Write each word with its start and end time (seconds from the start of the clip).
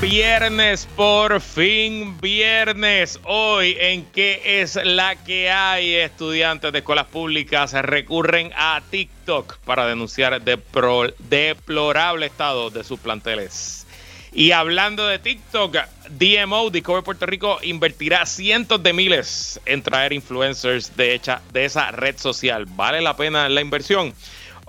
Viernes, 0.00 0.86
por 0.94 1.40
fin 1.40 2.20
viernes. 2.20 3.18
Hoy 3.24 3.76
en 3.80 4.04
qué 4.04 4.40
es 4.44 4.76
la 4.76 5.16
que 5.16 5.50
hay 5.50 5.96
estudiantes 5.96 6.72
de 6.72 6.78
escuelas 6.78 7.06
públicas 7.06 7.72
recurren 7.72 8.52
a 8.54 8.80
TikTok 8.90 9.58
para 9.64 9.88
denunciar 9.88 10.40
deplorable 10.40 12.26
estado 12.26 12.70
de 12.70 12.84
sus 12.84 13.00
planteles. 13.00 13.88
Y 14.32 14.52
hablando 14.52 15.04
de 15.04 15.18
TikTok, 15.18 15.76
DMO, 16.10 16.70
Discover 16.70 17.02
Puerto 17.02 17.26
Rico, 17.26 17.58
invertirá 17.62 18.24
cientos 18.24 18.80
de 18.80 18.92
miles 18.92 19.60
en 19.66 19.82
traer 19.82 20.12
influencers 20.12 20.96
de, 20.96 21.20
de 21.52 21.64
esa 21.64 21.90
red 21.90 22.16
social. 22.18 22.66
¿Vale 22.66 23.00
la 23.00 23.16
pena 23.16 23.48
la 23.48 23.62
inversión? 23.62 24.14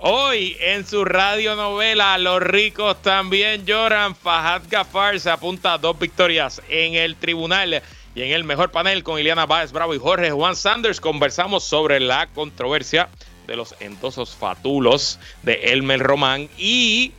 Hoy 0.02 0.56
en 0.60 0.86
su 0.86 1.04
radionovela 1.04 2.16
Los 2.16 2.40
ricos 2.40 3.02
también 3.02 3.66
lloran, 3.66 4.14
Fahad 4.16 4.62
Gafar 4.70 5.20
se 5.20 5.28
apunta 5.28 5.74
a 5.74 5.78
dos 5.78 5.98
victorias 5.98 6.62
en 6.70 6.94
el 6.94 7.16
tribunal 7.16 7.82
y 8.14 8.22
en 8.22 8.30
el 8.32 8.42
mejor 8.42 8.70
panel 8.70 9.02
con 9.02 9.20
Ileana 9.20 9.44
Báez 9.44 9.72
Bravo 9.72 9.94
y 9.94 9.98
Jorge 9.98 10.30
Juan 10.30 10.56
Sanders 10.56 11.02
conversamos 11.02 11.64
sobre 11.64 12.00
la 12.00 12.28
controversia 12.28 13.10
de 13.46 13.56
los 13.56 13.74
endosos 13.80 14.34
fatulos 14.34 15.18
de 15.42 15.72
Elmer 15.72 16.00
Román 16.00 16.48
y 16.56 17.12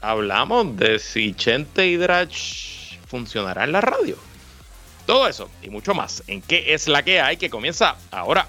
hablamos 0.00 0.78
de 0.78 0.98
si 0.98 1.34
Chente 1.34 1.88
Hidrach 1.88 2.96
funcionará 3.06 3.64
en 3.64 3.72
la 3.72 3.82
radio. 3.82 4.16
Todo 5.04 5.28
eso 5.28 5.50
y 5.62 5.68
mucho 5.68 5.92
más 5.92 6.22
en 6.26 6.40
qué 6.40 6.72
es 6.72 6.88
la 6.88 7.02
que 7.02 7.20
hay 7.20 7.36
que 7.36 7.50
comienza 7.50 7.96
ahora. 8.10 8.48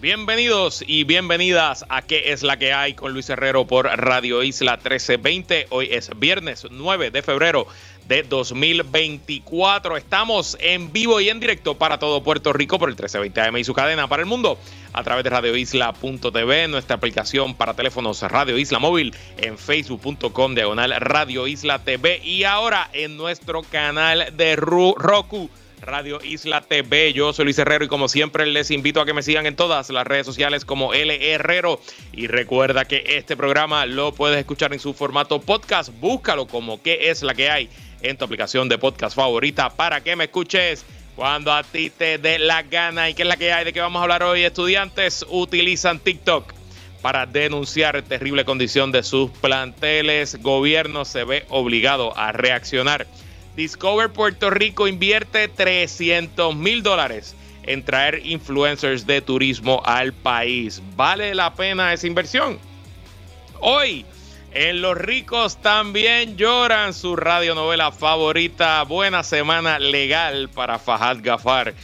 Bienvenidos 0.00 0.84
y 0.86 1.02
bienvenidas 1.02 1.84
a 1.88 2.02
¿Qué 2.02 2.30
es 2.30 2.44
la 2.44 2.56
que 2.56 2.72
hay? 2.72 2.94
con 2.94 3.12
Luis 3.12 3.28
Herrero 3.30 3.66
por 3.66 3.86
Radio 3.86 4.44
Isla 4.44 4.76
1320. 4.76 5.66
Hoy 5.70 5.88
es 5.90 6.10
viernes 6.16 6.68
9 6.70 7.10
de 7.10 7.20
febrero 7.20 7.66
de 8.06 8.22
2024. 8.22 9.96
Estamos 9.96 10.56
en 10.60 10.92
vivo 10.92 11.20
y 11.20 11.30
en 11.30 11.40
directo 11.40 11.76
para 11.76 11.98
todo 11.98 12.22
Puerto 12.22 12.52
Rico 12.52 12.78
por 12.78 12.90
el 12.90 12.94
1320 12.94 13.40
AM 13.40 13.56
y 13.56 13.64
su 13.64 13.74
cadena 13.74 14.06
para 14.06 14.22
el 14.22 14.28
mundo 14.28 14.56
a 14.92 15.02
través 15.02 15.24
de 15.24 15.30
radioisla.tv, 15.30 16.68
nuestra 16.68 16.94
aplicación 16.94 17.56
para 17.56 17.74
teléfonos 17.74 18.22
Radio 18.22 18.56
Isla 18.56 18.78
Móvil 18.78 19.12
en 19.38 19.58
facebook.com 19.58 20.54
diagonal 20.54 20.94
Radio 21.00 21.48
Isla 21.48 21.80
TV 21.80 22.20
y 22.22 22.44
ahora 22.44 22.88
en 22.92 23.16
nuestro 23.16 23.62
canal 23.62 24.28
de 24.36 24.54
Roku 24.54 25.50
Radio 25.80 26.18
Isla 26.22 26.60
TV. 26.60 27.12
Yo 27.12 27.32
soy 27.32 27.44
Luis 27.44 27.58
Herrero 27.58 27.84
y 27.84 27.88
como 27.88 28.08
siempre 28.08 28.46
les 28.46 28.70
invito 28.70 29.00
a 29.00 29.06
que 29.06 29.14
me 29.14 29.22
sigan 29.22 29.46
en 29.46 29.56
todas 29.56 29.90
las 29.90 30.06
redes 30.06 30.26
sociales 30.26 30.64
como 30.64 30.94
L 30.94 31.32
Herrero. 31.32 31.80
Y 32.12 32.26
recuerda 32.26 32.84
que 32.84 33.04
este 33.16 33.36
programa 33.36 33.86
lo 33.86 34.12
puedes 34.12 34.38
escuchar 34.38 34.72
en 34.72 34.80
su 34.80 34.94
formato 34.94 35.40
podcast. 35.40 35.90
Búscalo 36.00 36.46
como 36.46 36.82
qué 36.82 37.10
es 37.10 37.22
la 37.22 37.34
que 37.34 37.50
hay 37.50 37.68
en 38.02 38.16
tu 38.16 38.24
aplicación 38.24 38.68
de 38.68 38.78
podcast 38.78 39.16
favorita 39.16 39.70
para 39.70 40.02
que 40.02 40.16
me 40.16 40.24
escuches 40.24 40.84
cuando 41.16 41.52
a 41.52 41.62
ti 41.62 41.90
te 41.90 42.18
dé 42.18 42.38
la 42.38 42.62
gana. 42.62 43.10
¿Y 43.10 43.14
qué 43.14 43.22
es 43.22 43.28
la 43.28 43.36
que 43.36 43.52
hay? 43.52 43.64
¿De 43.64 43.72
qué 43.72 43.80
vamos 43.80 44.00
a 44.00 44.02
hablar 44.02 44.22
hoy? 44.22 44.42
Estudiantes 44.42 45.24
utilizan 45.28 45.98
TikTok 46.00 46.52
para 47.02 47.26
denunciar 47.26 48.02
terrible 48.02 48.44
condición 48.44 48.92
de 48.92 49.02
sus 49.02 49.30
planteles. 49.30 50.40
Gobierno 50.42 51.04
se 51.04 51.24
ve 51.24 51.44
obligado 51.48 52.16
a 52.16 52.32
reaccionar 52.32 53.06
Discover 53.58 54.12
Puerto 54.12 54.50
Rico 54.50 54.86
invierte 54.86 55.48
300 55.48 56.54
mil 56.54 56.84
dólares 56.84 57.34
en 57.64 57.84
traer 57.84 58.24
influencers 58.24 59.04
de 59.04 59.20
turismo 59.20 59.82
al 59.84 60.12
país. 60.12 60.80
¿Vale 60.94 61.34
la 61.34 61.52
pena 61.52 61.92
esa 61.92 62.06
inversión? 62.06 62.60
Hoy, 63.58 64.06
en 64.52 64.80
Los 64.80 64.96
ricos 64.96 65.60
también 65.60 66.36
lloran 66.36 66.94
su 66.94 67.16
radionovela 67.16 67.90
favorita. 67.90 68.84
Buena 68.84 69.24
semana 69.24 69.80
legal 69.80 70.48
para 70.50 70.78
Fahad 70.78 71.18
Gafar. 71.20 71.74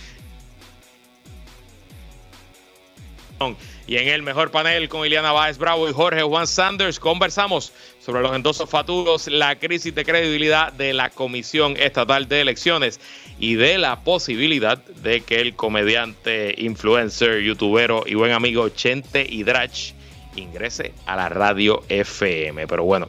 Y 3.86 3.98
en 3.98 4.08
el 4.08 4.22
mejor 4.22 4.50
panel 4.50 4.88
con 4.88 5.04
Ileana 5.04 5.32
Báez 5.32 5.58
Bravo 5.58 5.88
y 5.88 5.92
Jorge 5.92 6.22
Juan 6.22 6.46
Sanders 6.46 6.98
conversamos 6.98 7.72
sobre 8.00 8.22
los 8.22 8.34
endosos 8.34 8.70
faturos, 8.70 9.28
la 9.28 9.58
crisis 9.58 9.94
de 9.94 10.06
credibilidad 10.06 10.72
de 10.72 10.94
la 10.94 11.10
Comisión 11.10 11.76
Estatal 11.76 12.26
de 12.26 12.40
Elecciones 12.40 12.98
y 13.38 13.56
de 13.56 13.76
la 13.76 14.00
posibilidad 14.00 14.78
de 14.78 15.20
que 15.20 15.40
el 15.40 15.54
comediante, 15.54 16.54
influencer, 16.56 17.42
youtubero 17.42 18.04
y 18.06 18.14
buen 18.14 18.32
amigo 18.32 18.70
Chente 18.70 19.26
Hidrach 19.28 19.92
ingrese 20.36 20.94
a 21.04 21.16
la 21.16 21.28
radio 21.28 21.84
FM. 21.88 22.66
Pero 22.66 22.84
bueno, 22.84 23.08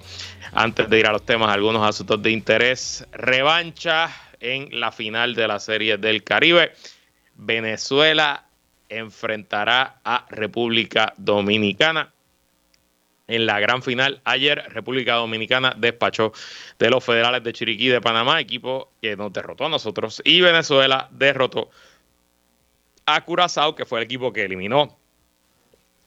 antes 0.51 0.89
de 0.89 0.99
ir 0.99 1.07
a 1.07 1.13
los 1.13 1.25
temas, 1.25 1.49
algunos 1.49 1.87
asuntos 1.87 2.21
de 2.21 2.31
interés. 2.31 3.05
Revancha 3.13 4.09
en 4.39 4.79
la 4.79 4.91
final 4.91 5.35
de 5.35 5.47
la 5.47 5.59
Serie 5.59 5.97
del 5.97 6.23
Caribe. 6.23 6.73
Venezuela 7.35 8.44
enfrentará 8.89 9.99
a 10.03 10.25
República 10.29 11.13
Dominicana. 11.17 12.13
En 13.27 13.45
la 13.47 13.59
gran 13.59 13.81
final, 13.81 14.21
ayer 14.23 14.63
República 14.69 15.15
Dominicana 15.15 15.73
despachó 15.75 16.31
de 16.77 16.89
los 16.89 17.03
federales 17.03 17.43
de 17.43 17.53
Chiriquí 17.53 17.87
de 17.87 18.01
Panamá, 18.01 18.39
equipo 18.39 18.91
que 19.01 19.15
nos 19.15 19.33
derrotó 19.33 19.65
a 19.65 19.69
nosotros, 19.69 20.21
y 20.23 20.41
Venezuela 20.41 21.09
derrotó 21.11 21.71
a 23.05 23.21
Curazao, 23.21 23.75
que 23.75 23.85
fue 23.85 23.99
el 23.99 24.05
equipo 24.05 24.31
que 24.31 24.43
eliminó 24.43 24.97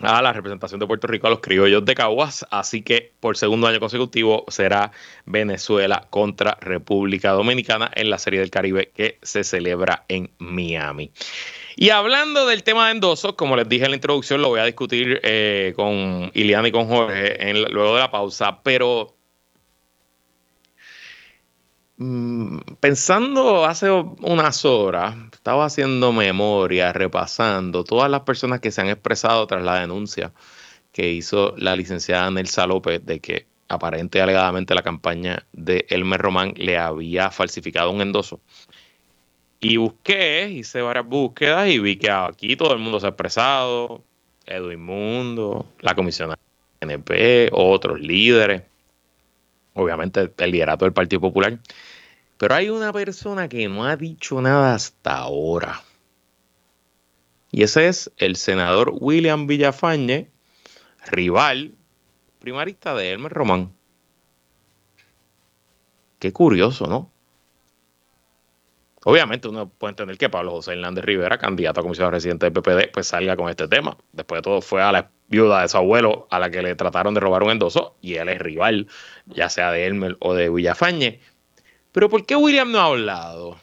a 0.00 0.22
la 0.22 0.32
representación 0.32 0.78
de 0.78 0.86
Puerto 0.86 1.06
Rico 1.06 1.26
a 1.26 1.30
los 1.30 1.40
criollos 1.40 1.84
de 1.84 1.94
Caguas. 1.94 2.46
Así 2.50 2.82
que 2.82 3.12
por 3.20 3.36
segundo 3.36 3.66
año 3.66 3.80
consecutivo 3.80 4.44
será 4.48 4.92
Venezuela 5.26 6.06
contra 6.10 6.56
República 6.60 7.32
Dominicana 7.32 7.90
en 7.94 8.10
la 8.10 8.18
Serie 8.18 8.40
del 8.40 8.50
Caribe 8.50 8.92
que 8.94 9.18
se 9.22 9.44
celebra 9.44 10.04
en 10.08 10.30
Miami. 10.38 11.10
Y 11.80 11.90
hablando 11.90 12.44
del 12.48 12.64
tema 12.64 12.86
de 12.86 12.94
endosos, 12.94 13.34
como 13.34 13.54
les 13.54 13.68
dije 13.68 13.84
en 13.84 13.92
la 13.92 13.96
introducción, 13.96 14.42
lo 14.42 14.48
voy 14.48 14.58
a 14.58 14.64
discutir 14.64 15.20
eh, 15.22 15.74
con 15.76 16.28
Iliana 16.34 16.66
y 16.66 16.72
con 16.72 16.88
Jorge 16.88 17.54
luego 17.70 17.94
de 17.94 18.00
la 18.00 18.10
pausa, 18.10 18.60
pero 18.64 19.14
mm, 21.98 22.58
pensando 22.80 23.64
hace 23.64 23.92
unas 23.92 24.64
horas, 24.64 25.14
estaba 25.32 25.66
haciendo 25.66 26.10
memoria, 26.12 26.92
repasando 26.92 27.84
todas 27.84 28.10
las 28.10 28.22
personas 28.22 28.58
que 28.58 28.72
se 28.72 28.80
han 28.80 28.88
expresado 28.88 29.46
tras 29.46 29.62
la 29.62 29.78
denuncia 29.78 30.32
que 30.90 31.12
hizo 31.12 31.54
la 31.58 31.76
licenciada 31.76 32.28
Nelsa 32.32 32.66
López 32.66 33.06
de 33.06 33.20
que 33.20 33.46
aparente 33.68 34.18
y 34.18 34.20
alegadamente 34.20 34.74
la 34.74 34.82
campaña 34.82 35.46
de 35.52 35.86
Elmer 35.90 36.20
Román 36.20 36.54
le 36.56 36.76
había 36.76 37.30
falsificado 37.30 37.92
un 37.92 38.00
endoso. 38.00 38.40
Y 39.60 39.76
busqué, 39.76 40.48
hice 40.48 40.82
varias 40.82 41.06
búsquedas 41.06 41.68
y 41.68 41.78
vi 41.78 41.96
que 41.96 42.10
aquí 42.10 42.56
todo 42.56 42.72
el 42.72 42.78
mundo 42.78 43.00
se 43.00 43.06
ha 43.06 43.10
expresado, 43.10 44.04
Edwin 44.46 44.82
Mundo, 44.84 45.66
la 45.80 45.94
comisión 45.94 46.34
NP, 46.80 47.50
otros 47.52 48.00
líderes, 48.00 48.62
obviamente 49.74 50.32
el 50.36 50.50
liderato 50.50 50.84
del 50.84 50.94
Partido 50.94 51.20
Popular. 51.20 51.58
Pero 52.36 52.54
hay 52.54 52.70
una 52.70 52.92
persona 52.92 53.48
que 53.48 53.68
no 53.68 53.84
ha 53.84 53.96
dicho 53.96 54.40
nada 54.40 54.74
hasta 54.74 55.16
ahora. 55.16 55.82
Y 57.50 57.62
ese 57.62 57.88
es 57.88 58.12
el 58.16 58.36
senador 58.36 58.92
William 58.94 59.46
Villafañe, 59.46 60.30
rival 61.10 61.74
primarista 62.38 62.94
de 62.94 63.12
Elmer 63.12 63.32
Román. 63.32 63.72
Qué 66.18 66.32
curioso, 66.32 66.86
¿no? 66.86 67.10
Obviamente 69.04 69.48
uno 69.48 69.68
puede 69.68 69.92
entender 69.92 70.18
que 70.18 70.28
Pablo 70.28 70.50
José 70.52 70.72
Hernández 70.72 71.04
Rivera, 71.04 71.38
candidato 71.38 71.80
a 71.80 71.82
comisionado 71.82 72.10
residente 72.12 72.46
del 72.46 72.52
PPD, 72.52 72.90
pues 72.92 73.06
salga 73.06 73.36
con 73.36 73.48
este 73.48 73.68
tema. 73.68 73.96
Después 74.12 74.38
de 74.38 74.42
todo 74.42 74.60
fue 74.60 74.82
a 74.82 74.90
la 74.90 75.10
viuda 75.28 75.62
de 75.62 75.68
su 75.68 75.76
abuelo 75.76 76.26
a 76.30 76.38
la 76.38 76.50
que 76.50 76.62
le 76.62 76.74
trataron 76.74 77.14
de 77.14 77.20
robar 77.20 77.42
un 77.42 77.50
endoso 77.50 77.96
y 78.00 78.14
él 78.14 78.28
es 78.28 78.40
rival, 78.40 78.88
ya 79.26 79.48
sea 79.48 79.70
de 79.70 79.86
Elmer 79.86 80.16
o 80.20 80.34
de 80.34 80.50
Villafañe. 80.50 81.20
Pero 81.92 82.08
¿por 82.08 82.26
qué 82.26 82.34
William 82.36 82.72
no 82.72 82.80
ha 82.80 82.86
hablado? 82.86 83.56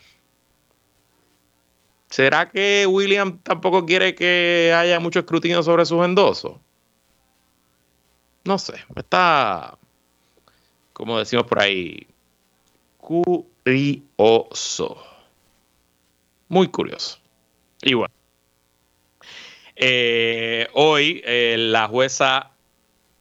¿Será 2.09 2.49
que 2.49 2.87
William 2.87 3.39
tampoco 3.39 3.85
quiere 3.85 4.15
que 4.15 4.73
haya 4.75 4.99
mucho 5.01 5.19
escrutinio 5.19 5.61
sobre 5.63 5.85
sus 5.85 6.03
endosos? 6.05 6.53
No 8.45 8.57
sé, 8.57 8.75
está, 8.95 9.77
como 10.93 11.19
decimos 11.19 11.45
por 11.45 11.61
ahí, 11.61 12.07
curioso. 12.97 13.55
Muy 16.47 16.67
curioso. 16.67 17.19
Y 17.81 17.93
bueno, 17.93 18.13
eh, 19.75 20.67
hoy 20.73 21.21
eh, 21.25 21.55
la 21.57 21.87
jueza, 21.87 22.51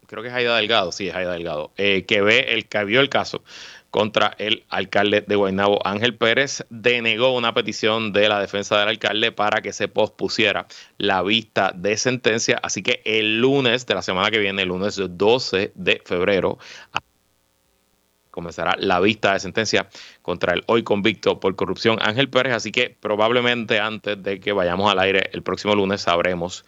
creo 0.06 0.22
que 0.22 0.28
es 0.28 0.34
Aida 0.34 0.56
Delgado, 0.56 0.92
sí, 0.92 1.08
es 1.08 1.14
Aida 1.14 1.32
Delgado, 1.32 1.72
eh, 1.76 2.04
que 2.06 2.20
ve 2.20 2.54
el 2.54 2.66
que 2.66 2.84
vio 2.84 3.00
el 3.00 3.08
caso 3.08 3.42
contra 3.90 4.34
el 4.38 4.64
alcalde 4.70 5.20
de 5.20 5.36
Guaynabo, 5.36 5.86
Ángel 5.86 6.16
Pérez, 6.16 6.64
denegó 6.68 7.32
una 7.36 7.54
petición 7.54 8.12
de 8.12 8.28
la 8.28 8.40
defensa 8.40 8.76
del 8.78 8.88
alcalde 8.88 9.30
para 9.30 9.62
que 9.62 9.72
se 9.72 9.86
pospusiera 9.86 10.66
la 10.98 11.22
vista 11.22 11.72
de 11.72 11.96
sentencia. 11.96 12.58
Así 12.60 12.82
que 12.82 13.02
el 13.04 13.40
lunes 13.40 13.86
de 13.86 13.94
la 13.94 14.02
semana 14.02 14.32
que 14.32 14.40
viene, 14.40 14.62
el 14.62 14.68
lunes 14.68 15.00
12 15.00 15.72
de 15.76 16.02
febrero, 16.04 16.58
comenzará 18.34 18.74
la 18.80 18.98
vista 18.98 19.32
de 19.32 19.38
sentencia 19.38 19.88
contra 20.20 20.54
el 20.54 20.64
hoy 20.66 20.82
convicto 20.82 21.38
por 21.38 21.54
corrupción 21.54 21.98
Ángel 22.02 22.28
Pérez. 22.28 22.52
Así 22.52 22.72
que 22.72 22.90
probablemente 22.90 23.78
antes 23.78 24.20
de 24.20 24.40
que 24.40 24.52
vayamos 24.52 24.90
al 24.90 24.98
aire 24.98 25.30
el 25.32 25.44
próximo 25.44 25.76
lunes 25.76 26.00
sabremos 26.00 26.64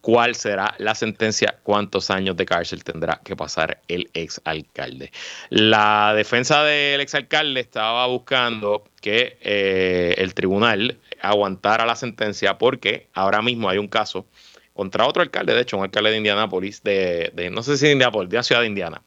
cuál 0.00 0.34
será 0.34 0.74
la 0.78 0.96
sentencia, 0.96 1.60
cuántos 1.62 2.10
años 2.10 2.36
de 2.36 2.46
cárcel 2.46 2.82
tendrá 2.82 3.20
que 3.24 3.36
pasar 3.36 3.80
el 3.86 4.10
exalcalde. 4.12 5.12
La 5.50 6.12
defensa 6.16 6.64
del 6.64 7.00
exalcalde 7.00 7.60
estaba 7.60 8.08
buscando 8.08 8.82
que 9.00 9.38
eh, 9.40 10.16
el 10.18 10.34
tribunal 10.34 10.98
aguantara 11.22 11.86
la 11.86 11.94
sentencia 11.94 12.58
porque 12.58 13.06
ahora 13.14 13.40
mismo 13.40 13.68
hay 13.68 13.78
un 13.78 13.88
caso 13.88 14.26
contra 14.74 15.06
otro 15.06 15.22
alcalde, 15.22 15.54
de 15.54 15.60
hecho, 15.60 15.76
un 15.76 15.84
alcalde 15.84 16.10
de 16.10 16.16
Indianápolis, 16.16 16.82
de, 16.82 17.30
no 17.52 17.62
sé 17.62 17.76
si 17.76 17.86
de 17.86 17.92
Indianápolis, 17.92 18.30
de 18.30 18.36
la 18.36 18.42
ciudad 18.42 18.62
de 18.62 18.66
Indiana, 18.66 19.00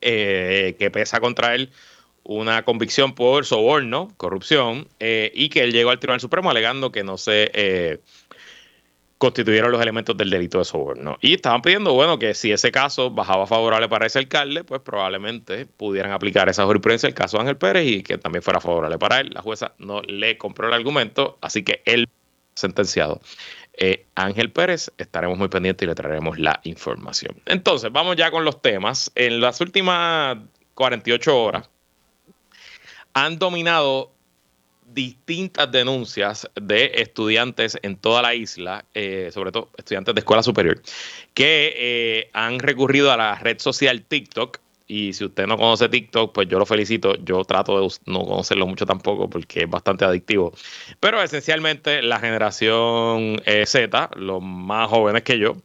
eh, 0.00 0.76
que 0.78 0.90
pesa 0.90 1.20
contra 1.20 1.54
él 1.54 1.70
una 2.24 2.62
convicción 2.64 3.14
por 3.14 3.46
soborno, 3.46 4.12
corrupción, 4.18 4.86
eh, 5.00 5.32
y 5.34 5.48
que 5.48 5.62
él 5.62 5.72
llegó 5.72 5.90
al 5.90 5.98
Tribunal 5.98 6.20
Supremo 6.20 6.50
alegando 6.50 6.92
que 6.92 7.02
no 7.02 7.16
se 7.16 8.00
constituyeron 9.18 9.72
los 9.72 9.82
elementos 9.82 10.16
del 10.16 10.30
delito 10.30 10.58
de 10.58 10.64
soborno. 10.64 11.18
Y 11.20 11.34
estaban 11.34 11.60
pidiendo, 11.60 11.92
bueno, 11.92 12.18
que 12.18 12.34
si 12.34 12.52
ese 12.52 12.70
caso 12.70 13.10
bajaba 13.10 13.46
favorable 13.46 13.88
para 13.88 14.06
ese 14.06 14.20
alcalde, 14.20 14.62
pues 14.62 14.80
probablemente 14.80 15.66
pudieran 15.66 16.12
aplicar 16.12 16.48
esa 16.48 16.64
jurisprudencia 16.64 17.08
el 17.08 17.14
caso 17.14 17.36
de 17.36 17.42
Ángel 17.42 17.56
Pérez 17.56 17.86
y 17.86 18.02
que 18.02 18.16
también 18.16 18.42
fuera 18.42 18.60
favorable 18.60 18.96
para 18.98 19.20
él. 19.20 19.30
La 19.34 19.42
jueza 19.42 19.74
no 19.78 20.02
le 20.02 20.38
compró 20.38 20.68
el 20.68 20.74
argumento, 20.74 21.36
así 21.40 21.64
que 21.64 21.82
él 21.84 22.08
sentenciado. 22.54 23.20
Eh, 23.80 24.06
Ángel 24.16 24.50
Pérez, 24.50 24.90
estaremos 24.98 25.38
muy 25.38 25.48
pendientes 25.48 25.86
y 25.86 25.88
le 25.88 25.94
traeremos 25.94 26.38
la 26.38 26.60
información. 26.64 27.40
Entonces, 27.46 27.92
vamos 27.92 28.16
ya 28.16 28.32
con 28.32 28.44
los 28.44 28.60
temas. 28.60 29.12
En 29.14 29.40
las 29.40 29.60
últimas 29.60 30.36
48 30.74 31.42
horas 31.42 31.70
han 33.14 33.38
dominado 33.38 34.12
distintas 34.84 35.70
denuncias 35.70 36.50
de 36.60 36.90
estudiantes 36.96 37.78
en 37.82 37.96
toda 37.96 38.20
la 38.22 38.34
isla, 38.34 38.84
eh, 38.94 39.30
sobre 39.32 39.52
todo 39.52 39.70
estudiantes 39.76 40.14
de 40.14 40.20
escuela 40.20 40.42
superior, 40.42 40.82
que 41.34 41.74
eh, 41.76 42.30
han 42.32 42.58
recurrido 42.58 43.12
a 43.12 43.16
la 43.16 43.36
red 43.36 43.60
social 43.60 44.02
TikTok. 44.02 44.58
Y 44.90 45.12
si 45.12 45.26
usted 45.26 45.46
no 45.46 45.58
conoce 45.58 45.90
TikTok, 45.90 46.32
pues 46.34 46.48
yo 46.48 46.58
lo 46.58 46.64
felicito. 46.64 47.14
Yo 47.22 47.44
trato 47.44 47.78
de 47.78 47.94
no 48.06 48.24
conocerlo 48.24 48.66
mucho 48.66 48.86
tampoco 48.86 49.28
porque 49.28 49.60
es 49.60 49.70
bastante 49.70 50.06
adictivo. 50.06 50.52
Pero 50.98 51.22
esencialmente 51.22 52.00
la 52.00 52.18
generación 52.18 53.40
eh, 53.44 53.66
Z, 53.66 54.10
los 54.16 54.42
más 54.42 54.88
jóvenes 54.88 55.22
que 55.24 55.38
yo, 55.38 55.56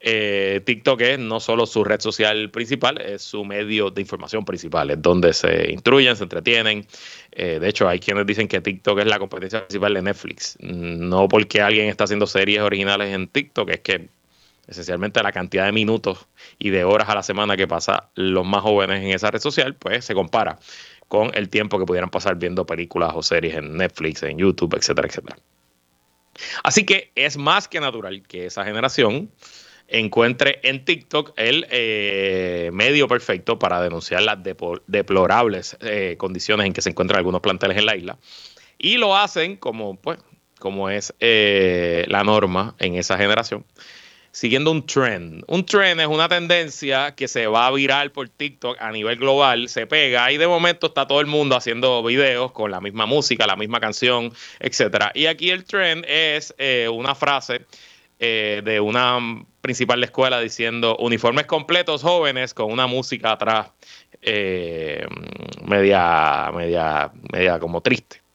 eh, 0.00 0.60
TikTok 0.64 1.00
es 1.00 1.18
no 1.18 1.40
solo 1.40 1.66
su 1.66 1.82
red 1.82 2.00
social 2.00 2.50
principal, 2.50 3.00
es 3.00 3.22
su 3.22 3.44
medio 3.44 3.90
de 3.90 4.00
información 4.00 4.44
principal, 4.44 4.90
es 4.90 5.02
donde 5.02 5.32
se 5.32 5.72
instruyen, 5.72 6.14
se 6.16 6.22
entretienen. 6.22 6.86
Eh, 7.32 7.58
de 7.58 7.68
hecho, 7.68 7.88
hay 7.88 7.98
quienes 7.98 8.26
dicen 8.26 8.46
que 8.46 8.60
TikTok 8.60 9.00
es 9.00 9.06
la 9.06 9.18
competencia 9.18 9.66
principal 9.66 9.94
de 9.94 10.02
Netflix. 10.02 10.56
No 10.60 11.26
porque 11.26 11.60
alguien 11.62 11.88
está 11.88 12.04
haciendo 12.04 12.28
series 12.28 12.60
originales 12.60 13.12
en 13.12 13.26
TikTok, 13.26 13.70
es 13.70 13.80
que 13.80 14.08
esencialmente 14.68 15.22
la 15.22 15.32
cantidad 15.32 15.64
de 15.64 15.72
minutos 15.72 16.28
y 16.58 16.70
de 16.70 16.84
horas 16.84 17.08
a 17.08 17.14
la 17.14 17.22
semana 17.22 17.56
que 17.56 17.66
pasa 17.66 18.10
los 18.14 18.46
más 18.46 18.62
jóvenes 18.62 19.02
en 19.02 19.10
esa 19.10 19.30
red 19.30 19.40
social, 19.40 19.74
pues 19.74 20.04
se 20.04 20.14
compara 20.14 20.58
con 21.08 21.30
el 21.34 21.48
tiempo 21.48 21.78
que 21.78 21.86
pudieran 21.86 22.10
pasar 22.10 22.36
viendo 22.36 22.66
películas 22.66 23.12
o 23.14 23.22
series 23.22 23.56
en 23.56 23.76
Netflix, 23.76 24.22
en 24.22 24.38
YouTube, 24.38 24.76
etcétera, 24.76 25.08
etcétera. 25.08 25.38
Así 26.62 26.84
que 26.84 27.10
es 27.14 27.36
más 27.36 27.66
que 27.66 27.80
natural 27.80 28.22
que 28.22 28.46
esa 28.46 28.64
generación 28.64 29.30
encuentre 29.88 30.60
en 30.62 30.84
TikTok 30.84 31.32
el 31.36 31.66
eh, 31.70 32.70
medio 32.72 33.08
perfecto 33.08 33.58
para 33.58 33.80
denunciar 33.80 34.22
las 34.22 34.38
deplorables 34.86 35.78
eh, 35.80 36.16
condiciones 36.18 36.66
en 36.66 36.74
que 36.74 36.82
se 36.82 36.90
encuentran 36.90 37.18
algunos 37.18 37.40
planteles 37.40 37.78
en 37.78 37.86
la 37.86 37.96
isla. 37.96 38.18
Y 38.76 38.98
lo 38.98 39.16
hacen 39.16 39.56
como, 39.56 39.96
pues, 39.96 40.18
como 40.58 40.90
es 40.90 41.14
eh, 41.20 42.04
la 42.08 42.22
norma 42.22 42.76
en 42.78 42.94
esa 42.96 43.16
generación, 43.16 43.64
siguiendo 44.38 44.70
un 44.70 44.86
trend. 44.86 45.42
Un 45.48 45.66
trend 45.66 46.00
es 46.00 46.06
una 46.06 46.28
tendencia 46.28 47.12
que 47.16 47.26
se 47.26 47.48
va 47.48 47.66
a 47.66 47.72
virar 47.72 48.12
por 48.12 48.28
TikTok 48.28 48.80
a 48.80 48.92
nivel 48.92 49.16
global, 49.16 49.68
se 49.68 49.88
pega 49.88 50.30
y 50.30 50.36
de 50.36 50.46
momento 50.46 50.86
está 50.86 51.08
todo 51.08 51.20
el 51.20 51.26
mundo 51.26 51.56
haciendo 51.56 52.04
videos 52.04 52.52
con 52.52 52.70
la 52.70 52.80
misma 52.80 53.04
música, 53.04 53.48
la 53.48 53.56
misma 53.56 53.80
canción, 53.80 54.32
etcétera. 54.60 55.10
Y 55.12 55.26
aquí 55.26 55.50
el 55.50 55.64
trend 55.64 56.04
es 56.06 56.54
una 56.88 57.16
frase 57.16 57.66
de 58.20 58.80
una 58.80 59.18
principal 59.60 59.98
de 59.98 60.06
escuela 60.06 60.38
diciendo 60.38 60.96
uniformes 61.00 61.46
completos 61.46 62.02
jóvenes 62.04 62.54
con 62.54 62.70
una 62.70 62.86
música 62.86 63.32
atrás 63.32 63.72
eh, 64.22 65.04
media, 65.64 66.52
media, 66.54 67.10
media 67.32 67.58
como 67.58 67.80
triste. 67.80 68.27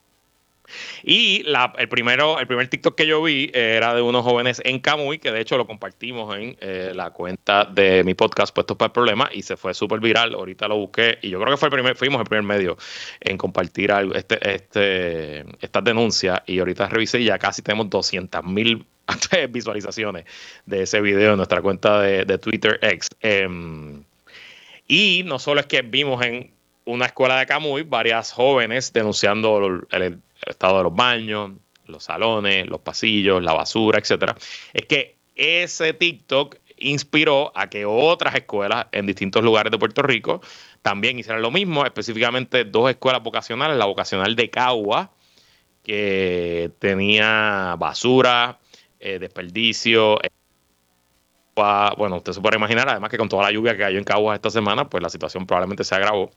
Y 1.03 1.45
el, 1.77 1.89
primero, 1.89 2.39
el 2.39 2.47
primer 2.47 2.67
TikTok 2.67 2.95
que 2.95 3.07
yo 3.07 3.21
vi 3.21 3.51
era 3.53 3.93
de 3.93 4.01
unos 4.01 4.23
jóvenes 4.23 4.61
en 4.65 4.79
Camuy, 4.79 5.19
que 5.19 5.31
de 5.31 5.41
hecho 5.41 5.57
lo 5.57 5.67
compartimos 5.67 6.35
en 6.37 6.55
eh, 6.61 6.91
la 6.95 7.11
cuenta 7.11 7.65
de 7.65 8.03
mi 8.03 8.13
podcast 8.13 8.53
Puestos 8.53 8.77
para 8.77 8.87
el 8.87 8.93
Problema 8.93 9.29
y 9.31 9.41
se 9.41 9.57
fue 9.57 9.73
súper 9.73 9.99
viral. 9.99 10.33
Ahorita 10.33 10.67
lo 10.67 10.77
busqué 10.77 11.17
y 11.21 11.29
yo 11.29 11.39
creo 11.39 11.51
que 11.51 11.57
fue 11.57 11.67
el 11.67 11.73
primer, 11.73 11.95
fuimos 11.95 12.19
el 12.21 12.27
primer 12.27 12.43
medio 12.43 12.77
en 13.19 13.37
compartir 13.37 13.91
este, 14.15 14.53
este, 14.53 15.45
estas 15.59 15.83
denuncias 15.83 16.41
y 16.45 16.59
ahorita 16.59 16.87
revisé 16.87 17.19
y 17.19 17.25
ya 17.25 17.37
casi 17.37 17.61
tenemos 17.61 17.89
200 17.89 18.43
mil 18.43 18.85
visualizaciones 19.49 20.25
de 20.65 20.83
ese 20.83 21.01
video 21.01 21.31
en 21.31 21.37
nuestra 21.37 21.61
cuenta 21.61 22.01
de, 22.01 22.37
Twitter 22.37 22.79
X. 22.81 23.09
Em, 23.21 24.03
y 24.87 25.23
no 25.25 25.39
solo 25.39 25.59
es 25.59 25.65
que 25.65 25.81
vimos 25.81 26.23
en 26.23 26.51
una 26.85 27.05
escuela 27.05 27.39
de 27.39 27.45
Camuy 27.45 27.83
varias 27.83 28.31
jóvenes 28.31 28.91
denunciando 28.91 29.85
el, 29.91 30.19
estado 30.47 30.77
de 30.77 30.83
los 30.83 30.95
baños, 30.95 31.51
los 31.85 32.03
salones, 32.03 32.67
los 32.67 32.81
pasillos, 32.81 33.43
la 33.43 33.53
basura, 33.53 33.99
etcétera. 33.99 34.35
Es 34.73 34.85
que 34.85 35.17
ese 35.35 35.93
TikTok 35.93 36.57
inspiró 36.77 37.51
a 37.55 37.69
que 37.69 37.85
otras 37.85 38.35
escuelas 38.35 38.87
en 38.91 39.05
distintos 39.05 39.43
lugares 39.43 39.71
de 39.71 39.77
Puerto 39.77 40.01
Rico 40.01 40.41
también 40.81 41.17
hicieran 41.17 41.41
lo 41.41 41.51
mismo, 41.51 41.85
específicamente 41.85 42.65
dos 42.65 42.89
escuelas 42.89 43.23
vocacionales, 43.23 43.77
la 43.77 43.85
vocacional 43.85 44.35
de 44.35 44.49
Cagua, 44.49 45.11
que 45.81 46.71
tenía 46.79 47.75
basura, 47.77 48.59
eh, 48.99 49.19
desperdicio. 49.19 50.21
Eh, 50.23 50.29
bueno, 51.55 52.17
usted 52.17 52.33
se 52.33 52.41
puede 52.41 52.57
imaginar, 52.57 52.89
además 52.89 53.09
que 53.09 53.17
con 53.17 53.29
toda 53.29 53.43
la 53.43 53.51
lluvia 53.51 53.73
que 53.73 53.79
cayó 53.79 53.97
en 53.97 54.03
Caguas 54.03 54.35
esta 54.35 54.49
semana, 54.49 54.89
pues 54.89 55.01
la 55.01 55.09
situación 55.09 55.45
probablemente 55.45 55.83
se 55.83 55.95
agravó. 55.95 56.31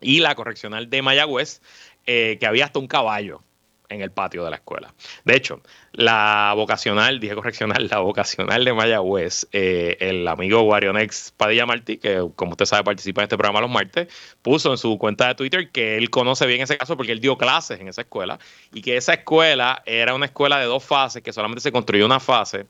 Y 0.00 0.20
la 0.20 0.34
correccional 0.34 0.90
de 0.90 1.02
Mayagüez, 1.02 1.62
eh, 2.06 2.36
que 2.38 2.46
había 2.46 2.66
hasta 2.66 2.78
un 2.78 2.86
caballo 2.86 3.42
en 3.88 4.00
el 4.00 4.10
patio 4.10 4.44
de 4.44 4.50
la 4.50 4.56
escuela. 4.56 4.94
De 5.24 5.36
hecho, 5.36 5.60
la 5.92 6.52
vocacional, 6.56 7.20
dije 7.20 7.34
correccional, 7.34 7.88
la 7.90 7.98
vocacional 7.98 8.64
de 8.64 8.72
Mayagüez, 8.72 9.46
eh, 9.52 9.96
el 10.00 10.26
amigo 10.26 10.62
Guarionex 10.62 11.32
Padilla 11.36 11.66
Martí, 11.66 11.98
que 11.98 12.26
como 12.34 12.52
usted 12.52 12.64
sabe 12.66 12.84
participa 12.84 13.22
en 13.22 13.24
este 13.24 13.36
programa 13.36 13.60
los 13.60 13.70
martes, 13.70 14.08
puso 14.42 14.70
en 14.70 14.78
su 14.78 14.98
cuenta 14.98 15.28
de 15.28 15.34
Twitter 15.34 15.70
que 15.70 15.96
él 15.96 16.10
conoce 16.10 16.46
bien 16.46 16.60
ese 16.60 16.76
caso 16.76 16.96
porque 16.96 17.12
él 17.12 17.20
dio 17.20 17.36
clases 17.38 17.80
en 17.80 17.88
esa 17.88 18.02
escuela 18.02 18.38
y 18.72 18.82
que 18.82 18.96
esa 18.96 19.14
escuela 19.14 19.82
era 19.86 20.14
una 20.14 20.26
escuela 20.26 20.58
de 20.58 20.66
dos 20.66 20.84
fases, 20.84 21.22
que 21.22 21.32
solamente 21.32 21.60
se 21.60 21.72
construyó 21.72 22.06
una 22.06 22.20
fase 22.20 22.66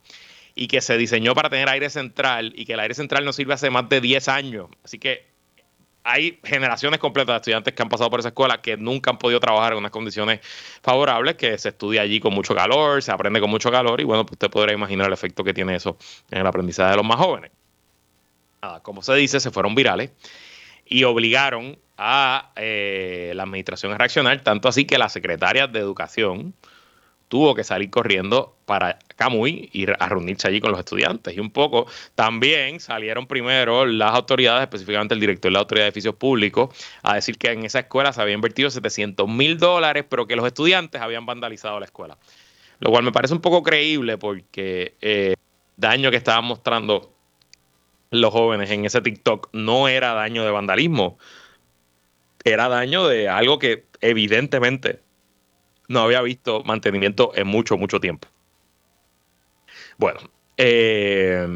y 0.55 0.69
que 0.69 0.81
se 0.81 0.97
diseñó 0.97 1.35
para 1.35 1.50
tener 1.50 1.69
aire 1.69 1.91
central 1.91 2.53
y 2.55 2.64
que 2.64 2.75
el 2.75 2.81
aire 2.81 2.95
central 2.95 3.25
no 3.25 3.33
sirve 3.33 3.55
hace 3.55 3.71
más 3.71 3.88
de 3.88 4.00
10 4.00 4.29
años. 4.29 4.69
Así 4.85 4.99
que 4.99 5.34
hay 6.05 6.39
generaciones 6.45 7.01
completas 7.01 7.33
de 7.33 7.37
estudiantes 7.37 7.75
que 7.75 7.83
han 7.83 7.89
pasado 7.89 8.11
por 8.11 8.21
esa 8.21 8.29
escuela 8.29 8.61
que 8.61 8.77
nunca 8.77 9.11
han 9.11 9.19
podido 9.19 9.41
trabajar 9.41 9.73
en 9.73 9.79
unas 9.79 9.91
condiciones 9.91 10.41
favorables, 10.83 11.37
que 11.37 11.57
se 11.57 11.71
estudia 11.71 12.03
allí 12.03 12.21
con 12.21 12.35
mucho 12.35 12.55
calor, 12.55 13.03
se 13.03 13.11
aprende 13.11 13.41
con 13.41 13.49
mucho 13.49 13.71
calor 13.71 14.01
y 14.03 14.05
bueno, 14.05 14.27
pues 14.27 14.35
usted 14.35 14.51
podrá 14.51 14.75
imaginar 14.75 15.07
el 15.07 15.15
efecto 15.15 15.43
que 15.43 15.55
tiene 15.55 15.75
eso 15.75 15.97
en 16.31 16.43
el 16.43 16.47
aprendizaje 16.47 16.91
de 16.91 16.97
los 16.99 17.07
más 17.07 17.17
jóvenes. 17.17 17.51
Nada, 18.63 18.81
como 18.81 19.03
se 19.03 19.15
dice, 19.15 19.41
se 19.41 19.51
fueron 19.51 19.75
virales 19.75 20.11
y 20.85 21.05
obligaron 21.05 21.79
a 21.97 22.53
eh, 22.57 23.33
la 23.35 23.45
administración 23.45 23.93
a 23.93 23.99
reaccionar, 23.99 24.43
tanto 24.43 24.69
así 24.69 24.85
que 24.85 24.99
la 24.99 25.09
secretaria 25.09 25.67
de 25.67 25.79
Educación, 25.79 26.55
tuvo 27.35 27.53
que 27.57 27.64
salir 27.64 27.91
corriendo 27.91 28.55
para 28.64 28.97
Camuy 29.17 29.69
y 29.73 29.91
a 29.91 30.09
reunirse 30.09 30.47
allí 30.47 30.61
con 30.61 30.71
los 30.71 30.79
estudiantes. 30.79 31.37
Y 31.37 31.41
un 31.41 31.50
poco 31.50 31.88
también 32.14 32.79
salieron 32.79 33.26
primero 33.26 33.87
las 33.87 34.14
autoridades, 34.14 34.62
específicamente 34.62 35.14
el 35.14 35.21
director 35.21 35.50
de 35.50 35.55
la 35.55 35.59
Autoridad 35.59 35.87
de 35.87 35.88
Edificios 35.88 36.14
Públicos, 36.14 36.71
a 37.03 37.17
decir 37.17 37.37
que 37.37 37.50
en 37.50 37.64
esa 37.64 37.81
escuela 37.81 38.12
se 38.12 38.23
había 38.23 38.35
invertido 38.35 38.71
700 38.71 39.29
mil 39.29 39.59
dólares, 39.59 40.05
pero 40.09 40.29
que 40.29 40.37
los 40.37 40.47
estudiantes 40.47 41.00
habían 41.00 41.26
vandalizado 41.26 41.81
la 41.81 41.87
escuela. 41.87 42.17
Lo 42.79 42.91
cual 42.93 43.03
me 43.03 43.11
parece 43.11 43.35
un 43.35 43.41
poco 43.41 43.64
creíble 43.64 44.17
porque 44.17 44.95
eh, 45.00 45.35
daño 45.76 46.12
que 46.12 46.19
estaban 46.19 46.45
mostrando 46.45 47.12
los 48.12 48.31
jóvenes 48.31 48.71
en 48.71 48.85
ese 48.85 49.00
TikTok 49.00 49.49
no 49.53 49.88
era 49.88 50.12
daño 50.12 50.45
de 50.45 50.53
vandalismo, 50.53 51.19
era 52.45 52.69
daño 52.69 53.09
de 53.09 53.29
algo 53.29 53.59
que 53.59 53.87
evidentemente 54.00 55.00
no 55.88 56.00
había 56.00 56.23
visto 56.23 56.62
mantenimiento 56.64 57.33
en 57.35 57.47
mucho, 57.47 57.76
mucho 57.76 58.00
tiempo. 58.00 58.29
Bueno, 59.99 60.21
eh, 60.57 61.47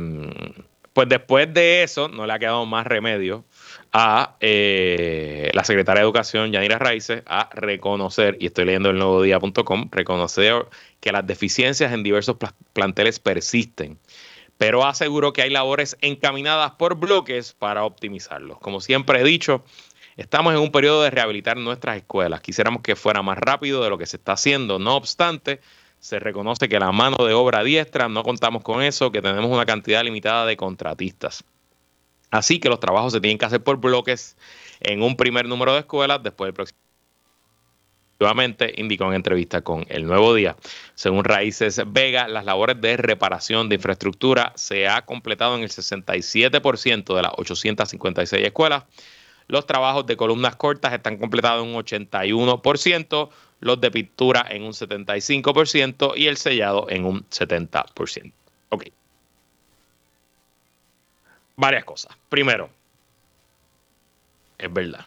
pues 0.92 1.08
después 1.08 1.52
de 1.54 1.84
eso 1.84 2.08
no 2.08 2.26
le 2.26 2.32
ha 2.32 2.38
quedado 2.38 2.66
más 2.66 2.86
remedio 2.86 3.44
a 3.92 4.36
eh, 4.40 5.50
la 5.54 5.64
secretaria 5.64 6.00
de 6.00 6.04
Educación, 6.04 6.52
Yanira 6.52 6.78
Raíces, 6.78 7.22
a 7.26 7.48
reconocer, 7.54 8.36
y 8.40 8.46
estoy 8.46 8.64
leyendo 8.64 8.90
el 8.90 8.98
nuevo 8.98 9.22
reconocer 9.90 10.66
que 11.00 11.12
las 11.12 11.26
deficiencias 11.26 11.92
en 11.92 12.02
diversos 12.02 12.36
planteles 12.72 13.20
persisten, 13.20 13.98
pero 14.56 14.84
aseguró 14.84 15.32
que 15.32 15.42
hay 15.42 15.50
labores 15.50 15.96
encaminadas 16.00 16.72
por 16.72 16.96
bloques 16.96 17.52
para 17.52 17.84
optimizarlos. 17.84 18.58
Como 18.58 18.80
siempre 18.80 19.20
he 19.20 19.24
dicho, 19.24 19.64
estamos 20.18 20.52
en 20.52 20.58
un 20.58 20.70
periodo 20.70 21.02
de 21.02 21.10
rehabilitar 21.10 21.56
nuestras 21.56 21.96
escuelas. 21.96 22.40
Quisiéramos 22.40 22.82
que 22.82 22.96
fuera 22.96 23.22
más 23.22 23.38
rápido 23.38 23.82
de 23.82 23.90
lo 23.90 23.98
que 23.98 24.06
se 24.06 24.16
está 24.16 24.32
haciendo. 24.32 24.78
No 24.78 24.96
obstante, 24.96 25.60
se 26.00 26.18
reconoce 26.18 26.68
que 26.68 26.78
la 26.78 26.92
mano 26.92 27.16
de 27.24 27.34
obra 27.34 27.62
diestra, 27.62 28.08
no 28.08 28.22
contamos 28.22 28.62
con 28.62 28.82
eso, 28.82 29.12
que 29.12 29.22
tenemos 29.22 29.50
una 29.50 29.64
cantidad 29.64 30.02
limitada 30.02 30.44
de 30.44 30.56
contratistas. 30.56 31.44
Así 32.30 32.58
que 32.58 32.68
los 32.68 32.80
trabajos 32.80 33.12
se 33.12 33.20
tienen 33.20 33.38
que 33.38 33.46
hacer 33.46 33.62
por 33.62 33.78
bloques 33.78 34.36
en 34.80 35.02
un 35.02 35.16
primer 35.16 35.46
número 35.46 35.72
de 35.72 35.80
escuelas, 35.80 36.22
después 36.22 36.48
del 36.48 36.54
próximo. 36.54 36.78
Nuevamente 38.20 38.74
indicó 38.76 39.06
en 39.06 39.14
entrevista 39.14 39.62
con 39.62 39.86
El 39.88 40.04
Nuevo 40.04 40.34
Día. 40.34 40.56
Según 40.96 41.22
Raíces 41.22 41.80
Vega, 41.86 42.26
las 42.26 42.44
labores 42.44 42.80
de 42.80 42.96
reparación 42.96 43.68
de 43.68 43.76
infraestructura 43.76 44.52
se 44.56 44.88
ha 44.88 45.04
completado 45.04 45.56
en 45.56 45.62
el 45.62 45.68
67% 45.68 47.14
de 47.14 47.22
las 47.22 47.32
856 47.36 48.44
escuelas. 48.44 48.84
Los 49.48 49.66
trabajos 49.66 50.06
de 50.06 50.16
columnas 50.16 50.56
cortas 50.56 50.92
están 50.92 51.16
completados 51.16 51.64
en 51.64 51.74
un 51.74 51.82
81%, 51.82 53.30
los 53.60 53.80
de 53.80 53.90
pintura 53.90 54.46
en 54.48 54.62
un 54.62 54.72
75% 54.72 56.12
y 56.16 56.26
el 56.26 56.36
sellado 56.36 56.86
en 56.88 57.04
un 57.04 57.28
70%. 57.28 58.32
Ok 58.68 58.84
varias 61.58 61.84
cosas. 61.84 62.16
Primero, 62.28 62.70
es 64.56 64.72
verdad. 64.72 65.06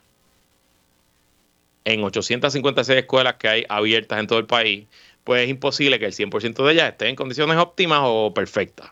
En 1.85 2.03
856 2.03 2.99
escuelas 2.99 3.35
que 3.35 3.47
hay 3.47 3.65
abiertas 3.69 4.19
en 4.19 4.27
todo 4.27 4.37
el 4.37 4.45
país, 4.45 4.85
pues 5.23 5.43
es 5.43 5.49
imposible 5.49 5.97
que 5.97 6.05
el 6.05 6.13
100% 6.13 6.63
de 6.63 6.73
ellas 6.73 6.91
esté 6.91 7.07
en 7.07 7.15
condiciones 7.15 7.57
óptimas 7.57 8.01
o 8.03 8.33
perfectas. 8.33 8.91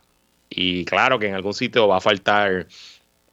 Y 0.49 0.85
claro 0.85 1.19
que 1.19 1.27
en 1.27 1.35
algún 1.35 1.53
sitio 1.53 1.87
va 1.87 1.97
a 1.97 2.01
faltar 2.01 2.67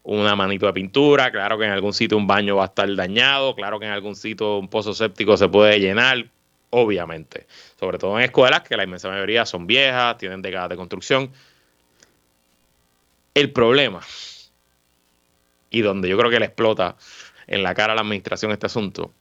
una 0.07 0.37
manito 0.37 0.67
de 0.67 0.73
pintura, 0.73 1.33
claro 1.33 1.59
que 1.59 1.65
en 1.65 1.73
algún 1.73 1.93
sitio 1.93 2.17
un 2.17 2.29
baño 2.29 2.57
va 2.57 2.63
a 2.63 2.67
estar 2.67 2.95
dañado, 2.95 3.57
claro 3.57 3.81
que 3.81 3.87
en 3.87 3.93
algún 3.93 4.15
sitio 4.15 4.59
un 4.59 4.69
pozo 4.69 4.95
séptico 4.95 5.37
se 5.37 5.49
puede 5.49 5.81
llenar, 5.81 6.27
obviamente. 6.71 7.49
Sobre 7.79 7.99
todo 7.99 8.17
en 8.17 8.25
escuelas 8.25 8.63
que 8.63 8.77
la 8.77 8.85
inmensa 8.85 9.09
mayoría 9.09 9.45
son 9.45 9.67
viejas, 9.67 10.17
tienen 10.17 10.43
décadas 10.43 10.69
de 10.69 10.77
construcción. 10.77 11.33
El 13.35 13.51
problema, 13.51 14.01
y 15.71 15.81
donde 15.83 16.09
yo 16.09 16.17
creo 16.17 16.31
que 16.31 16.39
le 16.39 16.47
explota 16.47 16.97
en 17.49 17.65
la 17.65 17.75
cara 17.75 17.93
a 17.93 17.97
la 17.97 18.03
administración 18.03 18.53
este 18.53 18.67
asunto, 18.67 19.13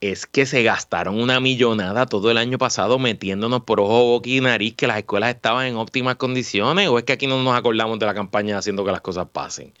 es 0.00 0.26
que 0.26 0.46
se 0.46 0.62
gastaron 0.62 1.20
una 1.20 1.40
millonada 1.40 2.06
todo 2.06 2.30
el 2.30 2.38
año 2.38 2.56
pasado 2.58 2.98
metiéndonos 2.98 3.62
por 3.62 3.80
ojo, 3.80 4.04
boca 4.04 4.28
y 4.30 4.40
nariz 4.40 4.74
que 4.76 4.86
las 4.86 4.98
escuelas 4.98 5.34
estaban 5.34 5.66
en 5.66 5.76
óptimas 5.76 6.16
condiciones, 6.16 6.88
o 6.88 6.98
es 6.98 7.04
que 7.04 7.12
aquí 7.14 7.26
no 7.26 7.42
nos 7.42 7.56
acordamos 7.56 7.98
de 7.98 8.06
la 8.06 8.14
campaña 8.14 8.58
haciendo 8.58 8.84
que 8.84 8.92
las 8.92 9.00
cosas 9.00 9.26
pasen. 9.32 9.72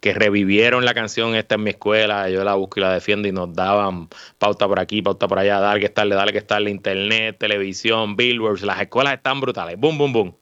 Que 0.00 0.14
revivieron 0.14 0.84
la 0.84 0.94
canción 0.94 1.34
Esta 1.36 1.56
en 1.56 1.62
mi 1.62 1.70
escuela, 1.70 2.28
yo 2.30 2.42
la 2.42 2.54
busco 2.54 2.80
y 2.80 2.82
la 2.82 2.92
defiendo 2.92 3.28
y 3.28 3.32
nos 3.32 3.54
daban 3.54 4.08
pauta 4.38 4.66
por 4.66 4.80
aquí, 4.80 5.02
pauta 5.02 5.28
por 5.28 5.38
allá, 5.38 5.60
dale 5.60 5.80
que 5.80 5.86
estarle, 5.86 6.14
dale 6.14 6.32
que 6.32 6.38
estarle, 6.38 6.70
internet, 6.70 7.36
televisión, 7.38 8.16
billboards, 8.16 8.62
las 8.62 8.80
escuelas 8.80 9.14
están 9.14 9.40
brutales, 9.40 9.78
boom, 9.78 9.98
boom, 9.98 10.12
boom. 10.12 10.36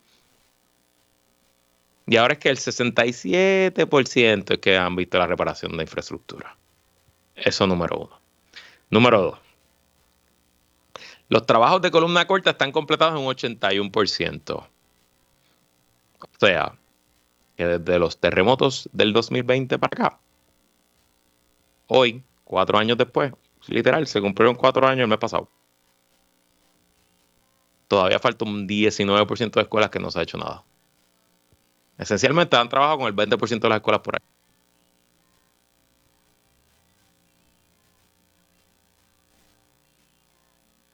Y 2.07 2.17
ahora 2.17 2.35
es 2.35 2.39
que 2.39 2.49
el 2.49 2.57
67% 2.57 4.55
es 4.55 4.59
que 4.61 4.77
han 4.79 4.97
visto 4.97 5.19
la 5.19 5.27
reparación 5.27 5.77
de 5.77 5.83
infraestructura. 5.83 6.57
Eso 7.35 7.67
número 7.67 7.99
uno. 7.99 8.18
Número 8.91 9.21
dos. 9.21 9.39
Los 11.29 11.45
trabajos 11.45 11.83
de 11.83 11.91
columna 11.91 12.27
corta 12.27 12.51
están 12.51 12.73
completados 12.73 13.19
en 13.21 13.27
un 13.27 13.35
81%. 13.35 14.53
O 14.55 14.67
sea, 16.39 16.75
que 17.57 17.67
desde 17.67 17.99
los 17.99 18.19
terremotos 18.19 18.89
del 18.93 19.13
2020 19.13 19.79
para 19.79 20.07
acá, 20.07 20.21
hoy, 21.87 22.23
cuatro 22.45 22.79
años 22.79 22.97
después, 22.97 23.33
literal, 23.67 24.07
se 24.07 24.21
cumplieron 24.21 24.55
cuatro 24.55 24.87
años 24.87 25.03
el 25.03 25.09
mes 25.09 25.19
pasado. 25.19 25.49
Todavía 27.89 28.19
falta 28.19 28.45
un 28.45 28.67
19% 28.67 29.51
de 29.51 29.63
escuelas 29.63 29.91
que 29.91 29.99
no 29.99 30.11
se 30.11 30.19
ha 30.19 30.23
hecho 30.23 30.39
nada. 30.39 30.65
Esencialmente 31.99 32.57
han 32.57 32.69
trabajado 32.69 32.99
con 32.99 33.07
el 33.09 33.17
20% 33.17 33.61
de 33.61 33.69
las 33.69 33.77
escuelas 33.77 34.03
por 34.03 34.15
ahí. 34.15 34.38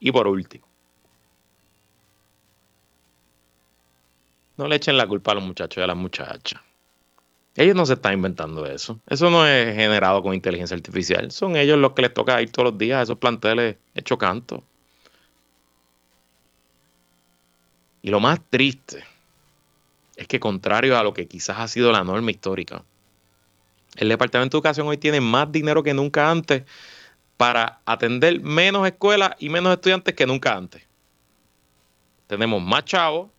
Y 0.04 0.12
por 0.12 0.28
último, 0.28 0.66
no 4.58 4.68
le 4.68 4.76
echen 4.76 4.98
la 4.98 5.06
culpa 5.06 5.32
a 5.32 5.36
los 5.36 5.44
muchachos 5.44 5.78
y 5.78 5.80
a 5.80 5.86
las 5.86 5.96
muchachas. 5.96 6.60
Ellos 7.56 7.74
no 7.74 7.86
se 7.86 7.94
están 7.94 8.12
inventando 8.12 8.66
eso. 8.66 9.00
Eso 9.08 9.30
no 9.30 9.46
es 9.46 9.74
generado 9.74 10.22
con 10.22 10.34
inteligencia 10.34 10.76
artificial. 10.76 11.30
Son 11.30 11.56
ellos 11.56 11.78
los 11.78 11.92
que 11.92 12.02
les 12.02 12.12
toca 12.12 12.42
ir 12.42 12.52
todos 12.52 12.70
los 12.70 12.78
días 12.78 12.98
a 12.98 13.02
esos 13.04 13.16
planteles 13.16 13.76
hecho 13.94 14.18
canto. 14.18 14.62
Y 18.02 18.10
lo 18.10 18.20
más 18.20 18.40
triste 18.50 19.02
es 20.16 20.28
que 20.28 20.38
contrario 20.38 20.98
a 20.98 21.02
lo 21.02 21.14
que 21.14 21.26
quizás 21.26 21.60
ha 21.60 21.66
sido 21.66 21.90
la 21.92 22.04
norma 22.04 22.30
histórica, 22.30 22.84
el 23.96 24.10
Departamento 24.10 24.58
de 24.58 24.58
Educación 24.58 24.86
hoy 24.86 24.98
tiene 24.98 25.22
más 25.22 25.50
dinero 25.50 25.82
que 25.82 25.94
nunca 25.94 26.30
antes 26.30 26.64
para 27.36 27.80
atender 27.84 28.40
menos 28.40 28.86
escuelas 28.86 29.32
y 29.38 29.48
menos 29.48 29.72
estudiantes 29.72 30.14
que 30.14 30.26
nunca 30.26 30.56
antes. 30.56 30.82
Tenemos 32.26 32.62
más 32.62 32.84
chavos, 32.84 33.30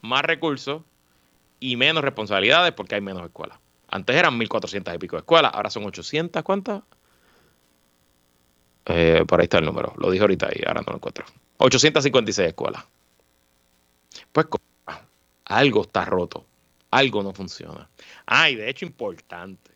más 0.00 0.22
recursos 0.22 0.82
y 1.60 1.76
menos 1.76 2.02
responsabilidades 2.02 2.72
porque 2.72 2.94
hay 2.94 3.00
menos 3.00 3.24
escuelas. 3.24 3.58
Antes 3.88 4.16
eran 4.16 4.38
1.400 4.38 4.94
y 4.94 4.98
pico 4.98 5.16
de 5.16 5.20
escuelas, 5.20 5.52
ahora 5.54 5.70
son 5.70 5.84
800, 5.84 6.42
¿cuántas? 6.42 6.82
Eh, 8.86 9.24
por 9.28 9.38
ahí 9.38 9.44
está 9.44 9.58
el 9.58 9.66
número, 9.66 9.94
lo 9.96 10.10
dije 10.10 10.22
ahorita 10.22 10.48
y 10.54 10.66
ahora 10.66 10.80
no 10.80 10.92
lo 10.92 10.96
encuentro. 10.96 11.24
856 11.58 12.48
escuelas. 12.48 12.84
Pues 14.32 14.46
algo 15.44 15.82
está 15.82 16.04
roto, 16.04 16.46
algo 16.90 17.22
no 17.22 17.32
funciona. 17.32 17.88
Ah, 18.26 18.48
y 18.48 18.56
de 18.56 18.70
hecho 18.70 18.86
importante. 18.86 19.71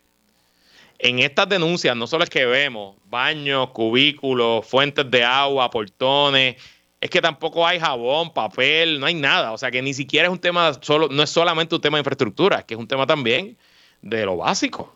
En 0.99 1.19
estas 1.19 1.47
denuncias 1.47 1.95
no 1.95 2.07
solo 2.07 2.23
es 2.23 2.29
que 2.29 2.45
vemos 2.45 2.95
baños, 3.05 3.69
cubículos, 3.69 4.65
fuentes 4.65 5.09
de 5.09 5.23
agua, 5.23 5.69
portones, 5.69 6.55
es 6.99 7.09
que 7.09 7.21
tampoco 7.21 7.65
hay 7.67 7.79
jabón, 7.79 8.33
papel, 8.33 8.99
no 8.99 9.05
hay 9.05 9.13
nada. 9.13 9.51
O 9.51 9.57
sea 9.57 9.69
que 9.69 9.81
ni 9.81 9.93
siquiera 9.93 10.27
es 10.27 10.31
un 10.31 10.39
tema 10.39 10.73
solo, 10.81 11.07
no 11.09 11.21
es 11.23 11.29
solamente 11.29 11.75
un 11.75 11.81
tema 11.81 11.97
de 11.97 12.01
infraestructura, 12.01 12.59
es 12.59 12.65
que 12.65 12.73
es 12.73 12.79
un 12.79 12.87
tema 12.87 13.05
también 13.05 13.57
de 14.01 14.25
lo 14.25 14.37
básico. 14.37 14.95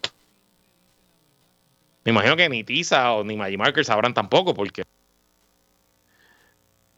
Me 2.03 2.11
imagino 2.11 2.35
que 2.35 2.49
ni 2.49 2.63
Tiza 2.63 3.13
o 3.13 3.23
ni 3.23 3.37
Magimarker 3.37 3.85
sabrán 3.85 4.13
tampoco, 4.13 4.55
porque 4.55 4.83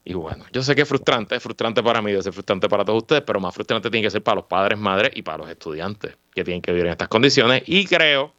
y 0.05 0.13
bueno, 0.13 0.45
yo 0.51 0.61
sé 0.61 0.75
que 0.75 0.81
es 0.81 0.87
frustrante, 0.87 1.35
es 1.35 1.43
frustrante 1.43 1.81
para 1.81 2.01
mí, 2.01 2.11
es 2.11 2.29
frustrante 2.29 2.67
para 2.67 2.83
todos 2.83 3.03
ustedes, 3.03 3.23
pero 3.25 3.39
más 3.39 3.53
frustrante 3.53 3.89
tiene 3.89 4.05
que 4.05 4.11
ser 4.11 4.21
para 4.21 4.35
los 4.35 4.45
padres, 4.45 4.77
madres 4.77 5.11
y 5.15 5.21
para 5.21 5.39
los 5.39 5.49
estudiantes 5.49 6.17
que 6.33 6.43
tienen 6.43 6.61
que 6.61 6.71
vivir 6.71 6.87
en 6.87 6.91
estas 6.91 7.07
condiciones. 7.07 7.63
Y 7.67 7.85
creo 7.85 8.33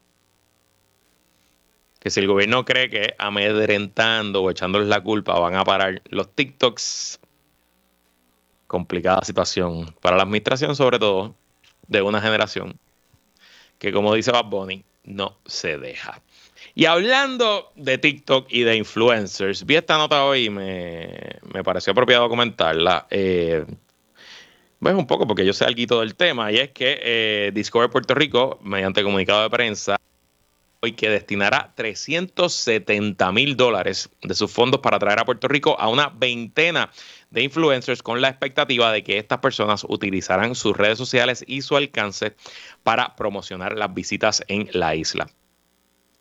que 2.05 2.11
si 2.11 2.19
el 2.19 2.27
gobierno 2.27 2.63
cree 2.65 2.87
que 2.87 3.15
amedrentando 3.17 4.43
o 4.43 4.51
echándoles 4.51 4.87
la 4.87 5.01
culpa 5.01 5.39
van 5.39 5.55
a 5.55 5.63
parar 5.63 6.03
los 6.11 6.35
TikToks, 6.35 7.19
complicada 8.67 9.21
situación 9.23 9.91
para 10.01 10.15
la 10.15 10.21
administración, 10.21 10.75
sobre 10.75 10.99
todo 10.99 11.33
de 11.87 12.03
una 12.03 12.21
generación 12.21 12.77
que, 13.79 13.91
como 13.91 14.13
dice 14.13 14.29
Bad 14.29 14.45
Bunny, 14.45 14.85
no 15.03 15.39
se 15.47 15.79
deja. 15.79 16.21
Y 16.75 16.85
hablando 16.85 17.71
de 17.75 17.97
TikTok 17.97 18.49
y 18.51 18.61
de 18.61 18.75
influencers, 18.75 19.65
vi 19.65 19.77
esta 19.77 19.97
nota 19.97 20.25
hoy 20.25 20.45
y 20.45 20.49
me, 20.51 21.63
pareció 21.63 21.89
apropiado 21.89 22.29
comentarla. 22.29 23.07
Eh, 23.09 23.65
un 24.79 25.07
poco 25.07 25.25
porque 25.25 25.43
yo 25.43 25.53
sé 25.53 25.65
algo 25.65 26.01
del 26.01 26.13
tema, 26.13 26.51
y 26.51 26.57
es 26.57 26.69
que 26.69 26.99
eh, 27.01 27.51
Discover 27.51 27.89
Puerto 27.89 28.13
Rico, 28.13 28.59
mediante 28.61 29.01
comunicado 29.01 29.41
de 29.41 29.49
prensa, 29.49 29.97
y 30.87 30.93
que 30.93 31.09
destinará 31.09 31.73
370 31.75 33.31
mil 33.31 33.55
dólares 33.55 34.09
de 34.21 34.35
sus 34.35 34.51
fondos 34.51 34.81
para 34.81 34.99
traer 34.99 35.19
a 35.19 35.25
Puerto 35.25 35.47
Rico 35.47 35.79
a 35.79 35.89
una 35.89 36.09
veintena 36.09 36.91
de 37.29 37.43
influencers 37.43 38.01
con 38.01 38.21
la 38.21 38.29
expectativa 38.29 38.91
de 38.91 39.03
que 39.03 39.17
estas 39.17 39.39
personas 39.39 39.85
utilizarán 39.87 40.55
sus 40.55 40.75
redes 40.75 40.97
sociales 40.97 41.43
y 41.47 41.61
su 41.61 41.75
alcance 41.75 42.35
para 42.83 43.15
promocionar 43.15 43.77
las 43.77 43.93
visitas 43.93 44.43
en 44.47 44.69
la 44.73 44.95
isla. 44.95 45.27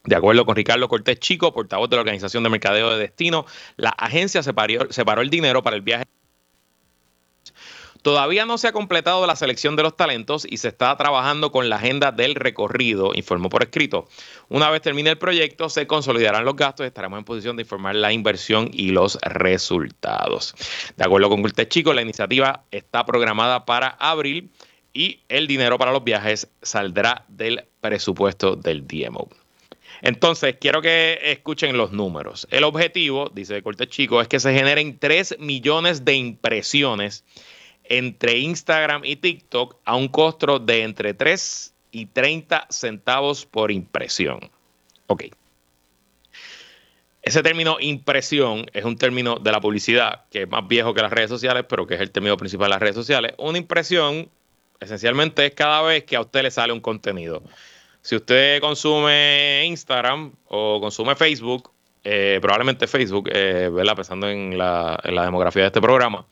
De 0.05 0.17
acuerdo 0.17 0.45
con 0.45 0.55
Ricardo 0.55 0.87
Cortés 0.89 1.19
Chico, 1.19 1.55
portavoz 1.55 1.89
de 1.89 1.97
la 1.97 2.03
Organización 2.03 2.43
de 2.43 2.51
Mercadeo 2.51 2.91
de 2.91 2.99
Destino, 2.99 3.47
la 3.77 3.91
agencia 3.91 4.43
separó, 4.43 4.93
separó 4.93 5.23
el 5.23 5.31
dinero 5.31 5.63
para 5.63 5.77
el 5.77 5.83
viaje 5.83 6.05
Todavía 8.05 8.45
no 8.45 8.59
se 8.59 8.69
ha 8.69 8.73
completado 8.73 9.27
la 9.27 9.35
selección 9.35 9.77
de 9.77 9.83
los 9.83 9.97
talentos 9.97 10.47
y 10.47 10.59
se 10.59 10.69
está 10.69 10.95
trabajando 10.95 11.51
con 11.51 11.71
la 11.71 11.77
agenda 11.77 12.13
del 12.13 12.35
recorrido, 12.35 13.13
informó 13.15 13.49
por 13.49 13.63
escrito. 13.63 14.07
Una 14.51 14.69
vez 14.69 14.83
termine 14.83 15.09
el 15.09 15.17
proyecto, 15.17 15.71
se 15.71 15.87
consolidarán 15.87 16.45
los 16.45 16.55
gastos 16.55 16.85
y 16.85 16.89
estaremos 16.89 17.19
en 17.19 17.25
posición 17.25 17.57
de 17.57 17.63
informar 17.63 17.95
la 17.95 18.13
inversión 18.13 18.69
y 18.75 18.91
los 18.91 19.19
resultados. 19.23 20.55
De 20.99 21.05
acuerdo 21.05 21.31
con 21.31 21.41
Cortés 21.41 21.71
Chico, 21.71 21.95
la 21.95 22.03
iniciativa 22.03 22.65
está 22.71 23.07
programada 23.07 23.65
para 23.65 23.97
abril 23.99 24.51
y 24.93 25.21
el 25.31 25.47
dinero 25.47 25.79
para 25.79 25.91
los 25.91 26.05
viajes 26.05 26.49
saldrá 26.61 27.25
del 27.29 27.65
presupuesto 27.81 28.55
del 28.55 28.87
DMO. 28.87 29.31
Entonces, 30.03 30.57
quiero 30.61 30.83
que 30.83 31.21
escuchen 31.23 31.79
los 31.79 31.93
números. 31.93 32.47
El 32.51 32.65
objetivo, 32.65 33.31
dice 33.33 33.63
Cortés 33.63 33.89
Chico, 33.89 34.21
es 34.21 34.29
que 34.29 34.41
se 34.41 34.53
generen 34.53 34.99
3 34.99 35.37
millones 35.39 36.05
de 36.05 36.17
impresiones 36.17 37.25
entre 37.85 38.39
Instagram 38.39 39.05
y 39.05 39.17
TikTok 39.17 39.77
a 39.85 39.97
un 39.97 40.09
costo 40.09 40.59
de 40.59 40.83
entre 40.83 41.15
3 41.15 41.75
y 41.93 42.07
30 42.07 42.67
centavos 42.71 43.47
por 43.47 43.71
impresión. 43.71 44.51
Ok. 45.07 45.25
Ese 47.23 47.43
término 47.43 47.79
impresión 47.81 48.67
es 48.75 48.85
un 48.85 48.97
término 48.97 49.37
de 49.37 49.51
la 49.51 49.61
publicidad 49.61 50.25
que 50.31 50.43
es 50.43 50.49
más 50.49 50.67
viejo 50.69 50.93
que 50.93 51.01
las 51.01 51.13
redes 51.13 51.31
sociales, 51.31 51.65
pero 51.69 51.87
que 51.87 51.95
es 51.95 52.01
el 52.01 52.11
término 52.11 52.37
principal 52.37 52.67
de 52.67 52.71
las 52.71 52.81
redes 52.81 52.97
sociales. 52.97 53.33
Una 53.39 53.57
impresión 53.57 54.29
esencialmente 54.81 55.47
es 55.47 55.55
cada 55.55 55.81
vez 55.83 56.05
que 56.05 56.17
a 56.17 56.21
usted 56.21 56.43
le 56.43 56.51
sale 56.51 56.73
un 56.73 56.81
contenido. 56.81 57.43
Si 58.03 58.15
usted 58.17 58.61
consume 58.61 59.65
Instagram 59.65 60.33
o 60.49 60.81
consume 60.81 61.17
Facebook, 61.17 61.71
eh, 62.03 62.39
probablemente 62.43 62.87
Facebook, 62.87 63.31
eh, 63.33 63.71
¿verdad? 63.73 63.97
Pensando 63.97 64.29
en 64.29 64.59
la, 64.59 65.01
en 65.03 65.15
la 65.15 65.25
demografía 65.25 65.63
de 65.63 65.69
este 65.69 65.81
programa, 65.81 66.27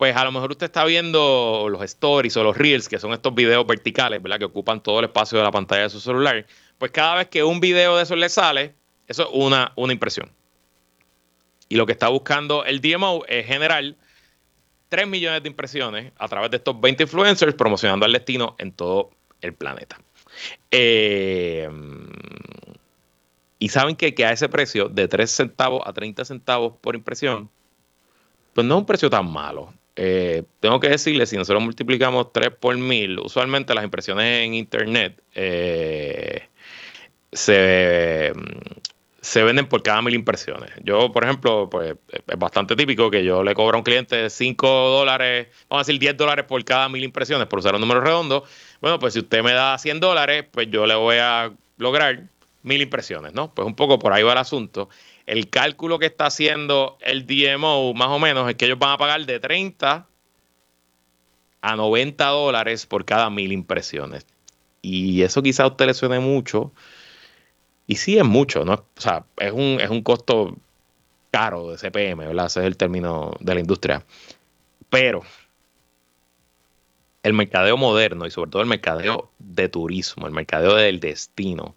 pues 0.00 0.16
a 0.16 0.24
lo 0.24 0.32
mejor 0.32 0.52
usted 0.52 0.64
está 0.64 0.86
viendo 0.86 1.66
los 1.68 1.82
stories 1.82 2.34
o 2.38 2.42
los 2.42 2.56
reels, 2.56 2.88
que 2.88 2.98
son 2.98 3.12
estos 3.12 3.34
videos 3.34 3.66
verticales, 3.66 4.22
¿verdad? 4.22 4.38
Que 4.38 4.46
ocupan 4.46 4.82
todo 4.82 5.00
el 5.00 5.04
espacio 5.04 5.36
de 5.36 5.44
la 5.44 5.50
pantalla 5.50 5.82
de 5.82 5.90
su 5.90 6.00
celular. 6.00 6.46
Pues 6.78 6.90
cada 6.90 7.16
vez 7.16 7.28
que 7.28 7.44
un 7.44 7.60
video 7.60 7.98
de 7.98 8.04
eso 8.04 8.16
le 8.16 8.30
sale, 8.30 8.74
eso 9.06 9.24
es 9.24 9.28
una, 9.34 9.74
una 9.76 9.92
impresión. 9.92 10.32
Y 11.68 11.76
lo 11.76 11.84
que 11.84 11.92
está 11.92 12.08
buscando 12.08 12.64
el 12.64 12.80
DMO 12.80 13.26
es 13.28 13.46
generar 13.46 13.94
3 14.88 15.06
millones 15.06 15.42
de 15.42 15.50
impresiones 15.50 16.14
a 16.16 16.28
través 16.28 16.50
de 16.50 16.56
estos 16.56 16.80
20 16.80 17.02
influencers 17.02 17.52
promocionando 17.52 18.06
al 18.06 18.12
destino 18.14 18.56
en 18.56 18.72
todo 18.72 19.10
el 19.42 19.52
planeta. 19.52 20.00
Eh, 20.70 21.68
y 23.58 23.68
saben 23.68 23.96
que, 23.96 24.14
que 24.14 24.24
a 24.24 24.32
ese 24.32 24.48
precio 24.48 24.88
de 24.88 25.08
3 25.08 25.30
centavos 25.30 25.82
a 25.84 25.92
30 25.92 26.24
centavos 26.24 26.78
por 26.80 26.94
impresión, 26.94 27.50
pues 28.54 28.66
no 28.66 28.76
es 28.76 28.78
un 28.80 28.86
precio 28.86 29.10
tan 29.10 29.30
malo. 29.30 29.74
Eh, 29.96 30.44
tengo 30.60 30.80
que 30.80 30.88
decirle, 30.88 31.26
si 31.26 31.36
nosotros 31.36 31.62
multiplicamos 31.62 32.32
3 32.32 32.50
por 32.58 32.76
1000, 32.76 33.18
usualmente 33.18 33.74
las 33.74 33.84
impresiones 33.84 34.46
en 34.46 34.54
Internet 34.54 35.20
eh, 35.34 36.48
se, 37.32 38.32
se, 39.20 39.42
venden 39.42 39.66
por 39.66 39.82
cada 39.82 40.00
mil 40.02 40.14
impresiones. 40.14 40.70
Yo, 40.82 41.12
por 41.12 41.24
ejemplo, 41.24 41.68
pues 41.68 41.96
es 42.08 42.38
bastante 42.38 42.76
típico 42.76 43.10
que 43.10 43.24
yo 43.24 43.42
le 43.42 43.54
cobro 43.54 43.76
a 43.76 43.78
un 43.78 43.84
cliente 43.84 44.30
5 44.30 44.66
dólares, 44.68 45.48
vamos 45.68 45.86
a 45.86 45.86
decir 45.86 46.00
10 46.00 46.16
dólares 46.16 46.44
por 46.46 46.64
cada 46.64 46.88
mil 46.88 47.04
impresiones, 47.04 47.46
por 47.46 47.58
usar 47.58 47.74
un 47.74 47.80
número 47.80 48.00
redondo. 48.00 48.44
Bueno, 48.80 48.98
pues 48.98 49.14
si 49.14 49.20
usted 49.20 49.42
me 49.42 49.52
da 49.52 49.76
100 49.76 50.00
dólares, 50.00 50.44
pues 50.50 50.68
yo 50.70 50.86
le 50.86 50.94
voy 50.94 51.16
a 51.16 51.52
lograr 51.76 52.28
mil 52.62 52.80
impresiones, 52.82 53.32
¿no? 53.32 53.54
Pues 53.54 53.66
un 53.66 53.74
poco 53.74 53.98
por 53.98 54.12
ahí 54.12 54.22
va 54.22 54.32
el 54.32 54.38
asunto 54.38 54.88
el 55.30 55.48
cálculo 55.48 56.00
que 56.00 56.06
está 56.06 56.26
haciendo 56.26 56.98
el 57.00 57.24
DMO, 57.24 57.94
más 57.94 58.08
o 58.08 58.18
menos, 58.18 58.50
es 58.50 58.56
que 58.56 58.64
ellos 58.64 58.80
van 58.80 58.90
a 58.90 58.98
pagar 58.98 59.24
de 59.24 59.38
30 59.38 60.08
a 61.60 61.76
90 61.76 62.26
dólares 62.26 62.84
por 62.84 63.04
cada 63.04 63.30
mil 63.30 63.52
impresiones. 63.52 64.26
Y 64.82 65.22
eso 65.22 65.40
quizá 65.40 65.62
a 65.62 65.66
usted 65.68 65.86
le 65.86 65.94
suene 65.94 66.18
mucho. 66.18 66.72
Y 67.86 67.94
sí 67.94 68.18
es 68.18 68.24
mucho, 68.24 68.64
¿no? 68.64 68.72
O 68.72 69.00
sea, 69.00 69.24
es 69.36 69.52
un, 69.52 69.78
es 69.80 69.88
un 69.88 70.02
costo 70.02 70.56
caro 71.30 71.70
de 71.70 71.76
CPM, 71.76 72.26
¿verdad? 72.26 72.46
Ese 72.46 72.58
es 72.58 72.66
el 72.66 72.76
término 72.76 73.36
de 73.38 73.54
la 73.54 73.60
industria. 73.60 74.04
Pero 74.88 75.22
el 77.22 77.34
mercadeo 77.34 77.76
moderno 77.76 78.26
y 78.26 78.32
sobre 78.32 78.50
todo 78.50 78.62
el 78.62 78.68
mercadeo 78.68 79.30
de 79.38 79.68
turismo, 79.68 80.26
el 80.26 80.32
mercadeo 80.32 80.74
del 80.74 80.98
destino, 80.98 81.76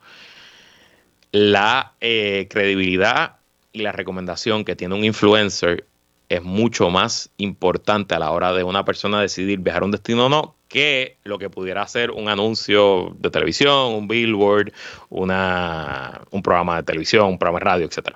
la 1.31 1.93
eh, 2.01 2.47
credibilidad 2.49 3.42
y 3.73 3.81
la 3.81 3.91
recomendación 3.91 4.63
que 4.63 4.75
tiene 4.75 4.95
un 4.95 5.03
influencer 5.03 5.87
es 6.29 6.41
mucho 6.41 6.89
más 6.89 7.31
importante 7.37 8.15
a 8.15 8.19
la 8.19 8.31
hora 8.31 8.53
de 8.53 8.63
una 8.63 8.85
persona 8.85 9.19
decidir 9.19 9.59
viajar 9.59 9.81
a 9.81 9.85
un 9.85 9.91
destino 9.91 10.27
o 10.27 10.29
no 10.29 10.55
que 10.67 11.17
lo 11.23 11.37
que 11.37 11.49
pudiera 11.49 11.85
ser 11.87 12.09
un 12.11 12.29
anuncio 12.29 13.15
de 13.19 13.29
televisión, 13.29 13.93
un 13.93 14.07
billboard, 14.07 14.71
una, 15.09 16.21
un 16.31 16.41
programa 16.41 16.77
de 16.77 16.83
televisión, 16.83 17.27
un 17.27 17.37
programa 17.37 17.59
de 17.59 17.65
radio, 17.65 17.85
etc. 17.85 18.15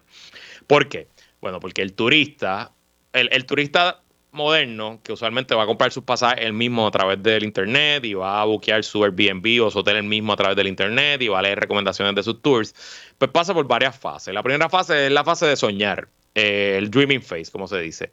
¿Por 0.65 0.87
qué? 0.89 1.07
Bueno, 1.39 1.59
porque 1.59 1.83
el 1.83 1.93
turista, 1.93 2.71
el, 3.13 3.29
el 3.31 3.45
turista 3.45 4.01
moderno 4.31 4.99
que 5.03 5.13
usualmente 5.13 5.55
va 5.55 5.63
a 5.63 5.65
comprar 5.65 5.91
sus 5.91 6.03
pasajes 6.03 6.45
él 6.45 6.53
mismo 6.53 6.85
a 6.87 6.91
través 6.91 7.21
del 7.23 7.43
internet 7.43 8.05
y 8.05 8.13
va 8.13 8.41
a 8.41 8.45
buquear 8.45 8.83
su 8.83 9.03
Airbnb 9.03 9.63
o 9.63 9.71
su 9.71 9.79
hotel 9.79 9.97
él 9.97 10.03
mismo 10.03 10.33
a 10.33 10.35
través 10.35 10.55
del 10.55 10.67
internet 10.67 11.21
y 11.21 11.27
va 11.27 11.39
a 11.39 11.41
leer 11.41 11.59
recomendaciones 11.59 12.15
de 12.15 12.23
sus 12.23 12.41
tours, 12.41 12.75
pues 13.17 13.31
pasa 13.31 13.53
por 13.53 13.67
varias 13.67 13.97
fases. 13.97 14.33
La 14.33 14.43
primera 14.43 14.69
fase 14.69 15.07
es 15.07 15.11
la 15.11 15.23
fase 15.23 15.45
de 15.45 15.55
soñar, 15.55 16.07
eh, 16.35 16.75
el 16.77 16.91
dreaming 16.91 17.21
phase, 17.21 17.51
como 17.51 17.67
se 17.67 17.79
dice. 17.79 18.11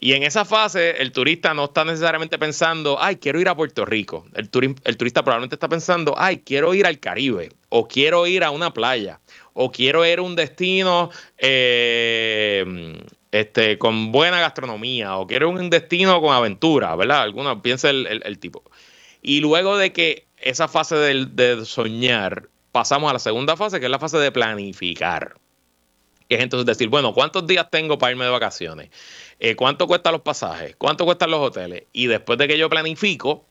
Y 0.00 0.12
en 0.12 0.22
esa 0.22 0.44
fase, 0.44 1.02
el 1.02 1.10
turista 1.10 1.54
no 1.54 1.64
está 1.64 1.84
necesariamente 1.84 2.38
pensando, 2.38 2.98
ay, 3.00 3.16
quiero 3.16 3.40
ir 3.40 3.48
a 3.48 3.56
Puerto 3.56 3.84
Rico. 3.84 4.26
El, 4.34 4.48
el 4.84 4.96
turista 4.96 5.24
probablemente 5.24 5.56
está 5.56 5.68
pensando, 5.68 6.14
ay, 6.16 6.38
quiero 6.44 6.72
ir 6.72 6.86
al 6.86 7.00
Caribe, 7.00 7.50
o 7.68 7.88
quiero 7.88 8.24
ir 8.28 8.44
a 8.44 8.52
una 8.52 8.72
playa, 8.72 9.18
o 9.54 9.72
quiero 9.72 10.06
ir 10.06 10.20
a 10.20 10.22
un 10.22 10.36
destino 10.36 11.10
eh, 11.36 12.64
este, 13.32 13.78
con 13.78 14.12
buena 14.12 14.40
gastronomía 14.40 15.16
o 15.16 15.26
quiere 15.26 15.46
un 15.46 15.70
destino 15.70 16.20
con 16.20 16.34
aventura, 16.34 16.94
¿verdad? 16.96 17.22
Algunos 17.22 17.60
piensa 17.60 17.90
el, 17.90 18.38
tipo. 18.38 18.62
Y 19.22 19.40
luego 19.40 19.76
de 19.76 19.92
que 19.92 20.26
esa 20.38 20.68
fase 20.68 20.96
de, 20.96 21.64
soñar, 21.64 22.48
pasamos 22.72 23.10
a 23.10 23.14
la 23.14 23.18
segunda 23.18 23.56
fase, 23.56 23.80
que 23.80 23.86
es 23.86 23.90
la 23.90 23.98
fase 23.98 24.18
de 24.18 24.32
planificar. 24.32 25.36
Que 26.28 26.36
es 26.36 26.42
entonces 26.42 26.66
decir, 26.66 26.88
bueno, 26.88 27.14
¿cuántos 27.14 27.46
días 27.46 27.70
tengo 27.70 27.98
para 27.98 28.12
irme 28.12 28.24
de 28.24 28.30
vacaciones? 28.30 28.90
Eh, 29.40 29.56
¿Cuánto 29.56 29.86
cuestan 29.86 30.12
los 30.12 30.22
pasajes? 30.22 30.76
¿Cuánto 30.76 31.04
cuestan 31.04 31.30
los 31.30 31.40
hoteles? 31.40 31.84
Y 31.92 32.06
después 32.06 32.38
de 32.38 32.46
que 32.48 32.58
yo 32.58 32.68
planifico, 32.68 33.46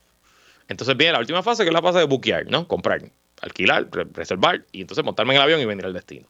entonces 0.68 0.96
viene 0.96 1.14
la 1.14 1.18
última 1.18 1.42
fase, 1.42 1.64
que 1.64 1.70
es 1.70 1.74
la 1.74 1.82
fase 1.82 1.98
de 1.98 2.04
buquear, 2.04 2.46
¿no? 2.46 2.68
Comprar, 2.68 3.02
alquilar, 3.40 3.88
reservar 4.12 4.64
y 4.70 4.82
entonces 4.82 5.04
montarme 5.04 5.34
en 5.34 5.38
el 5.38 5.42
avión 5.42 5.60
y 5.60 5.64
venir 5.64 5.86
al 5.86 5.92
destino. 5.92 6.28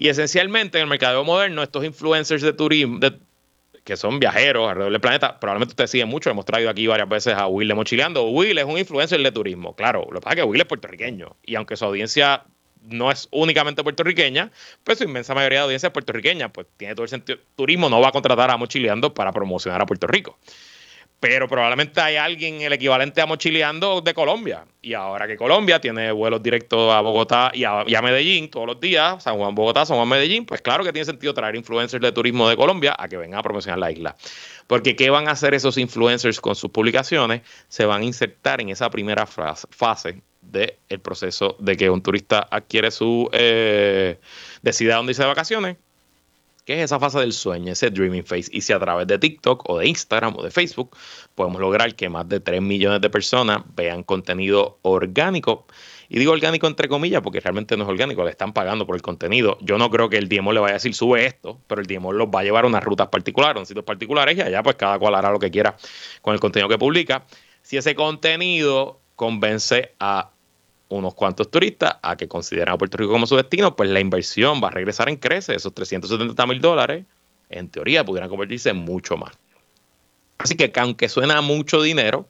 Y 0.00 0.08
esencialmente 0.08 0.78
en 0.78 0.82
el 0.82 0.88
mercado 0.88 1.24
moderno, 1.24 1.60
estos 1.60 1.84
influencers 1.84 2.40
de 2.40 2.52
turismo, 2.52 3.00
que 3.82 3.96
son 3.96 4.20
viajeros 4.20 4.68
alrededor 4.68 4.92
del 4.92 5.00
planeta, 5.00 5.40
probablemente 5.40 5.72
ustedes 5.72 5.90
siguen 5.90 6.08
mucho, 6.08 6.30
hemos 6.30 6.44
traído 6.44 6.70
aquí 6.70 6.86
varias 6.86 7.08
veces 7.08 7.34
a 7.34 7.48
Will 7.48 7.66
de 7.66 7.74
Mochileando. 7.74 8.28
Will 8.28 8.56
es 8.56 8.64
un 8.64 8.78
influencer 8.78 9.20
de 9.20 9.32
turismo, 9.32 9.74
claro, 9.74 10.06
lo 10.12 10.20
que 10.20 10.24
pasa 10.24 10.34
es 10.34 10.36
que 10.36 10.42
Will 10.44 10.60
es 10.60 10.68
puertorriqueño 10.68 11.34
y 11.44 11.56
aunque 11.56 11.76
su 11.76 11.84
audiencia 11.84 12.44
no 12.80 13.10
es 13.10 13.26
únicamente 13.32 13.82
puertorriqueña, 13.82 14.52
pues 14.84 14.98
su 14.98 15.04
inmensa 15.04 15.34
mayoría 15.34 15.58
de 15.58 15.64
audiencia 15.64 15.88
es 15.88 15.92
puertorriqueña, 15.92 16.52
pues 16.52 16.68
tiene 16.76 16.94
todo 16.94 17.02
el 17.02 17.08
sentido. 17.08 17.40
Turismo 17.56 17.90
no 17.90 18.00
va 18.00 18.10
a 18.10 18.12
contratar 18.12 18.52
a 18.52 18.56
Mochileando 18.56 19.12
para 19.12 19.32
promocionar 19.32 19.82
a 19.82 19.86
Puerto 19.86 20.06
Rico 20.06 20.38
pero 21.20 21.48
probablemente 21.48 22.00
hay 22.00 22.16
alguien 22.16 22.60
el 22.62 22.72
equivalente 22.72 23.20
a 23.20 23.26
mochileando 23.26 24.00
de 24.00 24.14
Colombia. 24.14 24.64
Y 24.80 24.94
ahora 24.94 25.26
que 25.26 25.36
Colombia 25.36 25.80
tiene 25.80 26.12
vuelos 26.12 26.42
directos 26.42 26.94
a 26.94 27.00
Bogotá 27.00 27.50
y 27.52 27.64
a, 27.64 28.02
Medellín 28.02 28.48
todos 28.48 28.66
los 28.66 28.80
días, 28.80 29.22
San 29.22 29.36
Juan, 29.36 29.54
Bogotá, 29.54 29.84
San 29.84 29.96
Juan, 29.96 30.08
Medellín, 30.08 30.46
pues 30.46 30.62
claro 30.62 30.84
que 30.84 30.92
tiene 30.92 31.04
sentido 31.04 31.34
traer 31.34 31.56
influencers 31.56 32.00
de 32.00 32.12
turismo 32.12 32.48
de 32.48 32.56
Colombia 32.56 32.94
a 32.96 33.08
que 33.08 33.16
vengan 33.16 33.40
a 33.40 33.42
promocionar 33.42 33.78
la 33.80 33.90
isla. 33.90 34.16
Porque 34.68 34.94
¿qué 34.94 35.10
van 35.10 35.28
a 35.28 35.32
hacer 35.32 35.54
esos 35.54 35.76
influencers 35.76 36.40
con 36.40 36.54
sus 36.54 36.70
publicaciones? 36.70 37.42
Se 37.68 37.84
van 37.84 38.02
a 38.02 38.04
insertar 38.04 38.60
en 38.60 38.68
esa 38.68 38.88
primera 38.90 39.26
fase 39.26 40.22
del 40.40 41.00
proceso 41.02 41.56
de 41.58 41.76
que 41.76 41.90
un 41.90 42.00
turista 42.00 42.46
adquiere 42.48 42.90
su... 42.90 43.28
Eh, 43.32 44.18
decida 44.62 44.96
dónde 44.96 45.12
irse 45.12 45.22
de 45.22 45.28
vacaciones 45.28 45.76
¿Qué 46.68 46.74
es 46.74 46.84
esa 46.84 47.00
fase 47.00 47.20
del 47.20 47.32
sueño, 47.32 47.72
ese 47.72 47.88
dreaming 47.88 48.26
phase? 48.26 48.50
Y 48.52 48.60
si 48.60 48.74
a 48.74 48.78
través 48.78 49.06
de 49.06 49.18
TikTok 49.18 49.70
o 49.70 49.78
de 49.78 49.88
Instagram 49.88 50.36
o 50.36 50.42
de 50.42 50.50
Facebook 50.50 50.94
podemos 51.34 51.62
lograr 51.62 51.94
que 51.94 52.10
más 52.10 52.28
de 52.28 52.40
3 52.40 52.60
millones 52.60 53.00
de 53.00 53.08
personas 53.08 53.62
vean 53.74 54.02
contenido 54.02 54.78
orgánico. 54.82 55.66
Y 56.10 56.18
digo 56.18 56.32
orgánico 56.32 56.66
entre 56.66 56.86
comillas 56.86 57.22
porque 57.22 57.40
realmente 57.40 57.74
no 57.74 57.84
es 57.84 57.88
orgánico, 57.88 58.22
le 58.22 58.32
están 58.32 58.52
pagando 58.52 58.84
por 58.84 58.96
el 58.96 59.00
contenido. 59.00 59.56
Yo 59.62 59.78
no 59.78 59.88
creo 59.88 60.10
que 60.10 60.18
el 60.18 60.28
DMO 60.28 60.52
le 60.52 60.60
vaya 60.60 60.72
a 60.72 60.74
decir 60.74 60.94
sube 60.94 61.24
esto, 61.24 61.58
pero 61.66 61.80
el 61.80 61.86
DMO 61.86 62.12
los 62.12 62.28
va 62.28 62.40
a 62.40 62.44
llevar 62.44 62.66
a 62.66 62.68
unas 62.68 62.84
rutas 62.84 63.08
particulares, 63.08 63.62
a 63.62 63.64
sitios 63.64 63.86
particulares 63.86 64.36
y 64.36 64.42
allá 64.42 64.62
pues 64.62 64.76
cada 64.76 64.98
cual 64.98 65.14
hará 65.14 65.30
lo 65.30 65.38
que 65.38 65.50
quiera 65.50 65.74
con 66.20 66.34
el 66.34 66.40
contenido 66.40 66.68
que 66.68 66.76
publica. 66.76 67.24
Si 67.62 67.78
ese 67.78 67.94
contenido 67.94 69.00
convence 69.16 69.94
a 70.00 70.32
unos 70.88 71.14
cuantos 71.14 71.50
turistas 71.50 71.96
a 72.02 72.16
que 72.16 72.28
consideran 72.28 72.74
a 72.74 72.78
Puerto 72.78 72.96
Rico 72.96 73.12
como 73.12 73.26
su 73.26 73.36
destino, 73.36 73.76
pues 73.76 73.90
la 73.90 74.00
inversión 74.00 74.60
va 74.62 74.68
a 74.68 74.70
regresar 74.70 75.08
en 75.08 75.16
crece. 75.16 75.54
Esos 75.54 75.74
370 75.74 76.46
mil 76.46 76.60
dólares, 76.60 77.04
en 77.50 77.68
teoría, 77.68 78.04
pudieran 78.04 78.30
convertirse 78.30 78.70
en 78.70 78.76
mucho 78.76 79.16
más. 79.16 79.32
Así 80.38 80.54
que, 80.56 80.72
aunque 80.76 81.08
suena 81.08 81.40
mucho 81.40 81.82
dinero, 81.82 82.28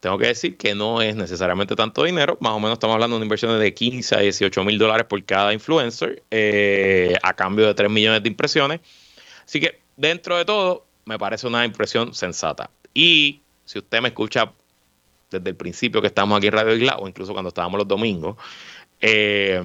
tengo 0.00 0.18
que 0.18 0.28
decir 0.28 0.56
que 0.56 0.74
no 0.74 1.02
es 1.02 1.16
necesariamente 1.16 1.74
tanto 1.74 2.04
dinero. 2.04 2.38
Más 2.40 2.52
o 2.52 2.60
menos 2.60 2.74
estamos 2.74 2.94
hablando 2.94 3.16
de 3.16 3.18
una 3.18 3.24
inversión 3.24 3.58
de 3.58 3.74
15 3.74 4.14
a 4.14 4.18
18 4.20 4.64
mil 4.64 4.78
dólares 4.78 5.06
por 5.06 5.22
cada 5.24 5.52
influencer, 5.52 6.22
eh, 6.30 7.14
a 7.22 7.34
cambio 7.34 7.66
de 7.66 7.74
3 7.74 7.90
millones 7.90 8.22
de 8.22 8.28
impresiones. 8.28 8.80
Así 9.44 9.60
que, 9.60 9.80
dentro 9.96 10.36
de 10.36 10.44
todo, 10.44 10.86
me 11.04 11.18
parece 11.18 11.46
una 11.46 11.64
impresión 11.64 12.14
sensata. 12.14 12.70
Y 12.94 13.40
si 13.64 13.78
usted 13.78 14.00
me 14.00 14.08
escucha 14.08 14.52
desde 15.38 15.50
el 15.50 15.56
principio 15.56 16.00
que 16.00 16.08
estamos 16.08 16.36
aquí 16.36 16.48
en 16.48 16.52
Radio 16.52 16.74
Isla, 16.74 16.96
o 16.98 17.08
incluso 17.08 17.32
cuando 17.32 17.48
estábamos 17.48 17.78
los 17.78 17.88
domingos, 17.88 18.36
eh, 19.00 19.62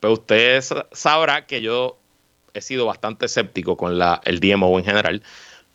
pues 0.00 0.12
usted 0.12 0.62
sabrá 0.92 1.46
que 1.46 1.60
yo 1.60 1.98
he 2.54 2.60
sido 2.60 2.86
bastante 2.86 3.26
escéptico 3.26 3.76
con 3.76 3.98
el 4.24 4.40
DMO 4.40 4.78
en 4.78 4.84
general, 4.84 5.22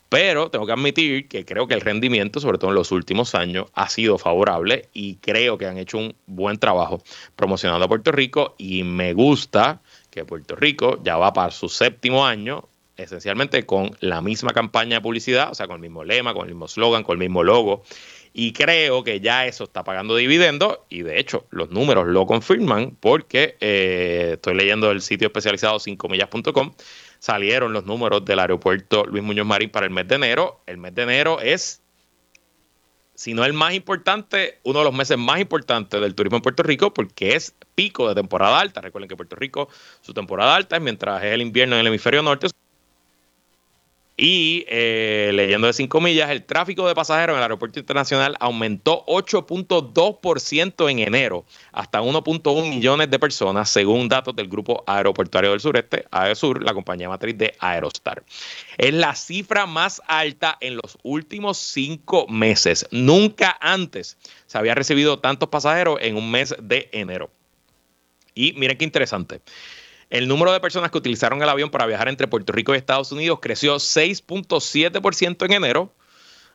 pero 0.10 0.52
tengo 0.52 0.66
que 0.66 0.72
admitir 0.74 1.28
que 1.28 1.44
creo 1.44 1.68
que 1.68 1.74
el 1.74 1.82
rendimiento, 1.82 2.40
sobre 2.40 2.60
todo 2.60 2.70
en 2.70 2.76
los 2.76 2.92
últimos 2.92 3.34
años, 3.34 3.66
ha 3.74 3.90
sido 3.90 4.18
favorable 4.18 4.88
y 4.94 5.16
creo 5.16 5.58
que 5.58 5.66
han 5.66 5.78
hecho 5.78 5.98
un 5.98 6.16
buen 6.28 6.60
trabajo 6.60 7.02
promocionando 7.36 7.86
a 7.86 7.88
Puerto 7.88 8.12
Rico 8.12 8.54
y 8.58 8.84
me 8.84 9.14
gusta 9.14 9.82
que 10.12 10.24
Puerto 10.24 10.56
Rico 10.56 11.00
ya 11.04 11.18
va 11.18 11.34
para 11.34 11.52
su 11.52 11.68
séptimo 11.68 12.26
año 12.26 12.68
esencialmente 12.96 13.66
con 13.66 13.98
la 14.02 14.22
misma 14.22 14.52
campaña 14.52 14.98
de 14.98 15.02
publicidad, 15.02 15.52
o 15.52 15.56
sea, 15.56 15.66
con 15.66 15.78
el 15.78 15.82
mismo 15.82 16.04
lema, 16.04 16.34
con 16.34 16.44
el 16.44 16.54
mismo 16.54 16.68
slogan, 16.68 17.04
con 17.04 17.14
el 17.14 17.20
mismo 17.20 17.44
logo 17.44 17.84
y 18.34 18.52
creo 18.52 19.04
que 19.04 19.20
ya 19.20 19.46
eso 19.46 19.66
está 19.66 19.84
pagando 19.84 20.16
dividendos 20.16 20.80
y 20.90 21.04
de 21.04 21.20
hecho 21.20 21.46
los 21.52 21.70
números 21.70 22.08
lo 22.08 22.26
confirman 22.26 22.98
porque 23.00 23.56
eh, 23.62 24.32
estoy 24.34 24.56
leyendo 24.56 24.90
el 24.90 25.02
sitio 25.02 25.28
especializado 25.28 25.78
5millas.com. 25.78 26.74
Salieron 27.20 27.72
los 27.72 27.86
números 27.86 28.26
del 28.26 28.40
aeropuerto 28.40 29.06
Luis 29.06 29.24
Muñoz 29.24 29.46
Marín 29.46 29.70
para 29.70 29.86
el 29.86 29.92
mes 29.92 30.08
de 30.08 30.16
enero. 30.16 30.62
El 30.66 30.78
mes 30.78 30.96
de 30.96 31.04
enero 31.04 31.40
es, 31.42 31.84
si 33.14 33.36
no 33.36 33.46
el 33.46 33.54
más 33.54 33.76
importante, 33.76 34.60
uno 34.64 34.80
de 34.80 34.86
los 34.86 34.94
meses 34.96 35.18
más 35.18 35.40
importantes 35.40 36.02
del 36.02 36.16
turismo 36.16 36.38
en 36.38 36.42
Puerto 36.42 36.64
Rico 36.64 36.92
porque 36.92 37.36
es 37.36 37.56
pico 37.76 38.10
de 38.10 38.16
temporada 38.16 38.60
alta. 38.60 38.82
Recuerden 38.82 39.08
que 39.08 39.16
Puerto 39.16 39.36
Rico, 39.36 39.70
su 40.02 40.12
temporada 40.12 40.56
alta 40.56 40.78
es 40.78 40.82
mientras 40.82 41.24
es 41.24 41.34
el 41.34 41.42
invierno 41.44 41.76
en 41.76 41.82
el 41.82 41.88
hemisferio 41.88 42.24
norte, 42.24 42.48
y 44.16 44.66
eh, 44.68 45.32
leyendo 45.34 45.66
de 45.66 45.74
5 45.74 46.00
millas, 46.00 46.30
el 46.30 46.44
tráfico 46.44 46.88
de 46.88 46.94
pasajeros 46.94 47.34
en 47.34 47.38
el 47.40 47.44
aeropuerto 47.44 47.80
internacional 47.80 48.36
aumentó 48.40 49.04
8.2% 49.08 50.92
en 50.92 51.00
enero, 51.00 51.46
hasta 51.72 52.00
1.1 52.00 52.70
millones 52.70 53.10
de 53.10 53.18
personas, 53.18 53.72
según 53.72 54.08
datos 54.08 54.36
del 54.36 54.48
Grupo 54.48 54.84
Aeroportuario 54.86 55.50
del 55.50 55.62
Sureste, 55.62 56.06
AESUR, 56.12 56.64
la 56.64 56.76
compañía 56.76 57.10
matriz 57.10 57.36
de 57.40 57.56
Aerostar. 57.58 58.24
Es 58.78 58.94
la 58.94 59.16
cifra 59.16 59.66
más 59.66 60.00
alta 60.08 60.58
en 60.62 60.76
los 60.76 61.00
últimos 61.02 61.58
cinco 61.58 62.28
meses. 62.28 62.88
Nunca 62.92 63.58
antes 63.60 64.18
se 64.46 64.58
había 64.60 64.76
recibido 64.76 65.20
tantos 65.20 65.50
pasajeros 65.50 65.98
en 66.02 66.18
un 66.18 66.30
mes 66.30 66.56
de 66.62 66.88
enero. 66.92 67.32
Y 68.36 68.54
miren 68.54 68.78
qué 68.78 68.86
interesante. 68.86 69.42
El 70.14 70.28
número 70.28 70.54
de 70.54 70.60
personas 70.60 70.92
que 70.92 71.00
utilizaron 71.00 71.42
el 71.42 71.50
avión 71.50 71.72
para 71.72 71.88
viajar 71.88 72.08
entre 72.08 72.28
Puerto 72.28 72.54
Rico 72.54 72.76
y 72.76 72.78
Estados 72.78 73.12
Unidos 73.12 73.40
creció 73.42 73.78
6.7% 73.78 75.44
en 75.44 75.54
enero, 75.54 75.92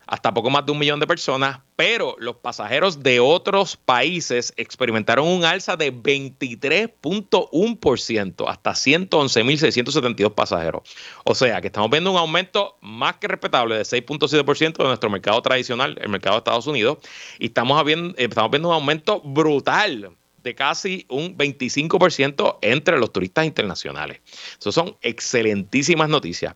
hasta 0.07 0.33
poco 0.33 0.49
más 0.49 0.65
de 0.65 0.71
un 0.71 0.79
millón 0.79 1.01
de 1.01 1.07
personas, 1.07 1.59
pero 1.75 2.15
los 2.19 2.37
pasajeros 2.37 3.03
de 3.03 3.19
otros 3.19 3.75
países 3.75 4.53
experimentaron 4.55 5.27
un 5.27 5.43
alza 5.43 5.75
de 5.75 5.93
23.1%, 5.93 8.45
hasta 8.47 8.71
111.672 8.71 10.33
pasajeros. 10.33 10.83
O 11.25 11.35
sea 11.35 11.59
que 11.59 11.67
estamos 11.67 11.89
viendo 11.89 12.11
un 12.11 12.17
aumento 12.17 12.77
más 12.79 13.17
que 13.17 13.27
respetable 13.27 13.75
de 13.75 13.81
6.7% 13.81 14.77
de 14.77 14.83
nuestro 14.85 15.09
mercado 15.09 15.41
tradicional, 15.41 15.97
el 15.99 16.07
mercado 16.07 16.35
de 16.35 16.37
Estados 16.37 16.65
Unidos, 16.65 16.99
y 17.39 17.47
estamos 17.47 17.83
viendo, 17.83 18.17
estamos 18.17 18.51
viendo 18.51 18.69
un 18.69 18.75
aumento 18.75 19.19
brutal 19.19 20.15
de 20.43 20.55
casi 20.55 21.05
un 21.09 21.37
25% 21.37 22.57
entre 22.61 22.97
los 22.97 23.11
turistas 23.11 23.45
internacionales. 23.45 24.21
Eso 24.59 24.71
son 24.71 24.95
excelentísimas 25.01 26.09
noticias. 26.09 26.55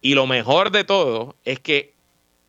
Y 0.00 0.14
lo 0.14 0.26
mejor 0.26 0.70
de 0.70 0.84
todo 0.84 1.36
es 1.44 1.60
que 1.60 1.98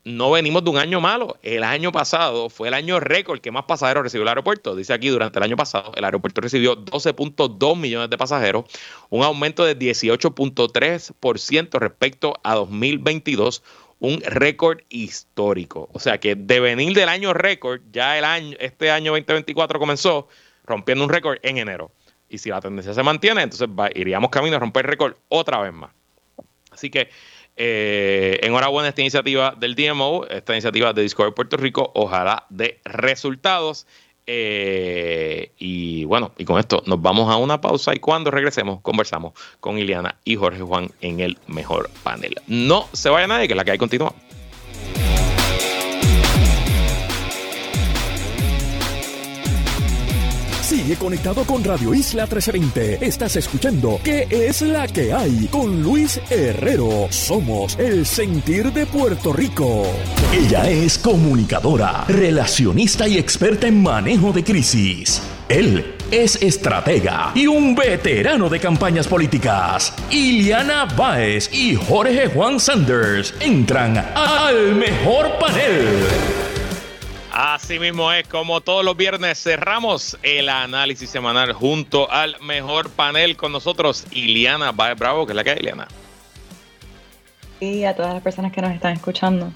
no 0.05 0.31
venimos 0.31 0.63
de 0.63 0.69
un 0.69 0.77
año 0.77 1.01
malo. 1.01 1.37
El 1.43 1.63
año 1.63 1.91
pasado 1.91 2.49
fue 2.49 2.67
el 2.67 2.73
año 2.73 2.99
récord 2.99 3.39
que 3.39 3.51
más 3.51 3.65
pasajeros 3.65 4.03
recibió 4.03 4.23
el 4.23 4.29
aeropuerto. 4.29 4.75
Dice 4.75 4.93
aquí, 4.93 5.09
durante 5.09 5.39
el 5.39 5.43
año 5.43 5.57
pasado, 5.57 5.91
el 5.95 6.03
aeropuerto 6.03 6.41
recibió 6.41 6.77
12.2 6.77 7.77
millones 7.77 8.09
de 8.09 8.17
pasajeros, 8.17 8.65
un 9.09 9.23
aumento 9.23 9.65
de 9.65 9.77
18.3% 9.77 11.79
respecto 11.79 12.39
a 12.43 12.55
2022, 12.55 13.63
un 13.99 14.21
récord 14.21 14.79
histórico. 14.89 15.89
O 15.93 15.99
sea 15.99 16.19
que 16.19 16.35
de 16.35 16.59
venir 16.59 16.93
del 16.93 17.09
año 17.09 17.33
récord, 17.33 17.81
ya 17.91 18.17
el 18.17 18.25
año, 18.25 18.55
este 18.59 18.91
año 18.91 19.11
2024 19.11 19.79
comenzó 19.79 20.27
rompiendo 20.69 21.03
un 21.03 21.09
récord 21.09 21.37
en 21.43 21.57
enero. 21.57 21.91
Y 22.29 22.37
si 22.37 22.49
la 22.49 22.61
tendencia 22.61 22.93
se 22.93 23.03
mantiene, 23.03 23.41
entonces 23.41 23.67
iríamos 23.95 24.29
camino 24.29 24.55
a 24.55 24.59
romper 24.59 24.85
récord 24.85 25.15
otra 25.27 25.59
vez 25.59 25.73
más. 25.73 25.91
Así 26.71 26.89
que 26.89 27.09
eh, 27.57 28.39
enhorabuena 28.43 28.89
esta 28.89 29.01
iniciativa 29.01 29.53
del 29.57 29.75
DMO, 29.75 30.25
esta 30.27 30.53
iniciativa 30.53 30.93
de 30.93 31.01
Discovery 31.01 31.33
Puerto 31.33 31.57
Rico, 31.57 31.91
ojalá 31.95 32.45
de 32.49 32.79
resultados. 32.85 33.85
Eh, 34.31 35.51
y 35.57 36.05
bueno, 36.05 36.33
y 36.37 36.45
con 36.45 36.59
esto 36.59 36.83
nos 36.85 37.01
vamos 37.01 37.29
a 37.29 37.37
una 37.37 37.59
pausa 37.59 37.95
y 37.95 37.99
cuando 37.99 38.29
regresemos 38.29 38.79
conversamos 38.81 39.33
con 39.59 39.79
Ileana 39.79 40.15
y 40.23 40.35
Jorge 40.35 40.61
Juan 40.61 40.91
en 41.01 41.19
el 41.19 41.39
mejor 41.47 41.89
panel. 42.03 42.35
No 42.45 42.87
se 42.93 43.09
vaya 43.09 43.25
nadie, 43.25 43.47
que 43.47 43.55
la 43.55 43.65
que 43.65 43.71
hay 43.71 43.79
continúa. 43.79 44.13
Sigue 50.69 50.97
conectado 50.97 51.45
con 51.45 51.63
Radio 51.63 51.95
Isla 51.95 52.27
1320. 52.27 53.03
Estás 53.03 53.35
escuchando 53.37 53.99
¿Qué 54.03 54.27
es 54.29 54.61
la 54.61 54.87
que 54.87 55.11
hay? 55.11 55.47
Con 55.47 55.81
Luis 55.81 56.21
Herrero. 56.29 57.07
Somos 57.09 57.75
el 57.79 58.05
sentir 58.05 58.71
de 58.71 58.85
Puerto 58.85 59.33
Rico. 59.33 59.87
Ella 60.31 60.69
es 60.69 60.99
comunicadora, 60.99 62.05
relacionista 62.07 63.07
y 63.07 63.17
experta 63.17 63.65
en 63.65 63.81
manejo 63.81 64.31
de 64.31 64.43
crisis. 64.43 65.23
Él 65.47 65.95
es 66.11 66.39
estratega 66.39 67.31
y 67.33 67.47
un 67.47 67.73
veterano 67.73 68.47
de 68.47 68.59
campañas 68.59 69.07
políticas. 69.07 69.91
Iliana 70.11 70.85
Baez 70.85 71.51
y 71.51 71.73
Jorge 71.73 72.27
Juan 72.27 72.59
Sanders 72.59 73.33
entran 73.39 73.97
al 73.97 74.75
mejor 74.75 75.31
panel. 75.39 76.38
Así 77.41 77.79
mismo 77.79 78.11
es, 78.11 78.27
como 78.27 78.59
todos 78.59 78.83
los 78.83 78.97
viernes 78.97 79.41
cerramos 79.41 80.19
el 80.23 80.49
análisis 80.49 81.09
semanal 81.09 81.53
junto 81.53 82.11
al 82.11 82.35
mejor 82.41 82.89
panel 82.89 83.37
con 83.37 83.53
nosotros, 83.53 84.05
Iliana 84.11 84.73
Bravo, 84.73 85.25
que 85.25 85.31
es 85.31 85.35
la 85.37 85.45
que 85.45 85.51
hay, 85.51 85.59
Iliana. 85.59 85.87
Y 87.61 87.85
a 87.85 87.95
todas 87.95 88.13
las 88.13 88.21
personas 88.21 88.51
que 88.51 88.61
nos 88.61 88.73
están 88.73 88.91
escuchando. 88.91 89.53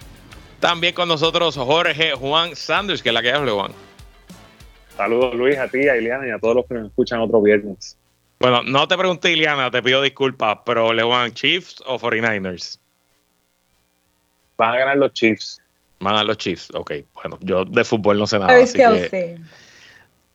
También 0.62 0.94
con 0.96 1.10
nosotros 1.10 1.58
Jorge 1.58 2.14
Juan 2.14 2.56
Sanders, 2.56 3.04
que 3.04 3.10
es 3.10 3.14
la 3.14 3.22
que 3.22 3.34
hay, 3.34 3.50
Juan. 3.50 3.74
Saludos 4.96 5.36
Luis, 5.36 5.58
a 5.58 5.68
ti, 5.68 5.90
a 5.90 5.98
Iliana 5.98 6.26
y 6.26 6.32
a 6.32 6.40
todos 6.40 6.56
los 6.56 6.66
que 6.66 6.76
nos 6.76 6.88
escuchan 6.88 7.20
otro 7.20 7.42
viernes. 7.42 7.98
Bueno, 8.40 8.64
no 8.64 8.88
te 8.88 8.98
pregunté, 8.98 9.34
Iliana, 9.34 9.70
te 9.70 9.84
pido 9.84 10.02
disculpas, 10.02 10.60
pero 10.66 10.94
Lewan, 10.94 11.34
¿Chiefs 11.34 11.84
o 11.86 12.00
49ers? 12.00 12.80
Van 14.56 14.74
a 14.74 14.78
ganar 14.78 14.96
los 14.96 15.12
Chiefs. 15.12 15.60
Van 16.04 16.16
a 16.16 16.24
los 16.24 16.38
Chiefs. 16.38 16.70
Ok, 16.74 16.94
bueno, 17.16 17.38
yo 17.42 17.66
de 17.66 17.84
fútbol 17.84 18.18
no 18.20 18.28
sé 18.28 18.40
nada. 18.40 18.56
Así 18.56 18.78
que, 18.78 19.40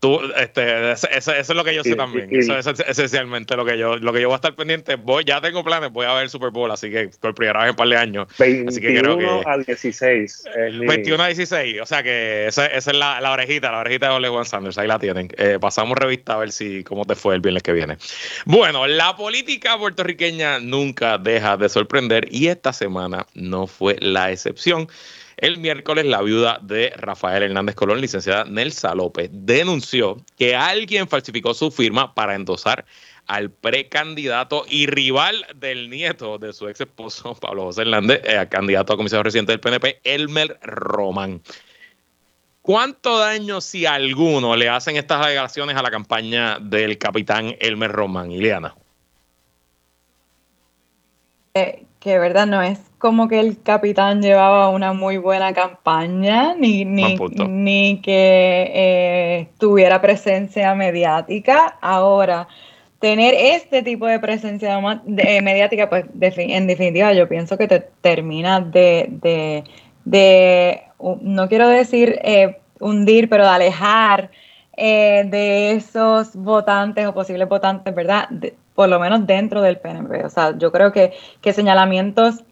Tú, 0.01 0.21
este, 0.37 0.93
eso, 0.93 1.33
es 1.33 1.49
lo 1.49 1.65
que 1.65 1.75
yo 1.75 1.83
sé 1.83 1.97
también. 1.97 2.29
eso 2.31 2.57
es 2.57 2.81
esencialmente 2.87 3.57
lo 3.57 3.65
que 3.65 3.77
yo, 3.77 3.97
lo 3.97 4.13
que 4.13 4.21
yo 4.21 4.29
voy 4.29 4.35
a 4.35 4.37
estar 4.37 4.55
pendiente. 4.55 4.95
Voy, 4.95 5.25
ya 5.25 5.41
tengo 5.41 5.65
planes, 5.65 5.91
voy 5.91 6.07
a 6.07 6.15
ver 6.15 6.23
el 6.25 6.31
Super 6.31 6.51
Bowl, 6.51 6.71
así 6.71 6.89
que 6.89 7.11
por 7.21 7.35
primera 7.35 7.59
vez 7.59 7.65
en 7.65 7.71
un 7.71 7.77
par 7.77 7.89
de 7.89 7.97
años. 7.97 8.29
21 8.39 8.69
así 8.69 8.81
que 8.81 8.97
creo 8.97 9.19
que, 9.19 9.43
al 9.45 9.65
16. 9.65 10.45
21 10.87 11.21
a 11.21 11.27
16, 11.27 11.81
o 11.81 11.87
sea 11.87 12.05
que 12.05 12.47
esa, 12.47 12.67
es 12.67 12.87
la, 12.87 13.21
la, 13.21 13.33
orejita, 13.33 13.73
la 13.73 13.81
orejita 13.81 14.11
de 14.11 14.15
Ole 14.15 14.29
Juan 14.29 14.45
Sanders, 14.45 14.79
ahí 14.79 14.87
la 14.87 15.01
tienen. 15.01 15.31
Eh, 15.37 15.59
pasamos 15.61 15.99
revista 15.99 16.35
a 16.35 16.37
ver 16.37 16.53
si 16.53 16.85
cómo 16.85 17.05
te 17.05 17.17
fue 17.17 17.35
el 17.35 17.41
viernes 17.41 17.65
que 17.65 17.73
viene. 17.73 17.97
Bueno, 18.45 18.87
la 18.87 19.17
política 19.17 19.77
puertorriqueña 19.77 20.61
nunca 20.61 21.19
deja 21.19 21.57
de 21.57 21.69
sorprender 21.69 22.29
y 22.31 22.47
esta 22.47 22.73
semana 22.73 23.27
no 23.35 23.67
fue 23.67 23.97
la 23.99 24.31
excepción. 24.31 24.87
El 25.39 25.59
miércoles, 25.59 26.05
la 26.05 26.21
viuda 26.21 26.59
de 26.61 26.91
Rafael 26.97 27.45
Hernández 27.45 27.77
Colón, 27.77 28.01
licenciada 28.01 28.45
Nelsa 28.45 28.93
López, 28.97 29.31
denunció 29.33 30.17
que 30.37 30.57
alguien 30.57 31.07
falsificó 31.07 31.55
su 31.55 31.71
firma 31.71 32.13
para 32.13 32.35
endosar 32.35 32.85
al 33.29 33.49
precandidato 33.51 34.65
y 34.69 34.87
rival 34.87 35.47
del 35.55 35.91
nieto 35.91 36.39
de 36.39 36.53
su 36.53 36.69
ex 36.69 36.81
esposo, 36.81 37.35
Pablo 37.41 37.67
José 37.67 37.83
Hernández, 37.83 38.21
eh, 38.25 38.49
candidato 38.51 38.93
a 38.93 38.97
comisario 38.97 39.23
residente 39.23 39.53
del 39.53 39.61
PNP, 39.61 40.01
Elmer 40.03 40.59
Román. 40.61 41.41
¿Cuánto 42.61 43.19
daño, 43.19 43.61
si 43.61 43.87
alguno, 43.87 44.57
le 44.57 44.69
hacen 44.69 44.97
estas 44.97 45.25
alegaciones 45.25 45.77
a 45.77 45.83
la 45.83 45.91
campaña 45.93 46.59
del 46.59 46.99
capitán 46.99 47.55
Elmer 47.61 47.93
Román, 47.93 48.33
Ileana? 48.33 48.75
Eh, 51.55 51.87
que 52.01 52.19
verdad 52.19 52.47
no 52.47 52.63
es 52.63 52.81
como 52.99 53.29
que 53.29 53.41
el 53.41 53.63
capitán 53.63 54.23
llevaba 54.23 54.69
una 54.71 54.93
muy 54.93 55.19
buena 55.19 55.53
campaña, 55.53 56.55
ni, 56.55 56.85
ni, 56.85 57.17
ni 57.49 58.01
que 58.01 58.71
eh, 58.75 59.49
tuviera 59.59 60.01
presencia 60.01 60.75
mediática. 60.75 61.79
Ahora, 61.81 62.49
tener 62.99 63.35
este 63.35 63.83
tipo 63.83 64.07
de 64.07 64.19
presencia 64.19 64.81
mediática, 65.07 65.89
pues 65.89 66.05
en 66.21 66.67
definitiva 66.67 67.13
yo 67.13 67.29
pienso 67.29 67.57
que 67.57 67.69
te 67.69 67.81
termina 68.01 68.61
de, 68.61 69.65
de, 70.05 70.83
no 70.99 71.49
quiero 71.49 71.69
decir 71.69 72.19
eh, 72.23 72.59
hundir, 72.81 73.29
pero 73.29 73.45
de 73.45 73.51
alejar 73.51 74.31
eh, 74.77 75.25
de 75.27 75.73
esos 75.73 76.35
votantes 76.35 77.07
o 77.07 77.15
posibles 77.15 77.49
votantes, 77.49 77.95
¿verdad? 77.95 78.29
Por 78.79 78.89
lo 78.89 79.01
menos 79.01 79.27
dentro 79.27 79.61
del 79.61 79.79
PNP. 79.79 80.25
O 80.25 80.31
sea, 80.31 80.57
yo 80.57 80.71
creo 80.71 80.93
que, 80.93 81.13
que 81.41 81.53
señalamientos 81.53 82.45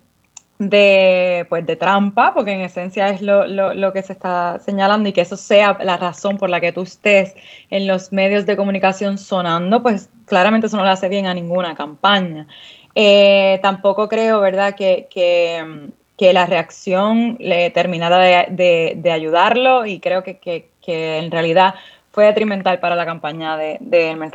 de, 0.59 1.47
pues, 1.49 1.65
de 1.65 1.77
trampa, 1.77 2.35
porque 2.35 2.51
en 2.51 2.63
esencia 2.63 3.11
es 3.11 3.23
lo, 3.23 3.47
lo, 3.47 3.93
que 3.93 4.03
se 4.03 4.13
está 4.13 4.59
señalando 4.59 5.09
y 5.09 5.13
que 5.13 5.21
eso 5.21 5.37
sea 5.37 5.79
la 5.81 5.97
razón 5.97 6.37
por 6.37 6.51
la 6.51 6.61
que 6.61 6.73
tú 6.73 6.83
estés 6.83 7.37
en 7.71 7.87
los 7.87 8.13
medios 8.13 8.45
de 8.45 8.57
comunicación 8.57 9.19
sonando, 9.19 9.85
pues 9.85 10.11
claramente 10.25 10.67
eso 10.67 10.77
no 10.77 10.83
le 10.83 10.91
hace 10.91 11.09
bien 11.09 11.27
a 11.27 11.35
ninguna 11.35 11.77
campaña. 11.77 12.49
Eh, 12.97 13.61
tampoco 13.63 14.09
creo, 14.09 14.41
¿verdad?, 14.41 14.75
que, 14.75 15.07
que, 15.09 16.33
la 16.33 16.47
reacción 16.47 17.37
le 17.39 17.71
terminara 17.71 18.19
de, 18.49 18.95
de, 18.97 19.13
ayudarlo 19.13 19.87
y 19.87 20.01
creo 20.01 20.25
que, 20.25 20.39
que, 20.41 21.19
en 21.19 21.31
realidad 21.31 21.77
fue 22.11 22.25
detrimental 22.25 22.81
para 22.81 22.97
la 22.97 23.07
campaña 23.07 23.57
de, 23.57 23.77
de 23.81 24.11
Hermes. 24.11 24.33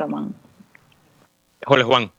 Jorge 1.64 1.84
Juan. 1.84 2.10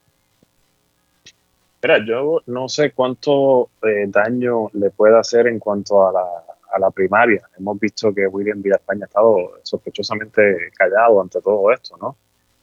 Mira, 1.81 1.99
yo 2.05 2.41
no 2.45 2.69
sé 2.69 2.91
cuánto 2.91 3.69
eh, 3.81 4.05
daño 4.07 4.69
le 4.73 4.89
puede 4.89 5.19
hacer 5.19 5.47
en 5.47 5.59
cuanto 5.59 6.07
a 6.07 6.13
la, 6.13 6.25
a 6.73 6.79
la 6.79 6.91
primaria. 6.91 7.41
Hemos 7.57 7.77
visto 7.77 8.13
que 8.13 8.25
William 8.25 8.63
España 8.65 9.03
ha 9.03 9.07
estado 9.07 9.59
sospechosamente 9.63 10.71
callado 10.77 11.21
ante 11.21 11.41
todo 11.41 11.71
esto, 11.73 11.97
¿no? 11.97 12.15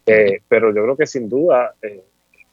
Eh, 0.06 0.40
pero 0.48 0.74
yo 0.74 0.82
creo 0.82 0.96
que 0.96 1.06
sin 1.06 1.28
duda, 1.28 1.74
eh, 1.82 2.02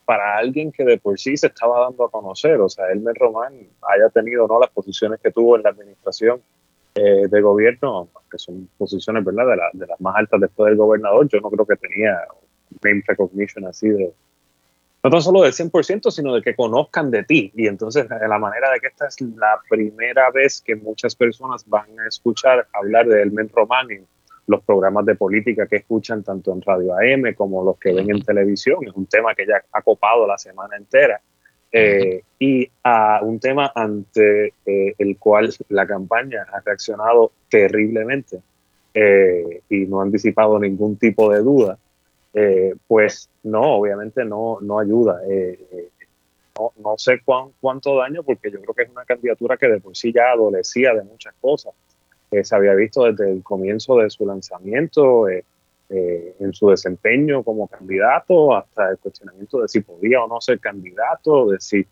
para 0.04 0.38
alguien 0.38 0.74
que 0.74 0.84
de 0.84 0.98
por 0.98 1.18
sí 1.18 1.38
se 1.38 1.48
estaba 1.48 1.80
dando 1.80 2.04
a 2.04 2.12
conocer, 2.12 2.60
o 2.60 2.68
sea, 2.68 2.92
Elmer 2.92 3.16
Román 3.16 3.54
haya 3.82 4.10
tenido 4.10 4.46
no 4.46 4.60
las 4.60 4.70
posiciones 4.70 5.22
que 5.22 5.32
tuvo 5.32 5.56
en 5.56 5.64
la 5.64 5.70
administración 5.70 6.42
de 6.96 7.42
gobierno, 7.42 8.08
que 8.32 8.40
son 8.40 8.68
posiciones, 8.76 9.24
¿verdad?, 9.24 9.46
de, 9.46 9.56
la, 9.56 9.70
de 9.72 9.86
las 9.86 10.02
más 10.02 10.16
altas 10.16 10.42
después 10.42 10.70
del 10.70 10.80
gobernador, 10.80 11.28
yo 11.28 11.40
no 11.42 11.52
creo 11.52 11.64
que 11.64 11.76
tenía 11.76 12.18
name 12.84 13.04
recognition 13.08 13.66
así 13.66 13.90
de, 13.90 14.12
no 15.04 15.10
tan 15.10 15.22
solo 15.22 15.44
del 15.44 15.54
100%, 15.54 16.12
sino 16.12 16.34
de 16.36 16.42
que 16.42 16.56
conozcan 16.56 17.12
de 17.12 17.24
ti. 17.24 17.52
Y 17.56 17.68
entonces 17.68 18.08
la 18.10 18.40
manera 18.40 18.72
de 18.72 18.80
que 18.80 18.88
esta 18.88 19.08
es 19.08 19.22
la 19.22 19.60
primera 19.70 20.32
vez 20.32 20.62
que 20.62 20.76
muchas 20.76 21.16
personas 21.16 21.68
van 21.68 22.00
a 22.00 22.08
escuchar 22.08 22.68
hablar 22.74 23.08
de 23.08 23.22
Elmen 23.22 23.50
Román 23.50 23.92
en 23.92 24.06
los 24.48 24.64
programas 24.64 25.06
de 25.06 25.16
política 25.16 25.68
que 25.68 25.78
escuchan 25.78 26.24
tanto 26.24 26.54
en 26.54 26.62
Radio 26.62 26.94
AM 26.96 27.34
como 27.36 27.64
los 27.64 27.78
que 27.78 27.94
ven 27.94 28.10
en 28.10 28.22
televisión. 28.22 28.80
Es 28.88 28.94
un 28.94 29.06
tema 29.06 29.36
que 29.36 29.46
ya 29.46 29.62
ha 29.72 29.82
copado 29.82 30.26
la 30.26 30.38
semana 30.38 30.78
entera. 30.78 31.22
Eh, 31.70 32.24
y 32.40 32.70
a 32.84 33.20
un 33.22 33.40
tema 33.40 33.72
ante 33.76 34.54
eh, 34.66 34.96
el 34.98 35.18
cual 35.18 35.54
la 35.68 35.86
campaña 35.86 36.48
ha 36.52 36.62
reaccionado 36.62 37.34
terriblemente 37.50 38.40
eh, 38.94 39.62
y 39.70 39.80
no 39.86 40.02
han 40.02 40.10
disipado 40.10 40.58
ningún 40.60 40.98
tipo 40.98 41.32
de 41.32 41.40
duda. 41.40 41.78
Eh, 42.40 42.76
pues 42.86 43.32
no, 43.42 43.62
obviamente 43.62 44.24
no, 44.24 44.60
no 44.62 44.78
ayuda. 44.78 45.22
Eh, 45.28 45.60
eh, 45.72 45.90
no, 46.56 46.72
no, 46.78 46.96
sé 46.96 47.20
cuán, 47.26 47.48
cuánto 47.60 47.98
daño, 47.98 48.22
porque 48.22 48.52
yo 48.52 48.62
creo 48.62 48.76
que 48.76 48.84
es 48.84 48.90
una 48.92 49.06
candidatura 49.06 49.58
que 49.58 49.68
de 49.68 49.80
por 49.80 49.98
sí 49.98 50.14
ya 50.14 50.34
adolecía 50.34 50.94
de 50.94 51.02
muchas 51.02 51.34
cosas. 51.42 51.74
se 52.30 52.56
había 52.56 52.76
visto 52.76 53.06
desde 53.06 53.32
el 53.32 53.42
comienzo 53.42 53.98
de 53.98 54.12
su 54.12 54.24
lanzamiento, 54.28 55.28
en 55.90 56.54
su 56.54 56.70
desempeño 56.70 57.44
como 57.44 57.68
candidato, 57.68 58.56
hasta 58.56 58.92
el 58.92 59.00
cuestionamiento 59.00 59.62
de 59.62 59.68
si 59.68 59.80
podía 59.80 60.24
o 60.24 60.28
no 60.28 60.40
ser 60.40 60.60
candidato, 60.60 61.50
de 61.50 61.60
si 61.60 61.88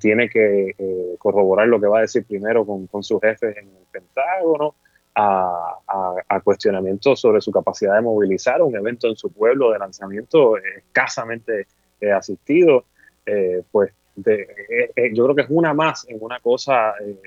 tiene 0.00 0.28
que 0.28 1.16
corroborar 1.18 1.66
lo 1.66 1.80
que 1.80 1.88
va 1.88 1.98
a 1.98 2.02
decir 2.02 2.24
primero 2.24 2.64
con, 2.64 2.86
con 2.86 3.02
sus 3.02 3.20
jefes 3.20 3.56
en 3.56 3.66
el 3.66 3.84
Pentágono 3.90 4.76
a, 5.14 6.40
cuestionamientos 6.42 7.20
sobre 7.20 7.40
su 7.40 7.52
capacidad 7.52 7.94
de 7.94 8.02
movilizar 8.02 8.62
un 8.62 8.74
evento 8.74 9.06
en 9.08 9.16
su 9.16 9.30
pueblo 9.30 9.70
de 9.70 9.78
lanzamiento 9.78 10.56
escasamente 10.56 11.66
eh, 12.00 12.10
asistido, 12.10 12.84
eh, 13.24 13.62
pues 13.70 13.92
eh, 14.26 15.12
yo 15.14 15.24
creo 15.24 15.36
que 15.36 15.42
es 15.42 15.50
una 15.50 15.72
más 15.72 16.06
en 16.08 16.18
una 16.20 16.40
cosa, 16.40 16.94
en 16.98 17.18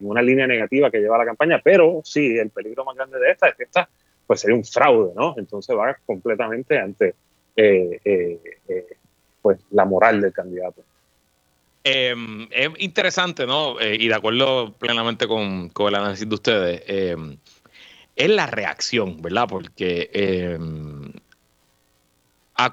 una 0.00 0.20
línea 0.20 0.46
negativa 0.46 0.90
que 0.90 0.98
lleva 0.98 1.18
la 1.18 1.24
campaña, 1.24 1.60
pero 1.62 2.00
sí, 2.04 2.36
el 2.36 2.50
peligro 2.50 2.84
más 2.84 2.96
grande 2.96 3.18
de 3.18 3.30
esta 3.30 3.48
es 3.48 3.54
que 3.54 3.64
esta 3.64 3.88
pues 4.26 4.40
sería 4.40 4.56
un 4.56 4.64
fraude, 4.64 5.12
¿no? 5.16 5.34
Entonces 5.38 5.74
va 5.74 5.96
completamente 6.04 6.78
ante 6.78 7.14
pues 9.40 9.60
la 9.70 9.84
moral 9.84 10.20
del 10.20 10.32
candidato. 10.32 10.82
Em, 11.84 12.48
es 12.50 12.68
interesante, 12.78 13.46
¿no? 13.46 13.80
Eh, 13.80 13.96
y 13.98 14.08
de 14.08 14.14
acuerdo 14.14 14.72
plenamente 14.78 15.26
con, 15.26 15.72
el 15.74 15.94
análisis 15.94 16.28
de 16.28 16.34
ustedes, 16.34 16.82
em, 16.86 17.38
es 18.16 18.30
la 18.30 18.46
reacción, 18.46 19.22
¿verdad? 19.22 19.46
Porque 19.48 20.10
em, 20.12 21.12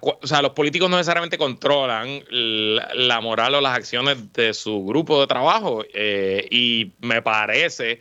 o 0.02 0.28
sea, 0.28 0.42
los 0.42 0.52
políticos 0.54 0.90
no 0.90 0.98
necesariamente 0.98 1.38
controlan 1.38 2.24
la, 2.30 3.22
moral 3.22 3.54
o 3.54 3.62
las 3.62 3.78
acciones 3.78 4.34
de 4.34 4.54
su 4.56 4.84
grupo 4.84 5.22
de 5.22 5.28
trabajo 5.28 5.86
eh, 5.94 6.48
y 6.50 6.92
me 7.02 7.22
parece 7.22 8.00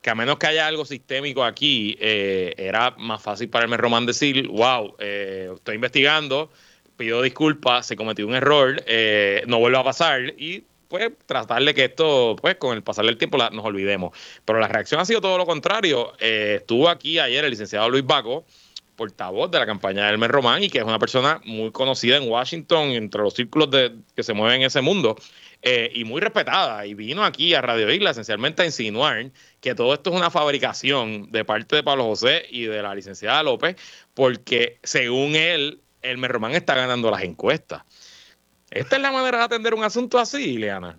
que 0.00 0.08
a 0.08 0.14
menos 0.14 0.38
que 0.38 0.46
haya 0.46 0.66
algo 0.66 0.86
sistémico 0.86 1.44
aquí, 1.44 1.96
eh, 2.00 2.54
era 2.56 2.92
más 2.96 3.22
fácil 3.22 3.50
para 3.50 3.66
el 3.66 3.76
Román 3.76 4.06
decir, 4.06 4.48
wow, 4.48 4.96
estoy 4.98 5.74
investigando, 5.74 6.50
pido 6.96 7.22
disculpas, 7.22 7.86
se 7.86 7.96
cometió 7.96 8.26
un 8.26 8.34
error, 8.34 8.82
eh, 8.86 9.42
no 9.46 9.58
vuelva 9.58 9.80
a 9.80 9.84
pasar 9.84 10.34
y 10.38 10.64
pues 10.88 11.10
tratar 11.26 11.62
de 11.62 11.74
que 11.74 11.84
esto, 11.84 12.36
pues 12.40 12.56
con 12.56 12.76
el 12.76 12.82
pasar 12.82 13.04
del 13.06 13.18
tiempo 13.18 13.38
nos 13.38 13.64
olvidemos. 13.64 14.16
Pero 14.44 14.60
la 14.60 14.68
reacción 14.68 15.00
ha 15.00 15.04
sido 15.04 15.20
todo 15.20 15.38
lo 15.38 15.46
contrario. 15.46 16.12
Eh, 16.20 16.58
estuvo 16.60 16.88
aquí 16.88 17.18
ayer 17.18 17.44
el 17.44 17.50
licenciado 17.50 17.88
Luis 17.88 18.06
Baco, 18.06 18.44
portavoz 18.94 19.50
de 19.50 19.58
la 19.58 19.66
campaña 19.66 20.06
de 20.06 20.10
Elmer 20.12 20.30
Román 20.30 20.62
y 20.62 20.70
que 20.70 20.78
es 20.78 20.84
una 20.84 20.98
persona 20.98 21.40
muy 21.44 21.70
conocida 21.70 22.16
en 22.16 22.28
Washington, 22.28 22.90
entre 22.90 23.20
los 23.22 23.34
círculos 23.34 23.70
de, 23.70 23.94
que 24.14 24.22
se 24.22 24.32
mueven 24.32 24.62
en 24.62 24.66
ese 24.66 24.80
mundo. 24.80 25.16
Eh, 25.62 25.90
y 25.94 26.04
muy 26.04 26.20
respetada, 26.20 26.86
y 26.86 26.94
vino 26.94 27.24
aquí 27.24 27.54
a 27.54 27.62
Radio 27.62 27.90
Isla 27.90 28.10
esencialmente 28.10 28.62
a 28.62 28.66
insinuar 28.66 29.32
que 29.60 29.74
todo 29.74 29.94
esto 29.94 30.10
es 30.10 30.16
una 30.16 30.30
fabricación 30.30 31.32
de 31.32 31.44
parte 31.44 31.76
de 31.76 31.82
Pablo 31.82 32.04
José 32.04 32.46
y 32.50 32.66
de 32.66 32.82
la 32.82 32.94
licenciada 32.94 33.42
López, 33.42 33.74
porque 34.14 34.78
según 34.82 35.34
él, 35.34 35.80
el 36.10 36.22
Román 36.22 36.52
está 36.52 36.74
ganando 36.74 37.10
las 37.10 37.22
encuestas. 37.22 37.82
¿Esta 38.70 38.96
es 38.96 39.02
la 39.02 39.12
manera 39.12 39.38
de 39.38 39.44
atender 39.44 39.74
un 39.74 39.84
asunto 39.84 40.18
así, 40.18 40.54
Ileana? 40.54 40.98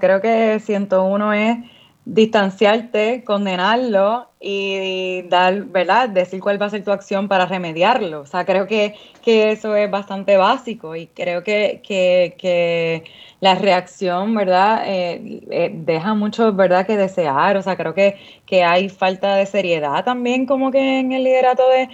Creo 0.00 0.20
que 0.20 0.60
101 0.60 1.32
es 1.32 1.58
distanciarte, 2.04 3.22
condenarlo 3.24 4.30
y 4.40 5.22
dar, 5.28 5.64
¿verdad? 5.64 6.08
Decir 6.08 6.40
cuál 6.40 6.60
va 6.60 6.66
a 6.66 6.70
ser 6.70 6.82
tu 6.82 6.90
acción 6.90 7.28
para 7.28 7.44
remediarlo. 7.46 8.20
O 8.22 8.26
sea, 8.26 8.46
creo 8.46 8.66
que, 8.66 8.94
que 9.22 9.50
eso 9.50 9.76
es 9.76 9.90
bastante 9.90 10.36
básico 10.36 10.96
y 10.96 11.08
creo 11.08 11.42
que, 11.42 11.82
que, 11.86 12.34
que 12.38 13.04
la 13.40 13.54
reacción, 13.54 14.34
¿verdad? 14.34 14.82
Eh, 14.86 15.40
eh, 15.50 15.70
deja 15.72 16.14
mucho, 16.14 16.52
¿verdad? 16.52 16.86
Que 16.86 16.96
desear. 16.96 17.56
O 17.56 17.62
sea, 17.62 17.76
creo 17.76 17.94
que, 17.94 18.16
que 18.46 18.64
hay 18.64 18.88
falta 18.88 19.36
de 19.36 19.46
seriedad 19.46 20.04
también 20.04 20.46
como 20.46 20.70
que 20.70 20.98
en 21.00 21.12
el 21.12 21.24
liderato 21.24 21.62
de, 21.68 21.88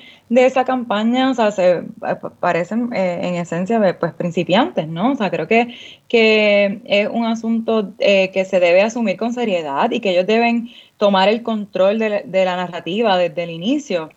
esa 0.47 0.65
campaña. 0.65 1.31
O 1.31 1.35
sea, 1.35 1.51
se 1.51 1.71
eh, 1.73 1.85
parecen 2.41 2.91
en 2.95 3.35
esencia 3.37 3.99
pues 3.99 4.15
principiantes, 4.15 4.89
¿no? 4.89 5.13
O 5.13 5.17
sea, 5.17 5.31
creo 5.31 5.47
que, 5.47 5.75
que 6.09 6.81
es 6.85 7.09
un 7.09 7.25
asunto 7.27 7.93
que 7.99 8.47
se 8.49 8.61
debe 8.61 8.83
asumir 8.83 9.17
con 9.17 9.33
seriedad 9.33 9.91
y 9.91 10.01
que 10.01 10.11
ellos 10.11 10.27
deben 10.27 10.71
tomar 10.97 11.29
el 11.29 11.43
control 11.43 11.99
de, 11.99 12.23
de 12.25 12.45
la 12.45 12.57
narrativa 12.57 13.19
desde 13.19 13.45
el 13.45 13.51
inicio 13.51 14.11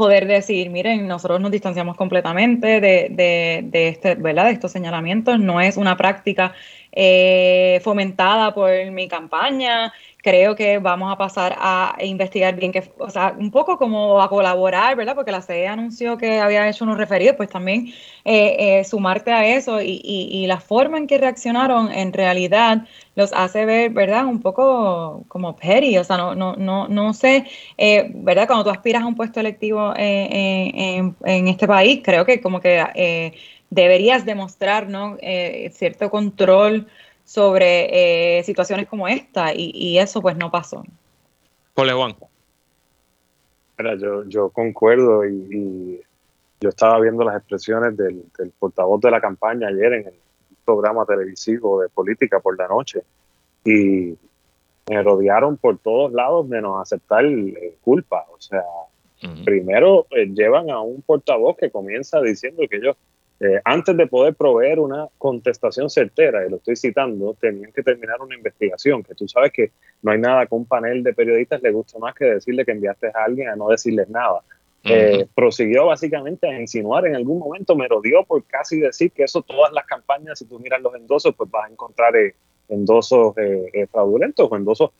poder 0.00 0.26
decir, 0.26 0.70
miren, 0.70 1.06
nosotros 1.06 1.42
nos 1.42 1.50
distanciamos 1.50 1.94
completamente 1.94 2.80
de, 2.80 3.08
de, 3.10 3.60
de, 3.64 3.88
este, 3.88 4.14
¿verdad? 4.14 4.46
de 4.46 4.52
estos 4.52 4.72
señalamientos, 4.72 5.38
no 5.38 5.60
es 5.60 5.76
una 5.76 5.94
práctica 5.98 6.54
eh, 6.90 7.82
fomentada 7.84 8.54
por 8.54 8.70
mi 8.92 9.08
campaña, 9.08 9.92
creo 10.22 10.54
que 10.54 10.78
vamos 10.78 11.12
a 11.12 11.16
pasar 11.16 11.56
a 11.58 11.96
investigar 12.02 12.54
bien, 12.56 12.72
que, 12.72 12.92
o 12.98 13.10
sea, 13.10 13.34
un 13.38 13.50
poco 13.50 13.78
como 13.78 14.20
a 14.20 14.28
colaborar, 14.28 14.96
¿verdad? 14.96 15.14
Porque 15.14 15.32
la 15.32 15.42
CE 15.42 15.66
anunció 15.66 16.18
que 16.18 16.40
había 16.40 16.68
hecho 16.68 16.84
unos 16.84 16.98
referidos, 16.98 17.36
pues 17.36 17.48
también 17.48 17.88
eh, 18.24 18.80
eh, 18.80 18.84
sumarte 18.84 19.32
a 19.32 19.46
eso 19.46 19.80
y, 19.80 20.00
y, 20.04 20.46
la 20.46 20.60
forma 20.60 20.98
en 20.98 21.06
que 21.06 21.18
reaccionaron 21.18 21.92
en 21.92 22.12
realidad 22.12 22.86
los 23.14 23.32
hace 23.32 23.64
ver, 23.64 23.90
¿verdad? 23.92 24.26
Un 24.26 24.40
poco 24.40 25.24
como 25.28 25.56
petty, 25.56 25.96
o 25.98 26.04
sea, 26.04 26.16
no, 26.16 26.34
no, 26.34 26.56
no, 26.56 26.88
no 26.88 27.14
sé, 27.14 27.46
eh, 27.78 28.10
¿verdad? 28.14 28.46
Cuando 28.46 28.64
tú 28.64 28.70
aspiras 28.70 29.02
a 29.02 29.06
un 29.06 29.14
puesto 29.14 29.40
electivo 29.40 29.94
en, 29.96 31.16
en, 31.24 31.48
este 31.48 31.66
país, 31.66 32.00
creo 32.04 32.24
que 32.24 32.40
como 32.40 32.60
que 32.60 33.32
deberías 33.70 34.24
demostrar, 34.24 34.88
¿no? 34.88 35.16
cierto 35.72 36.10
control 36.10 36.86
sobre 37.30 38.38
eh, 38.38 38.42
situaciones 38.42 38.88
como 38.88 39.06
esta 39.06 39.54
y, 39.54 39.96
eso 39.98 40.20
pues 40.20 40.36
no 40.36 40.50
pasó. 40.50 40.82
Juan. 41.76 42.16
Mira, 43.78 43.94
yo, 43.94 44.24
yo 44.24 44.48
concuerdo 44.48 45.24
y, 45.24 46.00
yo 46.60 46.68
estaba 46.68 46.98
viendo 46.98 47.22
las 47.22 47.36
expresiones 47.36 47.96
del, 47.96 48.24
portavoz 48.58 49.00
de 49.00 49.12
la 49.12 49.20
campaña 49.20 49.68
ayer 49.68 49.92
en 49.92 50.06
el 50.08 50.14
programa 50.64 51.06
televisivo 51.06 51.80
de 51.80 51.88
política 51.88 52.40
por 52.40 52.58
la 52.58 52.66
noche 52.66 53.02
y 53.64 54.18
me 54.88 55.00
rodearon 55.00 55.56
por 55.56 55.78
todos 55.78 56.12
lados 56.12 56.48
menos 56.48 56.82
aceptar 56.82 57.24
eh, 57.24 57.76
culpa. 57.80 58.26
O 58.36 58.40
sea, 58.40 58.64
primero 59.44 60.08
eh, 60.10 60.26
llevan 60.26 60.68
a 60.68 60.80
un 60.80 61.00
portavoz 61.00 61.56
que 61.56 61.70
comienza 61.70 62.20
diciendo 62.20 62.64
que 62.68 62.78
ellos 62.78 62.96
eh, 63.40 63.58
antes 63.64 63.96
de 63.96 64.06
poder 64.06 64.34
proveer 64.34 64.78
una 64.78 65.08
contestación 65.16 65.88
certera, 65.88 66.46
y 66.46 66.50
lo 66.50 66.56
estoy 66.56 66.76
citando, 66.76 67.34
tenían 67.40 67.72
que 67.72 67.82
terminar 67.82 68.20
una 68.20 68.34
investigación, 68.34 69.02
que 69.02 69.14
tú 69.14 69.26
sabes 69.26 69.50
que 69.50 69.72
no 70.02 70.12
hay 70.12 70.18
nada 70.18 70.44
que 70.44 70.54
un 70.54 70.66
panel 70.66 71.02
de 71.02 71.14
periodistas 71.14 71.62
le 71.62 71.72
guste 71.72 71.98
más 71.98 72.14
que 72.14 72.26
decirle 72.26 72.66
que 72.66 72.72
enviaste 72.72 73.08
a 73.08 73.24
alguien 73.24 73.48
a 73.48 73.56
no 73.56 73.68
decirles 73.68 74.10
nada. 74.10 74.42
Eh, 74.84 75.26
prosiguió 75.34 75.86
básicamente 75.86 76.46
a 76.46 76.58
insinuar 76.58 77.06
en 77.06 77.14
algún 77.14 77.38
momento, 77.38 77.74
me 77.76 77.88
rodeó 77.88 78.24
por 78.24 78.44
casi 78.44 78.78
decir 78.78 79.10
que 79.12 79.24
eso 79.24 79.42
todas 79.42 79.72
las 79.72 79.86
campañas, 79.86 80.38
si 80.38 80.44
tú 80.44 80.58
miras 80.58 80.82
los 80.82 80.94
endosos, 80.94 81.34
pues 81.34 81.50
vas 81.50 81.68
a 81.68 81.72
encontrar 81.72 82.14
eh, 82.16 82.34
endosos 82.68 83.34
fraudulentos 83.90 84.48
o 84.50 84.56
endosos 84.56 84.90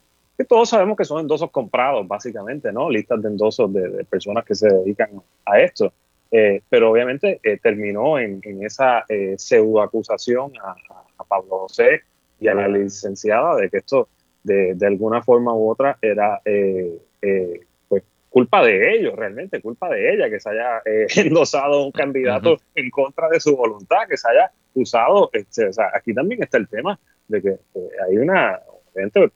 que 0.40 0.46
todos 0.46 0.70
sabemos 0.70 0.96
que 0.96 1.04
son 1.04 1.20
endosos 1.20 1.50
comprados, 1.50 2.08
básicamente, 2.08 2.72
¿no? 2.72 2.88
Listas 2.88 3.20
de 3.20 3.28
endosos 3.28 3.70
de 3.74 4.06
personas 4.06 4.42
que 4.46 4.54
se 4.54 4.70
dedican 4.70 5.10
a 5.44 5.60
esto. 5.60 5.92
Eh, 6.30 6.62
pero 6.68 6.92
obviamente 6.92 7.40
eh, 7.42 7.58
terminó 7.60 8.18
en, 8.18 8.40
esa 8.62 9.04
eh, 9.08 9.34
pseudo 9.36 9.82
acusación 9.82 10.52
a, 10.62 10.74
Pablo 11.28 11.58
José 11.58 12.02
y 12.40 12.48
a 12.48 12.54
la 12.54 12.66
licenciada 12.66 13.54
de 13.54 13.68
que 13.68 13.76
esto 13.76 14.08
de, 14.42 14.74
de 14.74 14.86
alguna 14.86 15.22
forma 15.22 15.54
u 15.54 15.70
otra 15.70 15.96
era 16.00 16.40
pues 17.88 18.02
culpa 18.28 18.64
de 18.64 18.96
ellos 18.96 19.14
realmente, 19.14 19.60
culpa 19.60 19.88
de 19.90 20.12
ella 20.12 20.28
que 20.28 20.40
se 20.40 20.50
haya 20.50 20.82
endosado 21.16 21.84
un 21.84 21.92
candidato 21.92 22.56
en 22.74 22.90
contra 22.90 23.28
de 23.28 23.38
su 23.38 23.54
voluntad, 23.54 24.08
que 24.08 24.16
se 24.16 24.28
haya 24.28 24.50
usado, 24.74 25.30
este, 25.32 25.66
o 25.66 25.72
sea, 25.72 25.90
aquí 25.94 26.12
también 26.14 26.42
está 26.42 26.56
el 26.56 26.68
tema 26.68 26.98
de 27.28 27.42
que 27.42 27.56
hay 28.08 28.16
una, 28.16 28.58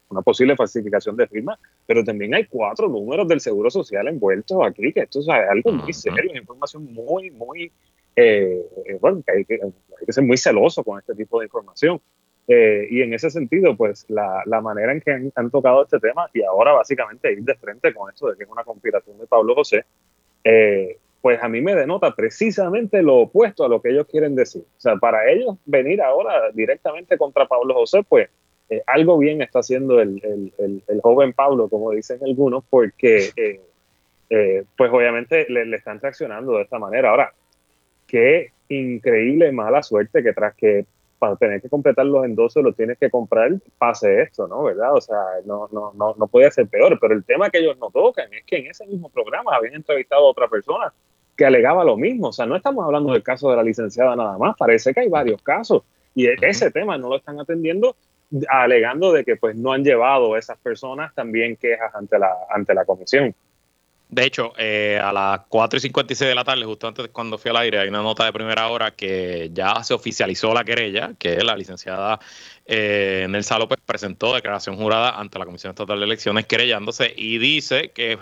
una 0.08 0.22
posible 0.22 0.56
falsificación 0.56 1.16
de 1.16 1.26
firma, 1.26 1.58
pero 1.86 2.04
también 2.04 2.34
hay 2.34 2.46
cuatro 2.46 2.88
números 2.88 3.28
del 3.28 3.40
Seguro 3.40 3.70
Social 3.70 4.08
envueltos 4.08 4.58
aquí, 4.64 4.92
que 4.92 5.00
esto 5.00 5.20
es 5.20 5.28
algo 5.28 5.72
muy 5.72 5.92
serio, 5.92 6.30
es 6.32 6.40
información 6.40 6.92
muy, 6.92 7.30
muy, 7.30 7.72
eh, 8.16 8.64
eh, 8.86 8.98
bueno, 9.00 9.22
que 9.26 9.32
hay, 9.32 9.44
que 9.44 9.60
ser 10.08 10.24
muy 10.24 10.36
celoso 10.36 10.82
con 10.84 10.98
este 10.98 11.14
tipo 11.14 11.40
de 11.40 11.46
información. 11.46 12.00
Eh, 12.46 12.86
y 12.90 13.00
en 13.00 13.14
ese 13.14 13.30
sentido, 13.30 13.74
pues 13.74 14.04
la, 14.08 14.42
la 14.44 14.60
manera 14.60 14.92
en 14.92 15.00
que 15.00 15.30
han, 15.34 15.50
tocado 15.50 15.82
este 15.82 15.98
tema 15.98 16.28
y 16.34 16.42
ahora 16.42 16.72
básicamente 16.72 17.32
ir 17.32 17.42
de 17.42 17.54
frente 17.54 17.94
con 17.94 18.10
esto 18.10 18.28
de 18.28 18.36
que 18.36 18.44
es 18.44 18.50
una 18.50 18.64
conspiración 18.64 19.18
de 19.18 19.26
Pablo 19.26 19.54
José, 19.54 19.84
pues 21.24 21.42
a 21.42 21.48
mí 21.48 21.62
me 21.62 21.74
denota 21.74 22.14
precisamente 22.14 23.02
lo 23.02 23.16
opuesto 23.16 23.64
a 23.64 23.68
lo 23.70 23.80
que 23.80 23.88
ellos 23.88 24.06
quieren 24.06 24.34
decir. 24.34 24.60
O 24.76 24.80
sea, 24.80 24.96
para 24.96 25.30
ellos 25.30 25.56
venir 25.64 26.02
ahora 26.02 26.50
directamente 26.52 27.16
contra 27.16 27.48
Pablo 27.48 27.72
José, 27.72 28.02
pues 28.06 28.28
eh, 28.70 28.82
algo 28.86 29.18
bien 29.18 29.42
está 29.42 29.60
haciendo 29.60 30.00
el, 30.00 30.52
joven 31.02 31.32
Pablo, 31.32 31.68
como 31.68 31.90
dicen 31.90 32.18
algunos, 32.24 32.64
porque 32.68 33.30
eh, 33.36 33.60
eh, 34.30 34.64
pues 34.76 34.90
obviamente 34.92 35.46
le, 35.48 35.76
están 35.76 36.00
reaccionando 36.00 36.56
de 36.56 36.62
esta 36.62 36.78
manera. 36.78 37.10
Ahora, 37.10 37.32
qué 38.06 38.52
increíble 38.68 39.52
mala 39.52 39.82
suerte 39.82 40.22
que 40.22 40.32
tras 40.32 40.54
que 40.54 40.86
para 41.18 41.36
tener 41.36 41.62
que 41.62 41.68
completar 41.68 42.04
los 42.04 42.24
endosos 42.24 42.62
lo 42.62 42.72
tienes 42.72 42.98
que 42.98 43.08
comprar, 43.10 43.50
pase 43.78 44.22
esto, 44.22 44.46
¿no? 44.46 44.62
¿Verdad? 44.64 44.94
O 44.94 45.00
sea, 45.00 45.18
no, 45.46 45.68
no, 45.72 45.92
no, 45.94 46.14
no 46.18 46.26
puede 46.26 46.50
ser 46.50 46.66
peor, 46.66 46.98
pero 47.00 47.14
el 47.14 47.24
tema 47.24 47.50
que 47.50 47.58
ellos 47.58 47.78
no 47.78 47.90
tocan 47.90 48.32
es 48.32 48.44
que 48.44 48.56
en 48.56 48.66
ese 48.66 48.86
mismo 48.86 49.08
programa 49.08 49.54
habían 49.54 49.74
entrevistado 49.74 50.26
a 50.26 50.30
otra 50.30 50.48
persona 50.48 50.92
que 51.36 51.46
alegaba 51.46 51.84
lo 51.84 51.96
mismo. 51.96 52.28
O 52.28 52.32
sea, 52.32 52.46
no 52.46 52.56
estamos 52.56 52.84
hablando 52.84 53.12
del 53.12 53.22
caso 53.22 53.50
de 53.50 53.56
la 53.56 53.62
licenciada 53.62 54.16
nada 54.16 54.36
más, 54.36 54.56
parece 54.56 54.92
que 54.92 55.00
hay 55.00 55.08
varios 55.08 55.40
casos. 55.42 55.82
Y 56.14 56.26
ese 56.26 56.70
tema 56.70 56.96
no 56.96 57.08
lo 57.08 57.16
están 57.16 57.40
atendiendo 57.40 57.96
alegando 58.48 59.12
de 59.12 59.24
que 59.24 59.36
pues 59.36 59.56
no 59.56 59.72
han 59.72 59.84
llevado 59.84 60.36
esas 60.36 60.58
personas 60.58 61.14
también 61.14 61.56
quejas 61.56 61.94
ante 61.94 62.18
la, 62.18 62.32
ante 62.50 62.74
la 62.74 62.84
comisión. 62.84 63.34
De 64.14 64.24
hecho, 64.24 64.52
eh, 64.58 65.00
a 65.02 65.12
las 65.12 65.40
4 65.48 65.78
y 65.78 65.80
56 65.80 66.28
de 66.28 66.34
la 66.34 66.44
tarde, 66.44 66.64
justo 66.64 66.86
antes 66.86 67.08
cuando 67.08 67.36
fui 67.36 67.50
al 67.50 67.56
aire, 67.56 67.80
hay 67.80 67.88
una 67.88 68.02
nota 68.02 68.24
de 68.24 68.32
primera 68.32 68.68
hora 68.68 68.92
que 68.92 69.50
ya 69.52 69.82
se 69.82 69.92
oficializó 69.92 70.54
la 70.54 70.62
querella, 70.62 71.14
que 71.18 71.36
la 71.42 71.56
licenciada 71.56 72.20
eh, 72.64 73.26
Nelsa 73.28 73.58
López 73.58 73.78
presentó 73.84 74.34
declaración 74.34 74.76
jurada 74.76 75.18
ante 75.18 75.38
la 75.38 75.46
Comisión 75.46 75.70
Estatal 75.70 75.98
de 75.98 76.04
Elecciones 76.04 76.46
querellándose 76.46 77.12
y 77.16 77.38
dice 77.38 77.90
que 77.90 78.18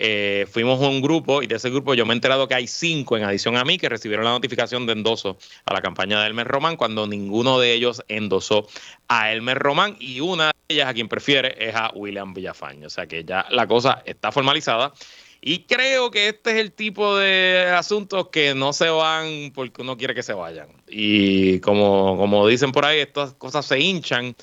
eh, 0.00 0.46
fuimos 0.48 0.78
un 0.78 1.02
grupo 1.02 1.42
y 1.42 1.48
de 1.48 1.56
ese 1.56 1.70
grupo 1.70 1.92
yo 1.92 2.06
me 2.06 2.12
he 2.12 2.16
enterado 2.16 2.46
que 2.46 2.54
hay 2.54 2.68
cinco 2.68 3.16
en 3.16 3.24
adición 3.24 3.56
a 3.56 3.64
mí 3.64 3.78
que 3.78 3.88
recibieron 3.88 4.24
la 4.24 4.30
notificación 4.30 4.86
de 4.86 4.92
endoso 4.92 5.38
a 5.64 5.74
la 5.74 5.82
campaña 5.82 6.20
de 6.20 6.28
Elmer 6.28 6.46
Román 6.46 6.76
cuando 6.76 7.08
ninguno 7.08 7.58
de 7.58 7.72
ellos 7.72 8.04
endosó 8.06 8.68
a 9.08 9.32
Elmer 9.32 9.58
Román 9.58 9.96
y 9.98 10.20
una 10.20 10.52
de 10.68 10.74
ellas 10.76 10.88
a 10.88 10.94
quien 10.94 11.08
prefiere 11.08 11.56
es 11.58 11.74
a 11.74 11.90
William 11.96 12.32
Villafañe. 12.32 12.86
O 12.86 12.90
sea 12.90 13.08
que 13.08 13.24
ya 13.24 13.46
la 13.50 13.66
cosa 13.66 14.04
está 14.06 14.30
formalizada. 14.30 14.92
Y 15.40 15.64
creo 15.64 16.12
que 16.12 16.28
este 16.28 16.50
es 16.52 16.56
el 16.58 16.72
tipo 16.72 17.16
de 17.16 17.66
asuntos 17.76 18.28
que 18.28 18.54
no 18.54 18.72
se 18.72 18.88
van 18.90 19.50
porque 19.52 19.82
uno 19.82 19.96
quiere 19.96 20.14
que 20.14 20.22
se 20.22 20.32
vayan. 20.32 20.68
Y 20.88 21.58
como, 21.58 22.16
como 22.16 22.46
dicen 22.46 22.70
por 22.70 22.84
ahí, 22.84 23.00
estas 23.00 23.34
cosas 23.34 23.66
se 23.66 23.80
hinchan. 23.80 24.36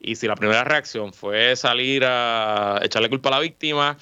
Y 0.00 0.16
si 0.16 0.26
la 0.26 0.36
primera 0.36 0.64
reacción 0.64 1.12
fue 1.12 1.54
salir 1.54 2.02
a 2.06 2.80
echarle 2.82 3.10
culpa 3.10 3.28
a 3.28 3.32
la 3.32 3.40
víctima, 3.40 3.98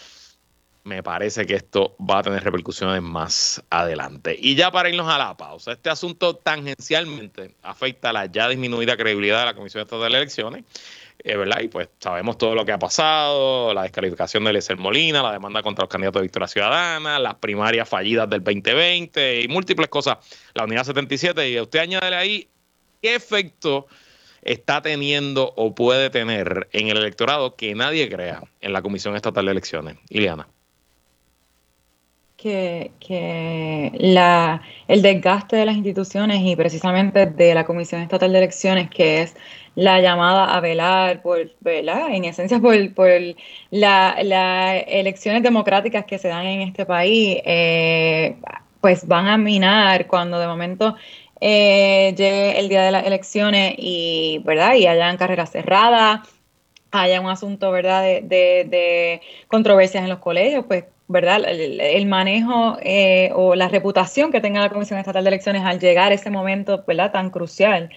me 0.85 1.03
parece 1.03 1.47
que 1.47 1.55
esto 1.55 1.95
va 1.99 2.19
a 2.19 2.23
tener 2.23 2.43
repercusiones 2.43 3.03
más 3.03 3.62
adelante. 3.71 4.37
Y 4.38 4.55
ya 4.55 4.71
para 4.71 4.88
irnos 4.88 5.09
a 5.09 5.19
la 5.19 5.37
pausa, 5.37 5.73
este 5.73 5.90
asunto 5.90 6.37
tangencialmente 6.37 7.55
afecta 7.62 8.11
a 8.11 8.12
la 8.12 8.27
ya 8.27 8.49
disminuida 8.49 8.97
credibilidad 8.97 9.40
de 9.40 9.45
la 9.47 9.55
Comisión 9.55 9.83
Estatal 9.83 10.11
de 10.11 10.19
Elecciones, 10.19 10.64
eh, 11.23 11.37
¿verdad? 11.37 11.61
Y 11.61 11.69
pues 11.69 11.88
sabemos 11.99 12.38
todo 12.38 12.55
lo 12.55 12.64
que 12.64 12.73
ha 12.73 12.79
pasado, 12.79 13.75
la 13.75 13.83
descalificación 13.83 14.45
de 14.45 14.51
Eliezer 14.51 14.79
Molina, 14.79 15.23
la 15.23 15.33
demanda 15.33 15.62
contra 15.62 15.83
los 15.83 15.90
candidatos 15.90 16.21
de 16.21 16.25
Victoria 16.25 16.49
Ciudadana, 16.49 17.19
las 17.19 17.35
primarias 17.35 17.88
fallidas 17.88 18.29
del 18.31 18.43
2020 18.43 19.43
y 19.43 19.49
múltiples 19.49 19.88
cosas, 19.88 20.19
la 20.55 20.64
unidad 20.64 20.85
77, 20.85 21.51
y 21.51 21.61
usted 21.61 21.81
añade 21.81 22.14
ahí 22.14 22.49
qué 23.03 23.14
efecto 23.14 23.87
está 24.40 24.81
teniendo 24.81 25.53
o 25.57 25.75
puede 25.75 26.09
tener 26.09 26.69
en 26.73 26.88
el 26.88 26.97
electorado 26.97 27.55
que 27.55 27.75
nadie 27.75 28.09
crea 28.09 28.43
en 28.62 28.73
la 28.73 28.81
Comisión 28.81 29.14
Estatal 29.14 29.45
de 29.45 29.53
Elecciones. 29.53 29.99
Iliana 30.09 30.49
que, 32.40 32.92
que 33.00 33.92
la, 33.98 34.62
el 34.88 35.03
desgaste 35.03 35.57
de 35.57 35.66
las 35.66 35.76
instituciones 35.76 36.40
y 36.42 36.57
precisamente 36.57 37.26
de 37.26 37.55
la 37.55 37.64
Comisión 37.64 38.00
Estatal 38.00 38.33
de 38.33 38.38
Elecciones, 38.38 38.88
que 38.90 39.22
es 39.22 39.37
la 39.74 40.00
llamada 40.00 40.57
a 40.57 40.61
velar 40.61 41.22
por, 41.22 41.50
¿verdad? 41.61 42.09
En 42.14 42.24
esencia 42.24 42.59
por, 42.59 42.94
por 42.94 43.11
las 43.70 44.14
elecciones 44.88 45.42
democráticas 45.42 46.05
que 46.07 46.18
se 46.18 46.29
dan 46.29 46.46
en 46.46 46.62
este 46.62 46.87
país, 46.87 47.38
eh, 47.44 48.37
pues 48.81 49.06
van 49.06 49.29
a 49.29 49.37
minar 49.37 50.06
cuando 50.06 50.38
de 50.38 50.46
momento 50.46 50.96
eh, 51.40 52.15
llegue 52.17 52.58
el 52.58 52.69
día 52.69 52.83
de 52.83 52.90
las 52.90 53.06
elecciones 53.06 53.75
y, 53.77 54.40
¿verdad? 54.44 54.75
Y 54.75 54.87
hayan 54.87 55.17
carreras 55.17 55.50
cerradas, 55.50 56.21
haya 56.90 57.21
un 57.21 57.29
asunto, 57.31 57.71
¿verdad? 57.71 58.02
De, 58.02 58.23
de, 58.23 59.21
controversias 59.48 60.02
en 60.04 60.10
los 60.10 60.19
colegios, 60.19 60.65
pues, 60.67 60.85
¿verdad? 61.11 61.42
El, 61.44 62.06
manejo 62.06 62.79
eh, 62.83 63.31
o 63.35 63.56
la 63.56 63.69
reputación 63.69 64.31
que 64.31 64.40
tenga 64.40 64.61
la 64.61 64.71
Comisión 64.71 64.98
Estatal 64.98 65.25
de 65.25 65.29
Elecciones 65.29 65.65
al 65.65 65.81
llegar 65.81 66.13
a 66.13 66.15
ese 66.15 66.31
momento, 66.31 66.85
¿verdad? 66.87 67.11
Tan 67.11 67.31
crucial, 67.31 67.90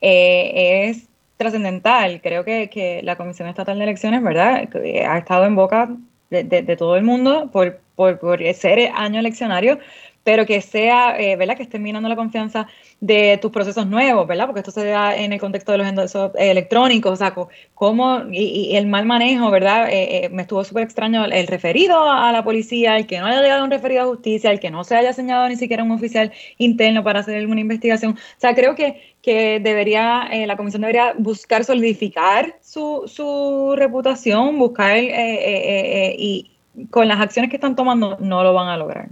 eh, 0.00 0.88
es 0.88 1.08
trascendental. 1.36 2.20
Creo 2.22 2.44
que, 2.44 3.00
la 3.02 3.16
Comisión 3.16 3.48
Estatal 3.48 3.76
de 3.76 3.84
Elecciones, 3.84 4.22
¿verdad? 4.22 4.68
Ha 5.08 5.18
estado 5.18 5.46
en 5.46 5.56
boca 5.56 5.90
de, 6.30 6.76
todo 6.76 6.96
el 6.96 7.02
mundo 7.02 7.50
por, 7.52 7.80
por, 7.96 8.20
por 8.20 8.40
ser 8.54 8.92
año 8.94 9.18
eleccionario, 9.18 9.80
pero 10.24 10.46
que 10.46 10.60
sea, 10.60 11.18
eh, 11.18 11.36
¿verdad? 11.36 11.56
Que 11.56 11.62
estén 11.62 11.82
minando 11.82 12.08
la 12.08 12.16
confianza 12.16 12.66
de 13.00 13.38
tus 13.40 13.50
procesos 13.50 13.86
nuevos, 13.86 14.26
¿verdad? 14.26 14.46
Porque 14.46 14.60
esto 14.60 14.70
se 14.70 14.84
da 14.84 15.16
en 15.16 15.32
el 15.32 15.40
contexto 15.40 15.72
de 15.72 15.78
los 15.78 15.86
endosos 15.86 16.32
electrónicos, 16.36 17.12
o 17.12 17.16
sea, 17.16 17.34
cómo, 17.74 18.22
y, 18.30 18.76
el 18.76 18.86
mal 18.86 19.06
manejo, 19.06 19.50
¿verdad? 19.50 19.88
Eh, 19.88 20.24
eh, 20.24 20.28
me 20.30 20.42
estuvo 20.42 20.62
súper 20.64 20.84
extraño 20.84 21.24
el 21.24 21.46
referido 21.46 22.10
a 22.10 22.30
la 22.32 22.44
policía, 22.44 22.96
el 22.96 23.06
que 23.06 23.18
no 23.18 23.26
haya 23.26 23.40
llegado 23.40 23.64
un 23.64 23.70
referido 23.70 24.02
a 24.02 24.06
justicia, 24.06 24.50
el 24.50 24.60
que 24.60 24.70
no 24.70 24.84
se 24.84 24.96
haya 24.96 25.12
señalado 25.12 25.48
ni 25.48 25.56
siquiera 25.56 25.82
un 25.82 25.92
oficial 25.92 26.32
interno 26.58 27.02
para 27.02 27.20
hacer 27.20 27.36
alguna 27.36 27.60
investigación. 27.60 28.12
O 28.12 28.40
sea, 28.40 28.54
creo 28.54 28.74
que, 28.74 29.14
que 29.22 29.60
debería, 29.60 30.28
la 30.46 30.56
comisión 30.56 30.82
debería 30.82 31.14
buscar 31.18 31.64
solidificar 31.64 32.56
su, 32.60 33.04
su 33.06 33.74
reputación, 33.76 34.58
buscar, 34.58 34.96
y 34.98 36.50
con 36.90 37.08
las 37.08 37.20
acciones 37.20 37.50
que 37.50 37.56
están 37.56 37.76
tomando 37.76 38.16
no 38.20 38.42
lo 38.42 38.52
van 38.54 38.68
a 38.68 38.76
lograr. 38.76 39.08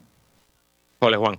Hola, 1.01 1.17
Juan. 1.17 1.37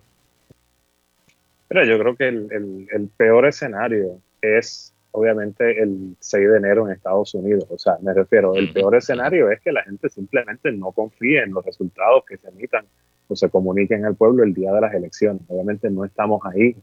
Mira, 1.70 1.86
yo 1.86 2.00
creo 2.00 2.16
que 2.16 2.28
el, 2.30 3.10
peor 3.18 3.46
escenario 3.46 4.22
es 4.42 4.94
obviamente 5.12 5.84
el 5.84 6.16
6 6.20 6.50
de 6.50 6.58
enero 6.58 6.88
en 6.88 6.94
Estados 6.94 7.34
Unidos. 7.34 7.66
O 7.70 7.78
sea, 7.78 7.98
me 8.02 8.14
refiero, 8.14 8.56
el 8.56 8.72
peor 8.72 8.96
escenario 8.96 9.52
es 9.52 9.60
que 9.60 9.74
la 9.74 9.84
gente 9.84 10.10
simplemente 10.10 10.72
no 10.72 10.94
confíe 10.94 11.44
en 11.44 11.54
los 11.54 11.66
resultados 11.66 12.24
que 12.26 12.38
se 12.38 12.48
emitan 12.48 12.86
o 13.28 13.36
se 13.36 13.50
comuniquen 13.50 14.06
al 14.06 14.16
pueblo 14.16 14.44
el 14.44 14.54
día 14.54 14.72
de 14.72 14.80
las 14.80 14.94
elecciones. 14.94 15.42
Obviamente 15.50 15.90
no 15.90 16.06
estamos 16.06 16.42
ahí, 16.46 16.76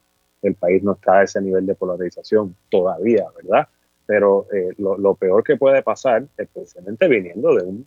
el 0.43 0.55
país 0.55 0.83
no 0.83 0.93
está 0.93 1.21
a 1.21 1.23
ese 1.23 1.41
nivel 1.41 1.65
de 1.65 1.75
polarización 1.75 2.55
todavía, 2.71 3.25
¿verdad? 3.43 3.69
Pero 4.05 4.47
eh, 4.53 4.75
lo, 4.77 5.15
peor 5.15 5.43
que 5.43 5.57
puede 5.57 5.83
pasar, 5.83 6.27
especialmente 6.37 7.09
viniendo 7.09 7.55
de 7.55 7.65
una 7.65 7.85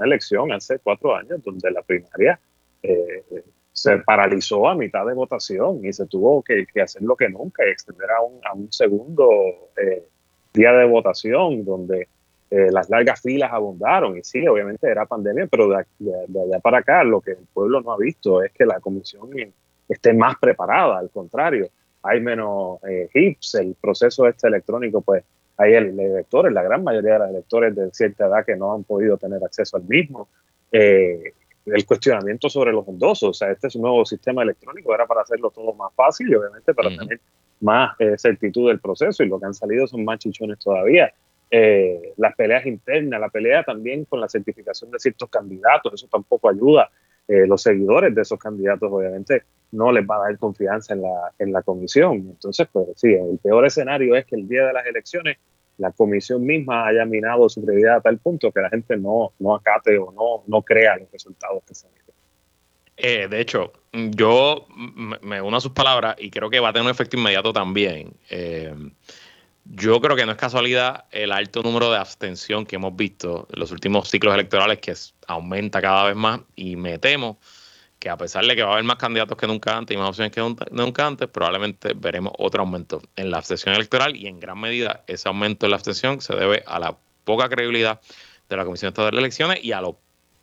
elección 0.00 0.52
hace 0.52 0.80
cuatro 0.80 1.14
años, 1.14 1.42
donde 1.44 1.70
la 1.70 1.82
primaria 1.82 2.40
eh, 2.82 3.22
se 3.72 3.98
paralizó 3.98 4.68
a 4.68 4.74
mitad 4.74 5.06
de 5.06 5.14
votación 5.14 5.84
y 5.84 5.92
se 5.92 6.06
tuvo 6.06 6.42
que, 6.42 6.66
hacer 6.80 7.02
lo 7.02 7.16
que 7.16 7.28
nunca, 7.28 7.64
extender 7.64 8.10
a 8.10 8.20
un, 8.20 8.40
a 8.44 8.52
un 8.52 8.72
segundo 8.72 9.30
eh, 9.76 10.04
día 10.52 10.72
de 10.72 10.84
votación 10.84 11.64
donde 11.64 12.08
eh, 12.50 12.70
las 12.70 12.90
largas 12.90 13.20
filas 13.22 13.50
abundaron. 13.50 14.18
Y 14.18 14.22
sí, 14.24 14.46
obviamente 14.46 14.86
era 14.86 15.06
pandemia, 15.06 15.46
pero 15.46 15.68
de, 15.68 15.76
allá 15.76 16.60
para 16.60 16.78
acá 16.78 17.02
lo 17.02 17.22
que 17.22 17.30
el 17.30 17.46
pueblo 17.52 17.80
no 17.80 17.92
ha 17.92 17.96
visto 17.96 18.42
es 18.42 18.52
que 18.52 18.66
la 18.66 18.78
comisión 18.78 19.30
esté 19.88 20.12
más 20.12 20.36
preparada, 20.38 20.98
al 20.98 21.10
contrario, 21.10 21.68
hay 22.02 22.20
menos 22.20 22.78
eh, 22.86 23.08
hips, 23.14 23.54
el 23.54 23.74
proceso 23.80 24.26
este 24.28 24.48
electrónico, 24.48 25.00
pues 25.00 25.24
hay 25.56 25.74
electores, 25.74 26.52
la 26.52 26.62
gran 26.62 26.84
mayoría 26.84 27.14
de 27.14 27.18
los 27.20 27.30
electores 27.30 27.74
de 27.74 27.90
cierta 27.92 28.26
edad 28.26 28.44
que 28.44 28.56
no 28.56 28.74
han 28.74 28.84
podido 28.84 29.16
tener 29.16 29.42
acceso 29.42 29.76
al 29.76 29.84
mismo. 29.84 30.28
Eh, 30.70 31.32
el 31.66 31.86
cuestionamiento 31.86 32.48
sobre 32.48 32.72
los 32.72 32.86
endosos. 32.88 33.30
O 33.30 33.34
sea, 33.34 33.50
este 33.50 33.68
es 33.68 33.76
un 33.76 33.82
nuevo 33.82 34.04
sistema 34.04 34.42
electrónico, 34.42 34.94
era 34.94 35.06
para 35.06 35.22
hacerlo 35.22 35.50
todo 35.50 35.72
más 35.74 35.92
fácil 35.94 36.30
y 36.30 36.34
obviamente 36.34 36.74
para 36.74 36.88
tener 36.88 37.20
más 37.60 37.94
eh, 37.98 38.14
certitud 38.18 38.68
del 38.68 38.80
proceso 38.80 39.22
y 39.22 39.28
lo 39.28 39.38
que 39.38 39.46
han 39.46 39.54
salido 39.54 39.86
son 39.86 40.04
más 40.04 40.18
chichones 40.18 40.58
todavía. 40.58 41.12
Eh, 41.50 42.14
las 42.16 42.34
peleas 42.34 42.64
internas, 42.66 43.20
la 43.20 43.28
pelea 43.28 43.62
también 43.62 44.04
con 44.06 44.20
la 44.20 44.28
certificación 44.28 44.90
de 44.90 44.98
ciertos 44.98 45.28
candidatos, 45.28 45.92
eso 45.94 46.08
tampoco 46.10 46.48
ayuda. 46.48 46.90
Eh, 47.28 47.46
los 47.46 47.62
seguidores 47.62 48.14
de 48.14 48.22
esos 48.22 48.38
candidatos 48.38 48.90
obviamente 48.90 49.44
no 49.70 49.92
les 49.92 50.04
va 50.04 50.16
a 50.16 50.28
dar 50.28 50.38
confianza 50.38 50.94
en 50.94 51.02
la, 51.02 51.32
en 51.38 51.52
la 51.52 51.62
comisión. 51.62 52.14
Entonces, 52.14 52.66
pues 52.72 52.88
sí, 52.96 53.12
el 53.12 53.38
peor 53.38 53.64
escenario 53.66 54.16
es 54.16 54.26
que 54.26 54.36
el 54.36 54.48
día 54.48 54.66
de 54.66 54.72
las 54.72 54.86
elecciones 54.86 55.38
la 55.82 55.90
comisión 55.90 56.44
misma 56.46 56.86
haya 56.86 57.04
minado 57.04 57.48
su 57.48 57.60
credibilidad 57.60 57.96
a 57.96 58.00
tal 58.00 58.18
punto 58.18 58.52
que 58.52 58.60
la 58.60 58.70
gente 58.70 58.96
no, 58.96 59.32
no 59.40 59.54
acate 59.56 59.98
o 59.98 60.12
no, 60.12 60.44
no 60.46 60.62
crea 60.62 60.96
los 60.96 61.10
resultados 61.10 61.62
que 61.66 61.74
se 61.74 61.88
emiten. 61.88 62.14
Eh, 62.96 63.26
de 63.28 63.40
hecho, 63.40 63.72
yo 63.92 64.68
me 65.22 65.42
uno 65.42 65.56
a 65.56 65.60
sus 65.60 65.72
palabras 65.72 66.14
y 66.18 66.30
creo 66.30 66.48
que 66.48 66.60
va 66.60 66.68
a 66.68 66.72
tener 66.72 66.84
un 66.84 66.90
efecto 66.92 67.16
inmediato 67.16 67.52
también. 67.52 68.12
Eh, 68.30 68.72
yo 69.64 70.00
creo 70.00 70.14
que 70.14 70.24
no 70.24 70.32
es 70.32 70.38
casualidad 70.38 71.06
el 71.10 71.32
alto 71.32 71.62
número 71.62 71.90
de 71.90 71.98
abstención 71.98 72.64
que 72.64 72.76
hemos 72.76 72.94
visto 72.94 73.48
en 73.52 73.58
los 73.58 73.72
últimos 73.72 74.08
ciclos 74.08 74.34
electorales 74.34 74.78
que 74.78 74.94
aumenta 75.26 75.80
cada 75.80 76.04
vez 76.04 76.16
más 76.16 76.40
y 76.54 76.76
me 76.76 76.98
temo 76.98 77.38
que 78.02 78.10
a 78.10 78.16
pesar 78.16 78.44
de 78.44 78.56
que 78.56 78.64
va 78.64 78.70
a 78.70 78.72
haber 78.72 78.84
más 78.84 78.96
candidatos 78.96 79.38
que 79.38 79.46
nunca 79.46 79.76
antes 79.76 79.94
y 79.94 79.96
más 79.96 80.08
opciones 80.08 80.32
que 80.32 80.40
nunca 80.72 81.06
antes, 81.06 81.28
probablemente 81.28 81.92
veremos 81.94 82.32
otro 82.36 82.62
aumento 82.62 83.00
en 83.14 83.30
la 83.30 83.36
abstención 83.36 83.76
electoral 83.76 84.16
y 84.16 84.26
en 84.26 84.40
gran 84.40 84.58
medida 84.58 85.04
ese 85.06 85.28
aumento 85.28 85.66
en 85.66 85.70
la 85.70 85.76
abstención 85.76 86.20
se 86.20 86.34
debe 86.34 86.64
a 86.66 86.80
la 86.80 86.96
poca 87.22 87.48
credibilidad 87.48 88.00
de 88.48 88.56
la 88.56 88.64
Comisión 88.64 88.88
Estatal 88.88 89.12
de 89.12 89.18
Elecciones 89.18 89.64
y 89.64 89.70
a 89.70 89.80
los 89.80 89.94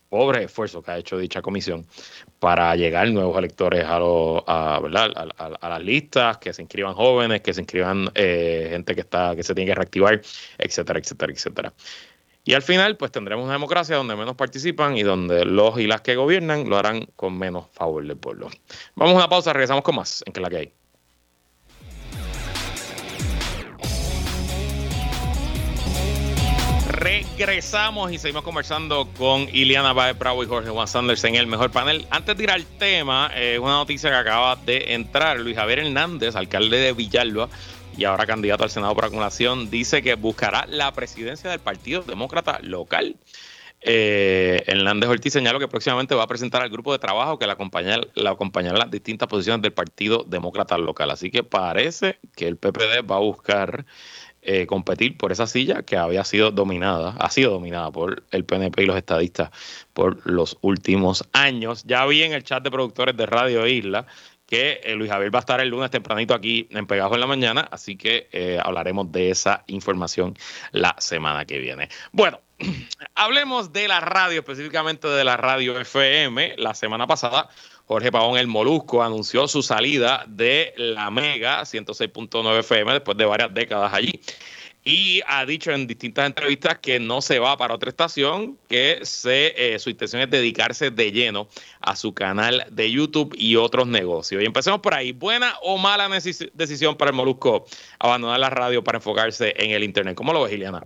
pobres 0.07 0.45
esfuerzos 0.45 0.85
que 0.85 0.91
ha 0.91 0.97
hecho 0.97 1.17
dicha 1.17 1.41
comisión 1.41 1.85
para 2.39 2.73
llegar 2.77 3.11
nuevos 3.11 3.37
electores 3.37 3.83
a, 3.83 3.97
a, 3.97 4.79
¿verdad? 4.79 5.11
A, 5.37 5.69
las 5.69 5.83
listas, 5.83 6.37
que 6.37 6.53
se 6.53 6.61
inscriban 6.61 6.93
jóvenes, 6.93 7.41
que 7.41 7.53
se 7.53 7.59
inscriban 7.59 8.09
eh, 8.15 8.67
gente 8.71 8.95
que 8.95 9.01
está 9.01 9.35
que 9.35 9.43
se 9.43 9.53
tiene 9.53 9.71
que 9.71 9.75
reactivar, 9.75 10.21
etcétera, 10.57 10.99
etcétera, 10.99 11.33
etcétera. 11.33 11.73
Y 12.49 12.55
al 12.55 12.63
final, 12.63 12.97
pues 12.97 13.11
tendremos 13.11 13.43
una 13.43 13.53
democracia 13.53 13.95
donde 13.95 14.15
menos 14.15 14.35
participan 14.35 14.97
y 14.97 15.03
donde 15.03 15.45
los 15.45 15.79
y 15.79 15.85
las 15.85 16.01
que 16.01 16.15
gobiernan 16.15 16.67
lo 16.67 16.79
harán 16.79 17.05
con 17.15 17.37
menos 17.37 17.67
favor 17.73 18.03
del 18.03 18.17
pueblo. 18.17 18.49
Vamos 18.95 19.13
a 19.13 19.17
una 19.17 19.29
pausa, 19.29 19.53
regresamos 19.53 19.83
con 19.83 19.97
más 19.97 20.23
en 20.25 20.33
que 20.33 20.41
la 20.41 20.49
que 20.49 20.57
hay. 20.57 20.73
Regresamos 26.87 28.11
y 28.11 28.17
seguimos 28.17 28.41
conversando 28.41 29.07
con 29.15 29.41
Iliana 29.53 29.93
Baez 29.93 30.17
Bravo 30.17 30.43
y 30.43 30.47
Jorge 30.47 30.71
Juan 30.71 30.87
Sanders 30.87 31.23
en 31.25 31.35
el 31.35 31.45
mejor 31.45 31.69
panel. 31.69 32.07
Antes 32.09 32.35
de 32.35 32.43
ir 32.45 32.49
al 32.49 32.65
tema, 32.65 33.29
eh, 33.35 33.59
una 33.59 33.73
noticia 33.73 34.09
que 34.09 34.15
acaba 34.15 34.55
de 34.55 34.95
entrar. 34.95 35.39
Luis 35.39 35.55
Javier 35.55 35.79
Hernández, 35.79 36.35
alcalde 36.35 36.77
de 36.77 36.93
Villalba, 36.93 37.47
y 37.99 38.05
ahora 38.05 38.25
candidato 38.25 38.63
al 38.63 38.69
Senado 38.69 38.95
por 38.95 39.05
acumulación, 39.05 39.69
dice 39.69 40.01
que 40.01 40.15
buscará 40.15 40.65
la 40.67 40.93
presidencia 40.93 41.49
del 41.49 41.59
Partido 41.59 42.01
Demócrata 42.01 42.59
local. 42.61 43.17
Eh, 43.81 44.63
Hernández 44.67 45.09
Ortiz 45.09 45.33
señaló 45.33 45.59
que 45.59 45.67
próximamente 45.67 46.15
va 46.15 46.23
a 46.23 46.27
presentar 46.27 46.61
al 46.61 46.69
grupo 46.69 46.93
de 46.93 46.99
trabajo 46.99 47.37
que 47.37 47.47
la 47.47 47.53
acompañará, 47.53 48.01
la 48.15 48.37
las 48.73 48.91
distintas 48.91 49.27
posiciones 49.27 49.61
del 49.61 49.73
Partido 49.73 50.25
Demócrata 50.25 50.77
local. 50.77 51.11
Así 51.11 51.29
que 51.29 51.43
parece 51.43 52.19
que 52.35 52.47
el 52.47 52.55
PPD 52.55 53.09
va 53.09 53.17
a 53.17 53.19
buscar 53.19 53.85
eh, 54.41 54.65
competir 54.65 55.17
por 55.17 55.33
esa 55.33 55.47
silla 55.47 55.83
que 55.83 55.97
había 55.97 56.23
sido 56.23 56.51
dominada, 56.51 57.15
ha 57.19 57.29
sido 57.29 57.51
dominada 57.51 57.91
por 57.91 58.23
el 58.31 58.45
PNP 58.45 58.83
y 58.83 58.85
los 58.85 58.95
estadistas 58.95 59.51
por 59.93 60.25
los 60.25 60.57
últimos 60.61 61.27
años. 61.33 61.83
Ya 61.85 62.05
vi 62.05 62.23
en 62.23 62.31
el 62.31 62.43
chat 62.43 62.63
de 62.63 62.71
productores 62.71 63.17
de 63.17 63.25
Radio 63.25 63.67
Isla 63.67 64.07
que 64.49 64.81
eh, 64.83 64.95
Luis 64.95 65.11
Javier 65.11 65.33
va 65.33 65.39
a 65.39 65.41
estar 65.41 65.61
el 65.61 65.69
lunes 65.69 65.91
tempranito 65.91 66.33
aquí 66.33 66.67
en 66.71 66.87
Pegajo 66.87 67.13
en 67.13 67.21
la 67.21 67.27
mañana, 67.27 67.67
así 67.69 67.95
que 67.95 68.27
eh, 68.31 68.59
hablaremos 68.61 69.11
de 69.11 69.29
esa 69.29 69.63
información 69.67 70.35
la 70.71 70.95
semana 70.97 71.45
que 71.45 71.59
viene. 71.59 71.87
Bueno, 72.11 72.41
hablemos 73.15 73.71
de 73.71 73.87
la 73.87 73.99
radio, 73.99 74.39
específicamente 74.39 75.07
de 75.07 75.23
la 75.23 75.37
radio 75.37 75.79
FM. 75.79 76.55
La 76.57 76.73
semana 76.73 77.05
pasada, 77.05 77.47
Jorge 77.85 78.11
Pavón 78.11 78.39
el 78.39 78.47
Molusco 78.47 79.03
anunció 79.03 79.47
su 79.47 79.61
salida 79.61 80.25
de 80.27 80.73
la 80.77 81.11
Mega 81.11 81.61
106.9 81.61 82.59
FM 82.59 82.93
después 82.93 83.17
de 83.17 83.25
varias 83.25 83.53
décadas 83.53 83.93
allí 83.93 84.19
y 84.83 85.21
ha 85.27 85.45
dicho 85.45 85.71
en 85.71 85.87
distintas 85.87 86.25
entrevistas 86.25 86.79
que 86.79 86.99
no 86.99 87.21
se 87.21 87.39
va 87.39 87.57
para 87.57 87.73
otra 87.73 87.89
estación, 87.89 88.57
que 88.67 88.99
se, 89.03 89.53
eh, 89.75 89.79
su 89.79 89.89
intención 89.89 90.21
es 90.21 90.29
dedicarse 90.29 90.89
de 90.89 91.11
lleno 91.11 91.47
a 91.81 91.95
su 91.95 92.13
canal 92.13 92.65
de 92.71 92.89
YouTube 92.91 93.35
y 93.37 93.55
otros 93.55 93.87
negocios. 93.87 94.41
Y 94.41 94.45
empecemos 94.45 94.79
por 94.79 94.93
ahí. 94.93 95.11
¿Buena 95.11 95.53
o 95.61 95.77
mala 95.77 96.07
decisión 96.09 96.95
para 96.95 97.11
el 97.11 97.15
Molusco 97.15 97.65
abandonar 97.99 98.39
la 98.39 98.49
radio 98.49 98.83
para 98.83 98.97
enfocarse 98.97 99.53
en 99.57 99.71
el 99.71 99.83
Internet? 99.83 100.15
¿Cómo 100.15 100.33
lo 100.33 100.43
ves, 100.43 100.53
Iliana? 100.53 100.85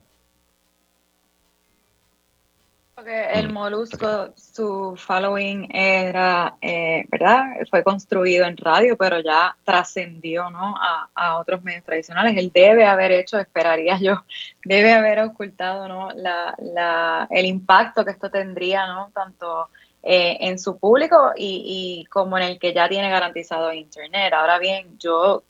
El 3.07 3.49
mm, 3.49 3.53
molusco, 3.53 4.33
su 4.35 4.95
following 4.97 5.69
era, 5.73 6.55
eh, 6.61 7.05
¿verdad? 7.09 7.43
Fue 7.69 7.83
construido 7.83 8.45
en 8.45 8.57
radio, 8.57 8.97
pero 8.97 9.19
ya 9.19 9.55
trascendió, 9.63 10.49
¿no? 10.49 10.75
A, 10.77 11.09
a, 11.13 11.37
otros 11.37 11.63
medios 11.63 11.83
tradicionales. 11.83 12.37
Él 12.37 12.51
debe 12.53 12.85
haber 12.85 13.11
hecho, 13.11 13.39
esperaría 13.39 13.97
yo, 13.99 14.23
debe 14.65 14.93
haber 14.93 15.19
ocultado, 15.19 15.87
¿no? 15.87 16.11
La, 16.11 16.55
la, 16.59 17.27
el 17.29 17.45
impacto 17.45 18.05
que 18.05 18.11
esto 18.11 18.29
tendría, 18.29 18.87
¿no? 18.87 19.11
Tanto 19.13 19.69
eh, 20.01 20.37
en 20.41 20.59
su 20.59 20.77
público 20.77 21.31
y, 21.35 22.01
y 22.03 22.05
como 22.05 22.37
en 22.37 22.43
el 22.43 22.59
que 22.59 22.73
ya 22.73 22.89
tiene 22.89 23.09
garantizado 23.09 23.73
Internet. 23.73 24.33
Ahora 24.33 24.59
bien, 24.59 24.97
yo 24.99 25.43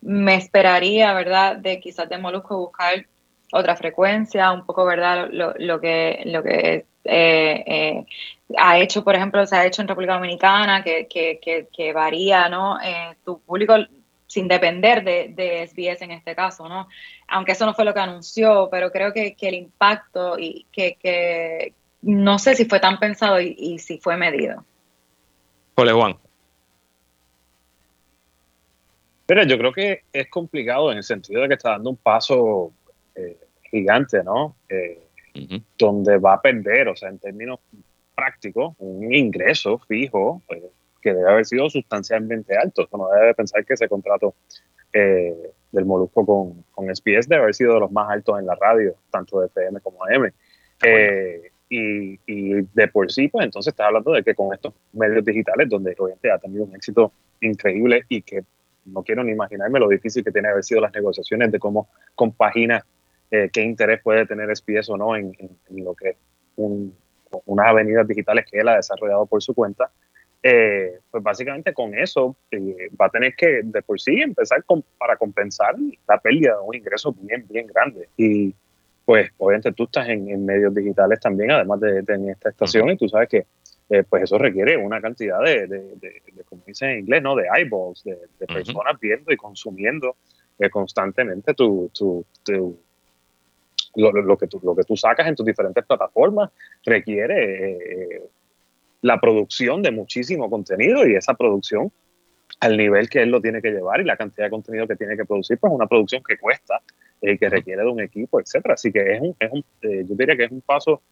me 0.00 0.36
esperaría, 0.36 1.12
¿verdad? 1.12 1.56
De 1.56 1.80
quizás 1.80 2.08
de 2.08 2.18
Molusco 2.18 2.56
buscar 2.58 3.06
otra 3.52 3.76
frecuencia, 3.76 4.52
un 4.52 4.64
poco, 4.64 4.84
¿verdad? 4.84 5.28
Lo, 5.30 5.54
lo 5.58 5.80
que, 5.80 6.22
lo 6.26 6.42
que 6.42 6.86
eh, 7.04 7.64
eh, 7.66 8.06
ha 8.58 8.78
hecho, 8.78 9.02
por 9.02 9.14
ejemplo, 9.14 9.46
se 9.46 9.56
ha 9.56 9.66
hecho 9.66 9.82
en 9.82 9.88
República 9.88 10.14
Dominicana, 10.14 10.82
que, 10.82 11.06
que, 11.08 11.68
que, 11.72 11.92
varía, 11.92 12.48
¿no? 12.48 12.80
Eh, 12.80 13.16
tu 13.24 13.40
público 13.40 13.74
sin 14.26 14.46
depender 14.48 15.02
de, 15.02 15.32
de, 15.34 15.66
SBS 15.66 16.02
en 16.02 16.12
este 16.12 16.34
caso, 16.34 16.68
¿no? 16.68 16.88
Aunque 17.28 17.52
eso 17.52 17.66
no 17.66 17.74
fue 17.74 17.84
lo 17.84 17.94
que 17.94 18.00
anunció, 18.00 18.68
pero 18.70 18.90
creo 18.92 19.12
que, 19.12 19.34
el 19.40 19.54
impacto 19.54 20.38
y 20.38 20.66
que, 20.70 21.74
no 22.02 22.38
sé 22.38 22.54
si 22.54 22.64
fue 22.64 22.80
tan 22.80 22.98
pensado 22.98 23.40
y, 23.40 23.78
si 23.78 23.98
fue 23.98 24.16
medido. 24.16 24.64
Ole, 25.76 25.92
Juan. 25.92 26.16
Mira, 29.28 29.44
yo 29.44 29.58
creo 29.58 29.72
que 29.72 30.02
es 30.12 30.28
complicado 30.28 30.90
en 30.90 30.98
el 30.98 31.04
sentido 31.04 31.42
de 31.42 31.48
que 31.48 31.54
está 31.54 31.70
dando 31.70 31.90
un 31.90 31.96
paso 31.96 32.72
gigante, 33.70 34.22
¿no? 34.24 34.56
Donde 35.78 36.18
va 36.18 36.34
a 36.34 36.42
perder, 36.42 36.88
o 36.88 36.96
sea, 36.96 37.08
en 37.08 37.18
términos 37.18 37.60
prácticos, 38.14 38.74
un 38.78 39.12
ingreso 39.14 39.78
fijo 39.78 40.42
pues, 40.46 40.62
que 41.00 41.14
debe 41.14 41.30
haber 41.30 41.46
sido 41.46 41.70
sustancialmente 41.70 42.56
alto. 42.56 42.88
no 42.92 43.08
debe 43.08 43.34
pensar 43.34 43.64
que 43.64 43.74
ese 43.74 43.88
contrato 43.88 44.34
eh, 44.92 45.34
del 45.72 45.84
Molusco 45.84 46.26
con, 46.26 46.64
con 46.72 46.94
SBS 46.94 47.28
debe 47.28 47.42
haber 47.42 47.54
sido 47.54 47.74
de 47.74 47.80
los 47.80 47.92
más 47.92 48.10
altos 48.10 48.38
en 48.38 48.46
la 48.46 48.54
radio, 48.56 48.94
tanto 49.10 49.40
de 49.40 49.46
FM 49.46 49.80
como 49.80 50.04
AM. 50.04 50.30
Eh, 50.82 51.50
y, 51.68 52.18
y, 52.26 52.62
de 52.74 52.88
por 52.88 53.12
sí, 53.12 53.28
pues 53.28 53.44
entonces 53.44 53.72
estás 53.72 53.86
hablando 53.86 54.12
de 54.12 54.24
que 54.24 54.34
con 54.34 54.52
estos 54.52 54.74
medios 54.92 55.24
digitales, 55.24 55.68
donde 55.68 55.94
obviamente 55.98 56.30
ha 56.30 56.38
tenido 56.38 56.64
un 56.64 56.74
éxito 56.74 57.12
increíble 57.40 58.04
y 58.08 58.22
que 58.22 58.42
no 58.86 59.02
quiero 59.02 59.22
ni 59.22 59.32
imaginarme 59.32 59.78
lo 59.78 59.88
difícil 59.88 60.24
que 60.24 60.32
tiene 60.32 60.48
haber 60.48 60.64
sido 60.64 60.80
las 60.80 60.92
negociaciones 60.92 61.52
de 61.52 61.58
cómo 61.58 61.88
compagina 62.14 62.84
eh, 63.30 63.48
qué 63.52 63.62
interés 63.62 64.00
puede 64.02 64.26
tener 64.26 64.50
SPS 64.50 64.90
o 64.90 64.96
no 64.96 65.14
en, 65.14 65.32
lo 65.70 65.94
que 65.94 66.10
es 66.10 66.16
unas 66.56 67.66
avenidas 67.66 68.06
digitales 68.08 68.44
que 68.50 68.58
él 68.58 68.68
ha 68.68 68.76
desarrollado 68.76 69.24
por 69.26 69.40
su 69.40 69.54
cuenta, 69.54 69.90
eh, 70.42 70.98
pues 71.10 71.22
básicamente 71.22 71.72
con 71.72 71.96
eso 71.96 72.34
eh, 72.50 72.90
va 73.00 73.06
a 73.06 73.10
tener 73.10 73.36
que 73.36 73.60
de 73.62 73.82
por 73.82 74.00
sí 74.00 74.20
empezar 74.20 74.64
para 74.98 75.16
compensar 75.16 75.76
la 76.08 76.18
pérdida 76.18 76.56
de 76.56 76.60
un 76.60 76.74
ingreso 76.74 77.12
bien, 77.12 77.46
bien 77.48 77.68
grande. 77.68 78.08
Y 78.16 78.52
pues 79.04 79.30
obviamente 79.38 79.72
tú 79.72 79.84
estás 79.84 80.08
en, 80.08 80.44
medios 80.44 80.74
digitales 80.74 81.20
también, 81.20 81.52
además 81.52 81.80
de, 81.80 82.04
en 82.06 82.30
esta 82.30 82.48
estación, 82.48 82.90
y 82.90 82.96
tú 82.96 83.08
sabes 83.08 83.28
que 83.28 83.46
pues 84.08 84.22
eso 84.22 84.38
requiere 84.38 84.76
una 84.76 85.00
cantidad 85.00 85.42
de, 85.42 85.66
de, 85.66 86.22
como 86.48 86.62
dicen 86.64 86.90
en 86.90 86.98
inglés, 87.00 87.22
¿no? 87.22 87.34
De 87.34 87.44
eyeballs, 87.56 88.04
de, 88.04 88.18
personas 88.46 88.98
viendo 89.00 89.32
y 89.32 89.36
consumiendo 89.36 90.16
constantemente 90.70 91.54
tu, 91.54 91.90
tu, 91.92 92.24
tu 92.44 92.78
lo, 93.94 94.36
que 94.38 94.46
tú, 94.46 94.60
lo 94.62 94.74
que 94.74 94.84
tú 94.84 94.96
sacas 94.96 95.26
en 95.26 95.34
tus 95.34 95.46
diferentes 95.46 95.84
plataformas 95.84 96.50
requiere 96.84 98.14
eh, 98.16 98.22
la 99.02 99.20
producción 99.20 99.82
de 99.82 99.90
muchísimo 99.90 100.48
contenido 100.50 101.06
y 101.06 101.14
esa 101.14 101.34
producción 101.34 101.90
al 102.60 102.76
nivel 102.76 103.08
que 103.08 103.22
él 103.22 103.30
lo 103.30 103.40
tiene 103.40 103.62
que 103.62 103.70
llevar 103.70 104.00
y 104.00 104.04
la 104.04 104.16
cantidad 104.16 104.46
de 104.46 104.50
contenido 104.50 104.86
que 104.86 104.96
tiene 104.96 105.16
que 105.16 105.24
producir, 105.24 105.58
pues 105.58 105.70
es 105.70 105.76
una 105.76 105.86
producción 105.86 106.22
que 106.26 106.36
cuesta 106.36 106.80
y 107.22 107.38
que 107.38 107.48
requiere 107.48 107.82
de 107.82 107.88
un 107.88 108.00
equipo, 108.00 108.40
etcétera. 108.40 108.74
Así 108.74 108.92
que 108.92 109.14
es 109.14 109.20
un, 109.20 109.36
es 109.38 109.52
un 109.52 109.64
eh, 109.82 110.04
yo 110.06 110.14
diría 110.14 110.36
que 110.36 110.44
es 110.44 110.50
un 110.50 110.60
paso, 110.60 111.02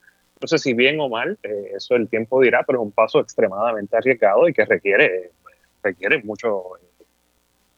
no 0.41 0.49
sé 0.49 0.59
si 0.59 0.74
bien 0.74 1.01
o 1.01 1.09
mal, 1.09 1.39
eh, 1.43 1.72
eso 1.76 1.95
el 1.95 2.09
tiempo 2.09 2.41
dirá, 2.41 2.64
pero 2.66 2.81
es 2.81 2.85
un 2.85 2.93
paso 2.93 3.20
extremadamente 3.20 3.97
arriesgado 3.97 4.49
y 4.49 4.53
que 4.53 4.64
requiere, 4.64 5.31
requiere 5.83 6.22
mucho 6.22 6.64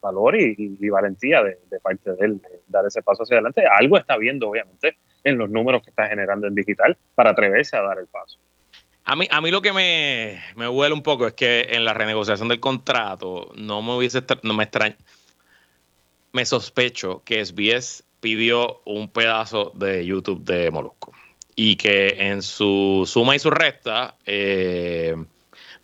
valor 0.01 0.37
y, 0.37 0.89
valentía 0.89 1.43
de, 1.43 1.59
parte 1.83 2.13
de 2.13 2.27
él 2.27 2.41
dar 2.69 2.87
ese 2.87 3.03
paso 3.03 3.23
hacia 3.23 3.37
adelante. 3.37 3.65
Algo 3.67 3.99
está 3.99 4.17
viendo, 4.17 4.49
obviamente, 4.49 4.97
en 5.25 5.39
los 5.39 5.51
números 5.51 5.83
que 5.83 5.91
está 5.91 6.09
generando 6.09 6.47
en 6.47 6.55
digital 6.55 6.97
para 7.15 7.31
atreverse 7.31 7.77
a 7.77 7.83
dar 7.83 7.99
el 7.99 8.07
paso. 8.07 8.39
A 9.05 9.17
mí, 9.17 9.27
a 9.31 9.41
mí 9.41 9.51
lo 9.51 9.63
que 9.63 9.73
me, 9.73 10.41
me 10.57 10.69
huele 10.69 10.95
un 10.95 11.03
poco 11.03 11.27
es 11.27 11.33
que 11.33 11.69
en 11.71 11.85
la 11.85 11.95
renegociación 11.95 12.49
del 12.49 12.61
contrato 12.61 13.51
no 13.57 13.83
me 13.83 13.97
hubiese, 13.97 14.23
no 14.43 14.55
me 14.55 14.65
extraña, 14.65 14.97
me 16.33 16.45
sospecho 16.45 17.23
que 17.25 17.45
SBS 17.45 18.05
pidió 18.21 18.83
un 18.85 19.09
pedazo 19.09 19.73
de 19.75 20.05
YouTube 20.05 20.45
de 20.45 20.71
Molusco 20.71 21.13
y 21.57 21.77
que 21.77 22.17
en 22.19 22.43
su 22.43 23.05
suma 23.07 23.35
y 23.35 23.39
su 23.39 23.51
resta, 23.51 24.17
eh, 24.25 25.15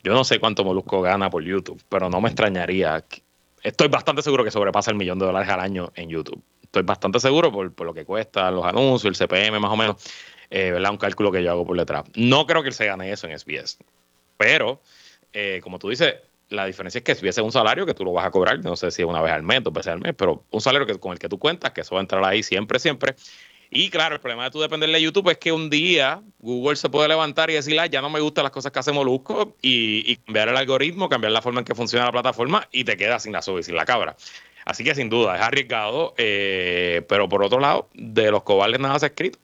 yo 0.02 0.12
no 0.12 0.24
sé 0.24 0.38
cuánto 0.38 0.64
Molusco 0.64 1.02
gana 1.02 1.28
por 1.30 1.42
YouTube, 1.42 1.82
pero 1.88 2.08
no 2.08 2.20
me 2.20 2.28
extrañaría 2.28 3.04
estoy 3.66 3.88
bastante 3.88 4.22
seguro 4.22 4.44
que 4.44 4.50
sobrepasa 4.52 4.92
el 4.92 4.96
millón 4.96 5.18
de 5.18 5.26
dólares 5.26 5.48
al 5.48 5.58
año 5.58 5.90
en 5.96 6.08
YouTube. 6.08 6.40
Estoy 6.62 6.84
bastante 6.84 7.18
seguro 7.18 7.50
por, 7.50 7.84
lo 7.84 7.92
que 7.92 8.04
cuesta 8.04 8.50
los 8.50 8.64
anuncios, 8.64 9.04
el 9.20 9.28
CPM 9.28 9.58
más 9.58 9.72
o 9.72 9.76
menos, 9.76 9.96
eh, 10.50 10.70
¿verdad? 10.70 10.92
Un 10.92 10.98
cálculo 10.98 11.32
que 11.32 11.42
yo 11.42 11.50
hago 11.50 11.66
por 11.66 11.76
detrás. 11.76 12.04
No 12.14 12.46
creo 12.46 12.62
que 12.62 12.68
él 12.68 12.74
se 12.74 12.86
gane 12.86 13.10
eso 13.10 13.26
en 13.26 13.36
SBS. 13.36 13.78
Pero, 14.36 14.80
eh, 15.32 15.60
como 15.64 15.80
tú 15.80 15.88
dices, 15.88 16.14
la 16.48 16.64
diferencia 16.64 16.98
es 16.98 17.04
que 17.04 17.14
SBS 17.14 17.38
es 17.40 17.44
un 17.44 17.50
salario 17.50 17.86
que 17.86 17.94
tú 17.94 18.04
lo 18.04 18.12
vas 18.12 18.26
a 18.26 18.30
cobrar, 18.30 18.62
no 18.62 18.76
sé 18.76 18.92
si 18.92 19.02
una 19.02 19.20
vez 19.20 19.32
al 19.32 19.42
mes, 19.42 19.64
dos 19.64 19.72
veces 19.72 19.92
al 19.92 20.00
mes, 20.00 20.14
pero 20.16 20.44
un 20.50 20.60
salario 20.60 20.86
que, 20.86 20.98
con 21.00 21.12
el 21.12 21.18
que 21.18 21.28
tú 21.28 21.38
cuentas, 21.38 21.72
que 21.72 21.80
eso 21.80 21.96
va 21.96 22.00
a 22.00 22.02
entrar 22.02 22.24
ahí 22.24 22.44
siempre, 22.44 22.78
siempre. 22.78 23.16
Y 23.78 23.90
claro, 23.90 24.14
el 24.14 24.22
problema 24.22 24.44
de 24.44 24.50
tú 24.50 24.58
depender 24.58 24.88
de 24.88 25.02
YouTube 25.02 25.28
es 25.28 25.36
que 25.36 25.52
un 25.52 25.68
día 25.68 26.22
Google 26.38 26.76
se 26.76 26.88
puede 26.88 27.08
levantar 27.08 27.50
y 27.50 27.52
decir, 27.52 27.78
ya 27.90 28.00
no 28.00 28.08
me 28.08 28.20
gustan 28.20 28.44
las 28.44 28.50
cosas 28.50 28.72
que 28.72 28.78
hace 28.78 28.90
Molusco 28.90 29.54
y, 29.60 30.16
cambiar 30.16 30.48
el 30.48 30.56
algoritmo, 30.56 31.10
cambiar 31.10 31.32
la 31.32 31.42
forma 31.42 31.60
en 31.60 31.66
que 31.66 31.74
funciona 31.74 32.06
la 32.06 32.12
plataforma 32.12 32.66
y 32.72 32.84
te 32.84 32.96
quedas 32.96 33.24
sin 33.24 33.34
la 33.34 33.42
sub 33.42 33.58
y 33.58 33.62
sin 33.62 33.76
la 33.76 33.84
cabra. 33.84 34.16
Así 34.64 34.82
que 34.82 34.94
sin 34.94 35.10
duda 35.10 35.36
es 35.36 35.42
arriesgado, 35.42 36.14
eh, 36.16 37.02
pero 37.06 37.28
por 37.28 37.42
otro 37.42 37.60
lado, 37.60 37.90
de 37.92 38.30
los 38.30 38.44
cobardes 38.44 38.80
nada 38.80 38.98
se 38.98 39.04
ha 39.04 39.08
escrito. 39.08 39.38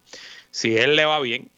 Si 0.50 0.78
él 0.78 0.96
le 0.96 1.04
va 1.04 1.20
bien, 1.20 1.50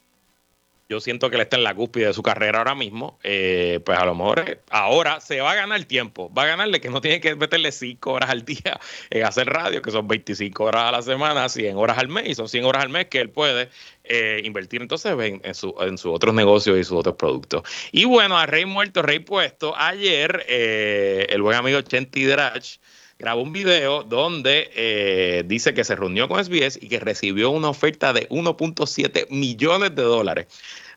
yo 0.95 1.01
siento 1.01 1.29
que 1.29 1.35
él 1.35 1.43
está 1.43 1.57
en 1.57 1.65
la 1.65 1.75
cúspide 1.75 2.07
de 2.07 2.15
su 2.15 2.23
carrera 2.23 2.59
ahora 2.59 2.77
mismo, 2.77 3.19
eh, 3.25 3.81
pues 3.85 3.99
a 3.99 4.05
lo 4.05 4.15
mejor 4.15 4.49
eh, 4.49 4.61
ahora 4.71 5.21
se 5.21 5.41
va 5.41 5.51
a 5.51 5.55
ganar 5.57 5.83
tiempo, 5.87 6.33
va 6.33 6.45
a 6.45 6.47
ganarle 6.47 6.81
que 6.81 6.89
no 6.89 7.01
tiene 7.01 7.21
que 7.21 7.35
meterle 7.35 7.73
5 7.73 8.13
horas 8.13 8.31
al 8.31 8.45
día 8.45 8.79
en 9.11 9.25
hacer 9.25 9.49
radio, 9.49 9.83
que 9.83 9.91
son 9.91 10.07
25 10.07 10.63
horas 10.63 10.85
a 10.85 10.93
la 10.93 11.03
semana, 11.03 11.49
100 11.49 11.77
horas 11.77 11.99
al 11.99 12.07
mes, 12.07 12.29
y 12.29 12.35
son 12.37 12.49
100 12.49 12.65
horas 12.65 12.85
al 12.85 12.91
mes 12.91 13.07
que 13.07 13.21
él 13.21 13.29
puede 13.29 13.71
eh, 14.05 14.41
invertir 14.45 14.83
entonces 14.83 15.11
en, 15.19 15.41
en 15.43 15.55
sus 15.55 15.75
su 15.97 16.13
otros 16.13 16.33
negocios 16.33 16.79
y 16.79 16.85
sus 16.85 16.99
otros 16.99 17.17
productos. 17.17 17.63
Y 17.91 18.05
bueno, 18.05 18.39
a 18.39 18.47
Rey 18.47 18.65
Muerto, 18.65 19.03
Rey 19.03 19.19
Puesto, 19.19 19.75
ayer 19.77 20.45
el 20.49 21.43
buen 21.43 21.57
amigo 21.57 21.81
Chenti 21.81 22.25
Drach, 22.25 22.77
grabó 23.19 23.43
un 23.43 23.53
video 23.53 24.05
donde 24.05 25.43
dice 25.47 25.75
que 25.75 25.83
se 25.83 25.97
reunió 25.97 26.29
con 26.29 26.45
SBS 26.45 26.79
y 26.81 26.89
que 26.89 27.01
recibió 27.01 27.51
una 27.51 27.71
oferta 27.71 28.13
de 28.13 28.29
1.7 28.29 29.29
millones 29.31 29.95
de 29.97 30.03
dólares 30.03 30.47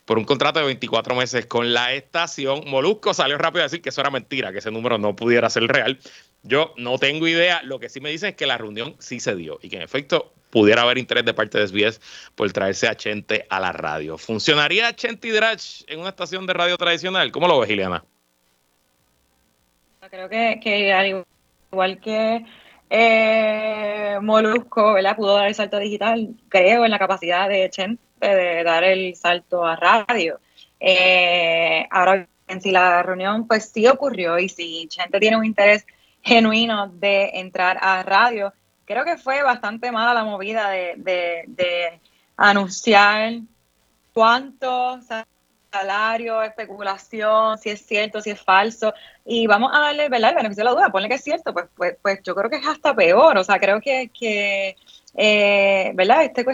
por 0.08 0.16
un 0.16 0.24
contrato 0.24 0.58
de 0.58 0.64
24 0.64 1.14
meses 1.14 1.44
con 1.44 1.74
la 1.74 1.92
estación. 1.92 2.62
Molusco 2.66 3.12
salió 3.12 3.36
rápido 3.36 3.60
a 3.60 3.64
decir 3.64 3.82
que 3.82 3.90
eso 3.90 4.00
era 4.00 4.08
mentira, 4.08 4.52
que 4.52 4.58
ese 4.60 4.70
número 4.70 4.96
no 4.96 5.14
pudiera 5.14 5.50
ser 5.50 5.64
real. 5.64 5.98
Yo 6.42 6.72
no 6.78 6.96
tengo 6.96 7.28
idea. 7.28 7.60
Lo 7.62 7.78
que 7.78 7.90
sí 7.90 8.00
me 8.00 8.08
dicen 8.08 8.30
es 8.30 8.34
que 8.34 8.46
la 8.46 8.56
reunión 8.56 8.96
sí 9.00 9.20
se 9.20 9.36
dio 9.36 9.58
y 9.60 9.68
que 9.68 9.76
en 9.76 9.82
efecto 9.82 10.32
pudiera 10.48 10.80
haber 10.80 10.96
interés 10.96 11.26
de 11.26 11.34
parte 11.34 11.58
de 11.58 11.68
SBS 11.68 12.00
por 12.34 12.50
traerse 12.52 12.88
a 12.88 12.96
Chente 12.96 13.44
a 13.50 13.60
la 13.60 13.70
radio. 13.70 14.16
¿Funcionaría 14.16 14.96
Chente 14.96 15.28
y 15.28 15.30
Drach 15.30 15.82
en 15.88 16.00
una 16.00 16.08
estación 16.08 16.46
de 16.46 16.54
radio 16.54 16.78
tradicional? 16.78 17.30
¿Cómo 17.30 17.46
lo 17.46 17.60
ves, 17.60 17.68
Giliana? 17.68 18.02
Creo 20.08 20.30
que, 20.30 20.90
al 20.90 21.26
igual 21.70 22.00
que 22.00 22.46
eh, 22.88 24.18
Molusco, 24.22 24.94
¿verdad? 24.94 25.16
Pudo 25.16 25.34
dar 25.34 25.48
el 25.48 25.54
salto 25.54 25.78
digital, 25.78 26.34
creo 26.48 26.86
en 26.86 26.92
la 26.92 26.98
capacidad 26.98 27.46
de 27.46 27.68
Chente 27.68 28.07
de 28.20 28.62
dar 28.64 28.84
el 28.84 29.14
salto 29.16 29.64
a 29.64 29.76
radio. 29.76 30.40
Eh, 30.80 31.86
ahora 31.90 32.26
en 32.48 32.60
si 32.60 32.70
la 32.70 33.02
reunión 33.02 33.46
pues 33.46 33.70
sí 33.72 33.86
ocurrió 33.86 34.38
y 34.38 34.48
si 34.48 34.88
gente 34.90 35.20
tiene 35.20 35.36
un 35.36 35.44
interés 35.44 35.86
genuino 36.22 36.88
de 36.88 37.30
entrar 37.34 37.78
a 37.80 38.02
radio, 38.02 38.52
creo 38.84 39.04
que 39.04 39.16
fue 39.16 39.42
bastante 39.42 39.92
mala 39.92 40.14
la 40.14 40.24
movida 40.24 40.70
de, 40.70 40.94
de, 40.96 42.00
anunciar 42.36 43.40
cuánto 44.12 45.00
salario, 45.70 46.42
especulación, 46.42 47.58
si 47.58 47.70
es 47.70 47.84
cierto, 47.84 48.20
si 48.20 48.30
es 48.30 48.40
falso, 48.40 48.94
y 49.24 49.46
vamos 49.46 49.72
a 49.74 49.80
darle, 49.80 50.08
¿verdad? 50.08 50.30
El 50.30 50.36
beneficio 50.36 50.62
de 50.62 50.70
la 50.70 50.76
duda, 50.76 50.90
ponle 50.90 51.08
que 51.08 51.16
es 51.16 51.24
cierto, 51.24 51.52
pues, 51.52 51.66
pues, 51.76 51.96
pues 52.00 52.20
yo 52.22 52.34
creo 52.34 52.48
que 52.48 52.56
es 52.56 52.66
hasta 52.66 52.94
peor, 52.94 53.36
o 53.36 53.44
sea, 53.44 53.58
creo 53.58 53.80
que, 53.80 54.10
que 54.16 54.76
eh, 55.14 55.92
¿verdad? 55.94 56.24
Este 56.24 56.44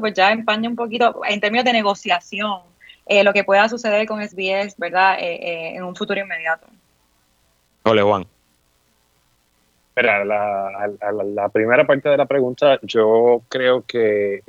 pues 0.00 0.14
ya 0.14 0.30
empaña 0.30 0.68
un 0.68 0.76
poquito 0.76 1.20
en 1.28 1.40
términos 1.40 1.64
de 1.64 1.72
negociación 1.72 2.60
eh, 3.06 3.24
lo 3.24 3.32
que 3.32 3.44
pueda 3.44 3.68
suceder 3.68 4.06
con 4.06 4.22
SBS, 4.22 4.76
¿verdad? 4.76 5.18
Eh, 5.18 5.34
eh, 5.34 5.76
en 5.76 5.82
un 5.82 5.96
futuro 5.96 6.20
inmediato. 6.20 6.66
Hola, 7.84 8.02
Juan. 8.02 8.26
Mira, 9.96 10.24
la, 10.24 11.48
primera 11.48 11.86
parte 11.86 12.08
de 12.08 12.16
la 12.16 12.26
pregunta, 12.26 12.78
yo 12.82 13.42
creo 13.48 13.82
que 13.82 14.42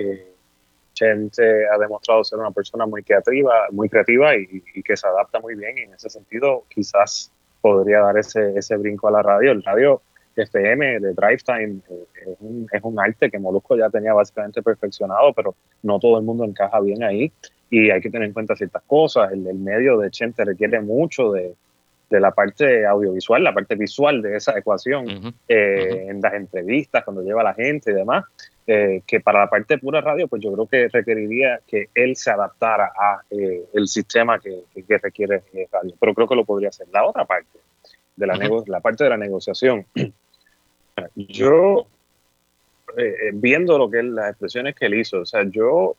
Chente 0.94 1.68
ha 1.68 1.78
demostrado 1.78 2.24
ser 2.24 2.38
una 2.38 2.52
persona 2.52 2.86
muy 2.86 3.02
creativa, 3.02 3.68
muy 3.72 3.90
creativa 3.90 4.36
y, 4.36 4.62
que 4.84 4.98
se 4.98 5.08
adapta 5.08 5.40
muy 5.40 5.56
bien. 5.56 5.78
Y 5.78 5.82
en 5.82 5.94
ese 5.94 6.10
sentido, 6.10 6.66
quizás 6.70 7.32
podría 7.62 8.02
dar 8.02 8.18
ese, 8.18 8.58
ese 8.58 8.76
brinco 8.78 9.08
a 9.08 9.12
la 9.12 9.24
radio. 9.24 9.54
El 9.54 9.64
radio 9.64 10.02
FM 10.44 11.00
de 11.00 11.14
Drive 11.14 11.40
Time 11.46 11.80
es, 11.90 12.38
un, 12.40 12.68
es 12.72 12.82
un 12.84 13.00
arte 13.00 13.30
que 13.30 13.40
Molusco 13.40 13.78
ya 13.78 13.90
tenía 13.90 14.14
básicamente 14.14 14.62
perfeccionado, 14.62 15.34
pero 15.34 15.56
no 15.84 16.00
todo 16.00 16.18
el 16.18 16.24
mundo 16.24 16.46
encaja 16.46 16.80
bien 16.80 17.04
ahí. 17.04 17.32
Y 17.70 17.92
hay 17.92 18.02
que 18.02 18.10
tener 18.10 18.28
en 18.28 18.34
cuenta 18.34 18.56
ciertas 18.56 18.82
cosas. 18.88 19.32
El, 19.32 19.44
medio 19.56 19.98
de 20.00 20.10
Chente 20.10 20.44
requiere 20.44 20.82
mucho 20.82 21.32
de, 21.32 21.56
la 22.10 22.32
parte 22.32 22.88
audiovisual, 22.88 23.44
la 23.44 23.54
parte 23.54 23.76
visual 23.76 24.24
de 24.24 24.38
esa 24.38 24.58
ecuación, 24.58 25.36
eh, 25.48 26.08
en 26.10 26.20
las 26.22 26.34
entrevistas, 26.34 27.04
cuando 27.04 27.22
lleva 27.22 27.42
a 27.42 27.44
la 27.44 27.54
gente 27.54 27.92
y 27.92 27.94
demás, 27.94 28.26
eh, 28.66 29.02
que 29.06 29.20
para 29.20 29.42
la 29.42 29.50
parte 29.50 29.78
pura 29.78 30.02
radio, 30.02 30.28
pues 30.28 30.42
yo 30.42 30.52
creo 30.54 30.66
que 30.66 30.88
requeriría 30.88 31.60
que 31.68 31.90
él 31.94 32.16
se 32.16 32.32
adaptara 32.32 32.92
a 33.00 33.22
eh, 33.30 33.66
el 33.74 33.88
sistema 33.88 34.40
que, 34.40 34.64
que, 34.88 34.98
requiere 34.98 35.44
radio, 35.72 35.94
pero 36.00 36.16
creo 36.16 36.28
que 36.28 36.36
lo 36.36 36.46
podría 36.46 36.70
hacer. 36.70 36.88
La 36.92 37.06
otra 37.06 37.26
parte, 37.26 37.60
de 38.16 38.28
la, 38.28 38.64
la 38.68 38.80
parte 38.80 39.04
de 39.04 39.10
la 39.10 39.18
negociación, 39.18 39.86
yo, 41.16 41.88
viendo 43.34 43.78
lo 43.78 43.90
que 43.90 44.04
las 44.04 44.32
expresiones 44.32 44.76
que 44.76 44.88
él 44.88 44.96
hizo, 44.96 45.22
o 45.22 45.26
sea, 45.26 45.44
yo 45.44 45.96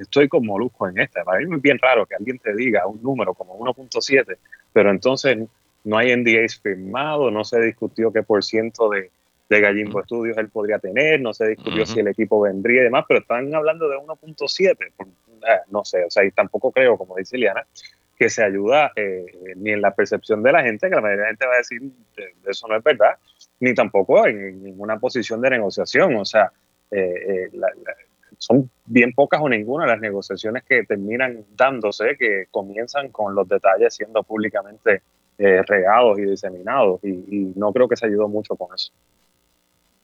estoy 0.00 0.28
con 0.28 0.46
Molusco 0.46 0.88
en 0.88 0.98
esta. 1.00 1.24
Para 1.24 1.40
mí 1.40 1.54
es 1.54 1.62
bien 1.62 1.78
raro 1.78 2.06
que 2.06 2.14
alguien 2.14 2.38
te 2.38 2.54
diga 2.54 2.86
un 2.86 3.02
número 3.02 3.34
como 3.34 3.58
1.7, 3.58 4.36
pero 4.72 4.90
entonces 4.90 5.38
no 5.84 5.98
hay 5.98 6.16
NDAs 6.16 6.58
firmados, 6.60 7.32
no 7.32 7.44
se 7.44 7.60
discutió 7.60 8.12
qué 8.12 8.22
por 8.22 8.42
ciento 8.42 8.88
de, 8.88 9.10
de 9.48 9.60
Gallimbo 9.60 10.02
Studios 10.02 10.36
él 10.38 10.48
podría 10.48 10.78
tener, 10.78 11.20
no 11.20 11.34
se 11.34 11.48
discutió 11.48 11.84
si 11.86 12.00
el 12.00 12.08
equipo 12.08 12.40
vendría 12.40 12.80
y 12.80 12.84
demás, 12.84 13.04
pero 13.06 13.20
están 13.20 13.54
hablando 13.54 13.88
de 13.88 13.96
1.7. 13.96 14.76
Eh, 14.76 15.60
no 15.70 15.84
sé, 15.84 16.04
o 16.04 16.10
sea, 16.10 16.24
y 16.24 16.30
tampoco 16.30 16.72
creo, 16.72 16.96
como 16.96 17.16
dice 17.16 17.36
Liana, 17.36 17.66
que 18.16 18.30
se 18.30 18.44
ayuda 18.44 18.92
eh, 18.96 19.26
ni 19.56 19.70
en 19.70 19.80
la 19.80 19.94
percepción 19.94 20.42
de 20.42 20.52
la 20.52 20.62
gente, 20.62 20.88
que 20.88 20.94
la 20.94 21.00
mayoría 21.00 21.22
de 21.22 21.26
la 21.26 21.30
gente 21.30 21.46
va 21.46 21.54
a 21.54 21.58
decir 21.58 21.82
eh, 22.16 22.34
eso 22.46 22.68
no 22.68 22.76
es 22.76 22.82
verdad, 22.82 23.16
ni 23.60 23.74
tampoco 23.74 24.26
en, 24.26 24.62
ninguna 24.62 24.98
posición 24.98 25.40
de 25.40 25.50
negociación. 25.50 26.16
O 26.16 26.24
sea, 26.24 26.52
la, 26.90 27.68
son 28.38 28.70
bien 28.86 29.12
pocas 29.12 29.40
o 29.40 29.48
ninguna 29.48 29.86
las 29.86 30.00
negociaciones 30.00 30.62
que 30.64 30.84
terminan 30.84 31.44
dándose, 31.56 32.16
que 32.18 32.46
comienzan 32.50 33.08
con 33.08 33.34
los 33.34 33.48
detalles 33.48 33.94
siendo 33.94 34.22
públicamente 34.22 35.02
eh, 35.38 35.62
regados 35.66 36.18
y 36.18 36.22
diseminados, 36.22 37.02
y, 37.02 37.52
no 37.56 37.72
creo 37.72 37.88
que 37.88 37.96
se 37.96 38.06
ayudó 38.06 38.28
mucho 38.28 38.54
con 38.54 38.74
eso. 38.74 38.92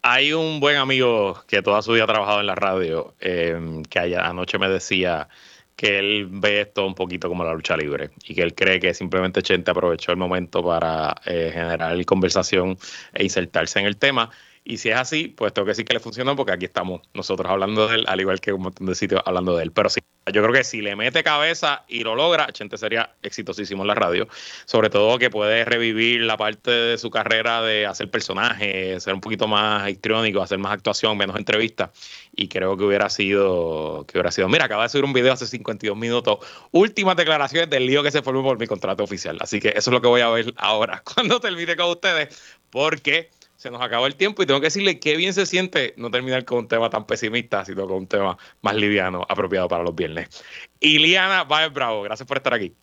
Hay 0.02 0.32
un 0.32 0.60
buen 0.60 0.76
amigo 0.76 1.36
que 1.46 1.60
toda 1.60 1.82
su 1.82 1.92
vida 1.92 2.04
ha 2.04 2.06
trabajado 2.06 2.40
en 2.40 2.46
la 2.46 2.54
radio, 2.54 3.14
eh, 3.20 3.82
que 3.90 4.16
anoche 4.16 4.58
me 4.58 4.68
decía 4.68 5.28
que 5.76 5.98
él 5.98 6.28
ve 6.30 6.60
esto 6.62 6.86
un 6.86 6.94
poquito 6.94 7.28
como 7.28 7.44
la 7.44 7.54
lucha 7.54 7.76
libre 7.76 8.10
y 8.24 8.34
que 8.34 8.42
él 8.42 8.54
cree 8.54 8.80
que 8.80 8.92
simplemente 8.92 9.42
Chente 9.42 9.70
aprovechó 9.70 10.12
el 10.12 10.18
momento 10.18 10.62
para 10.62 11.14
eh, 11.24 11.50
generar 11.52 12.04
conversación 12.04 12.76
e 13.14 13.24
insertarse 13.24 13.80
en 13.80 13.86
el 13.86 13.96
tema 13.96 14.30
y 14.62 14.76
si 14.76 14.90
es 14.90 14.96
así, 14.96 15.28
pues 15.28 15.54
tengo 15.54 15.64
que 15.66 15.70
decir 15.70 15.84
que 15.86 15.94
le 15.94 16.00
funcionó 16.00 16.36
porque 16.36 16.52
aquí 16.52 16.66
estamos 16.66 17.00
nosotros 17.14 17.50
hablando 17.50 17.88
de 17.88 17.96
él, 17.96 18.04
al 18.06 18.20
igual 18.20 18.40
que 18.40 18.52
un 18.52 18.62
montón 18.62 18.86
de 18.86 18.94
sitios 18.94 19.22
hablando 19.24 19.56
de 19.56 19.64
él. 19.64 19.72
Pero 19.72 19.88
sí, 19.88 20.00
yo 20.26 20.42
creo 20.42 20.52
que 20.52 20.64
si 20.64 20.82
le 20.82 20.94
mete 20.96 21.24
cabeza 21.24 21.84
y 21.88 22.04
lo 22.04 22.14
logra, 22.14 22.46
Chente 22.52 22.76
sería 22.76 23.14
exitosísimo 23.22 23.82
en 23.82 23.88
la 23.88 23.94
radio. 23.94 24.28
Sobre 24.66 24.90
todo 24.90 25.18
que 25.18 25.30
puede 25.30 25.64
revivir 25.64 26.20
la 26.20 26.36
parte 26.36 26.70
de 26.70 26.98
su 26.98 27.10
carrera 27.10 27.62
de 27.62 27.86
hacer 27.86 28.10
personajes, 28.10 29.02
ser 29.02 29.14
un 29.14 29.22
poquito 29.22 29.48
más 29.48 29.84
electrónico, 29.84 30.42
hacer 30.42 30.58
más 30.58 30.72
actuación, 30.72 31.16
menos 31.16 31.36
entrevistas. 31.36 31.90
Y 32.36 32.48
creo 32.48 32.76
que 32.76 32.84
hubiera 32.84 33.08
sido, 33.08 34.04
que 34.06 34.18
hubiera 34.18 34.30
sido, 34.30 34.48
mira, 34.48 34.66
acaba 34.66 34.82
de 34.82 34.90
subir 34.90 35.04
un 35.04 35.14
video 35.14 35.32
hace 35.32 35.46
52 35.46 35.96
minutos, 35.96 36.38
últimas 36.70 37.16
declaraciones 37.16 37.70
del 37.70 37.86
lío 37.86 38.02
que 38.02 38.10
se 38.10 38.20
formó 38.20 38.42
por 38.42 38.58
mi 38.58 38.66
contrato 38.66 39.02
oficial. 39.02 39.38
Así 39.40 39.58
que 39.58 39.70
eso 39.70 39.90
es 39.90 39.94
lo 39.94 40.02
que 40.02 40.08
voy 40.08 40.20
a 40.20 40.28
ver 40.28 40.52
ahora 40.58 41.02
cuando 41.14 41.40
termine 41.40 41.76
con 41.76 41.90
ustedes, 41.90 42.38
porque 42.70 43.30
se 43.60 43.70
nos 43.70 43.82
acabó 43.82 44.06
el 44.06 44.16
tiempo 44.16 44.42
y 44.42 44.46
tengo 44.46 44.58
que 44.58 44.68
decirle 44.68 44.98
qué 44.98 45.18
bien 45.18 45.34
se 45.34 45.44
siente 45.44 45.92
no 45.98 46.10
terminar 46.10 46.46
con 46.46 46.60
un 46.60 46.68
tema 46.68 46.88
tan 46.88 47.04
pesimista, 47.04 47.62
sino 47.62 47.86
con 47.86 47.98
un 47.98 48.06
tema 48.06 48.38
más 48.62 48.74
liviano, 48.74 49.26
apropiado 49.28 49.68
para 49.68 49.84
los 49.84 49.94
viernes. 49.94 50.42
Iliana 50.80 51.44
Baez 51.44 51.70
Bravo, 51.70 52.00
gracias 52.00 52.26
por 52.26 52.38
estar 52.38 52.54
aquí. 52.54 52.74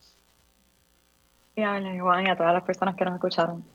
Y 1.56 1.64
a 1.64 1.82
Juan 2.00 2.28
y 2.28 2.30
a 2.30 2.38
todas 2.38 2.54
las 2.54 2.62
personas 2.62 2.96
que 2.96 3.06
nos 3.06 3.16
escucharon. 3.16 3.66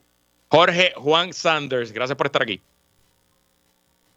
Jorge 0.47 0.93
Juan 0.95 1.33
Sanders, 1.33 1.91
gracias 1.91 2.15
por 2.15 2.27
estar 2.27 2.41
aquí. 2.41 2.61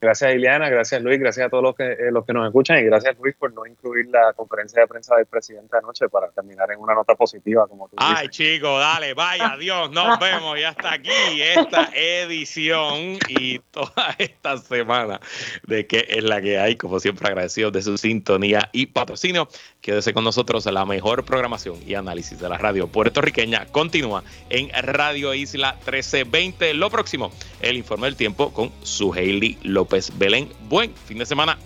Gracias, 0.07 0.37
Ileana, 0.37 0.69
gracias, 0.69 1.03
Luis, 1.03 1.19
gracias 1.19 1.49
a 1.49 1.51
todos 1.51 1.65
los 1.65 1.75
que, 1.75 1.83
eh, 1.83 2.13
los 2.13 2.25
que 2.25 2.33
nos 2.33 2.47
escuchan 2.47 2.79
y 2.79 2.85
gracias, 2.85 3.17
Luis, 3.21 3.35
por 3.35 3.53
no 3.53 3.67
incluir 3.67 4.07
la 4.07 4.33
conferencia 4.35 4.83
de 4.83 4.87
prensa 4.87 5.17
del 5.17 5.27
presidente 5.27 5.77
anoche 5.77 6.09
para 6.09 6.31
terminar 6.31 6.71
en 6.71 6.79
una 6.79 6.95
nota 6.95 7.17
positiva, 7.17 7.67
como 7.67 7.89
tú 7.89 7.97
Ay, 7.99 8.29
chico, 8.29 8.79
dale, 8.79 9.15
vaya, 9.15 9.57
Dios, 9.59 9.91
nos 9.91 10.17
vemos 10.21 10.57
y 10.61 10.63
hasta 10.63 10.93
aquí 10.93 11.11
esta 11.43 11.91
edición 11.93 13.19
y 13.29 13.59
toda 13.73 14.15
esta 14.17 14.59
semana 14.59 15.19
de 15.67 15.89
que 15.89 16.07
es 16.09 16.23
la 16.23 16.41
que 16.41 16.57
hay, 16.57 16.77
como 16.77 17.01
siempre, 17.01 17.27
agradecidos 17.27 17.73
de 17.73 17.83
su 17.83 17.99
sintonía 17.99 18.69
y 18.71 18.87
patrocinio. 18.87 19.49
Quédese 19.87 20.13
con 20.13 20.25
nosotros, 20.25 20.67
la 20.67 20.85
mejor 20.85 21.25
programación 21.25 21.77
y 21.87 21.95
análisis 21.95 22.41
de 22.41 22.49
la 22.49 22.59
radio 22.59 22.89
puertorriqueña 22.89 23.67
continúa 23.67 24.25
en 24.51 24.69
Radio 24.83 25.33
Isla 25.33 25.75
1320. 25.75 26.75
Lo 26.75 26.91
próximo, 26.91 27.31
el 27.61 27.77
informe 27.77 28.09
del 28.09 28.17
tiempo 28.17 28.53
con 28.53 28.73
su 28.83 29.15
Hailey 29.15 29.59
López 29.63 30.11
Belén. 30.19 30.49
Buen 30.69 30.93
fin 30.93 31.19
de 31.19 31.27
semana 31.27 31.57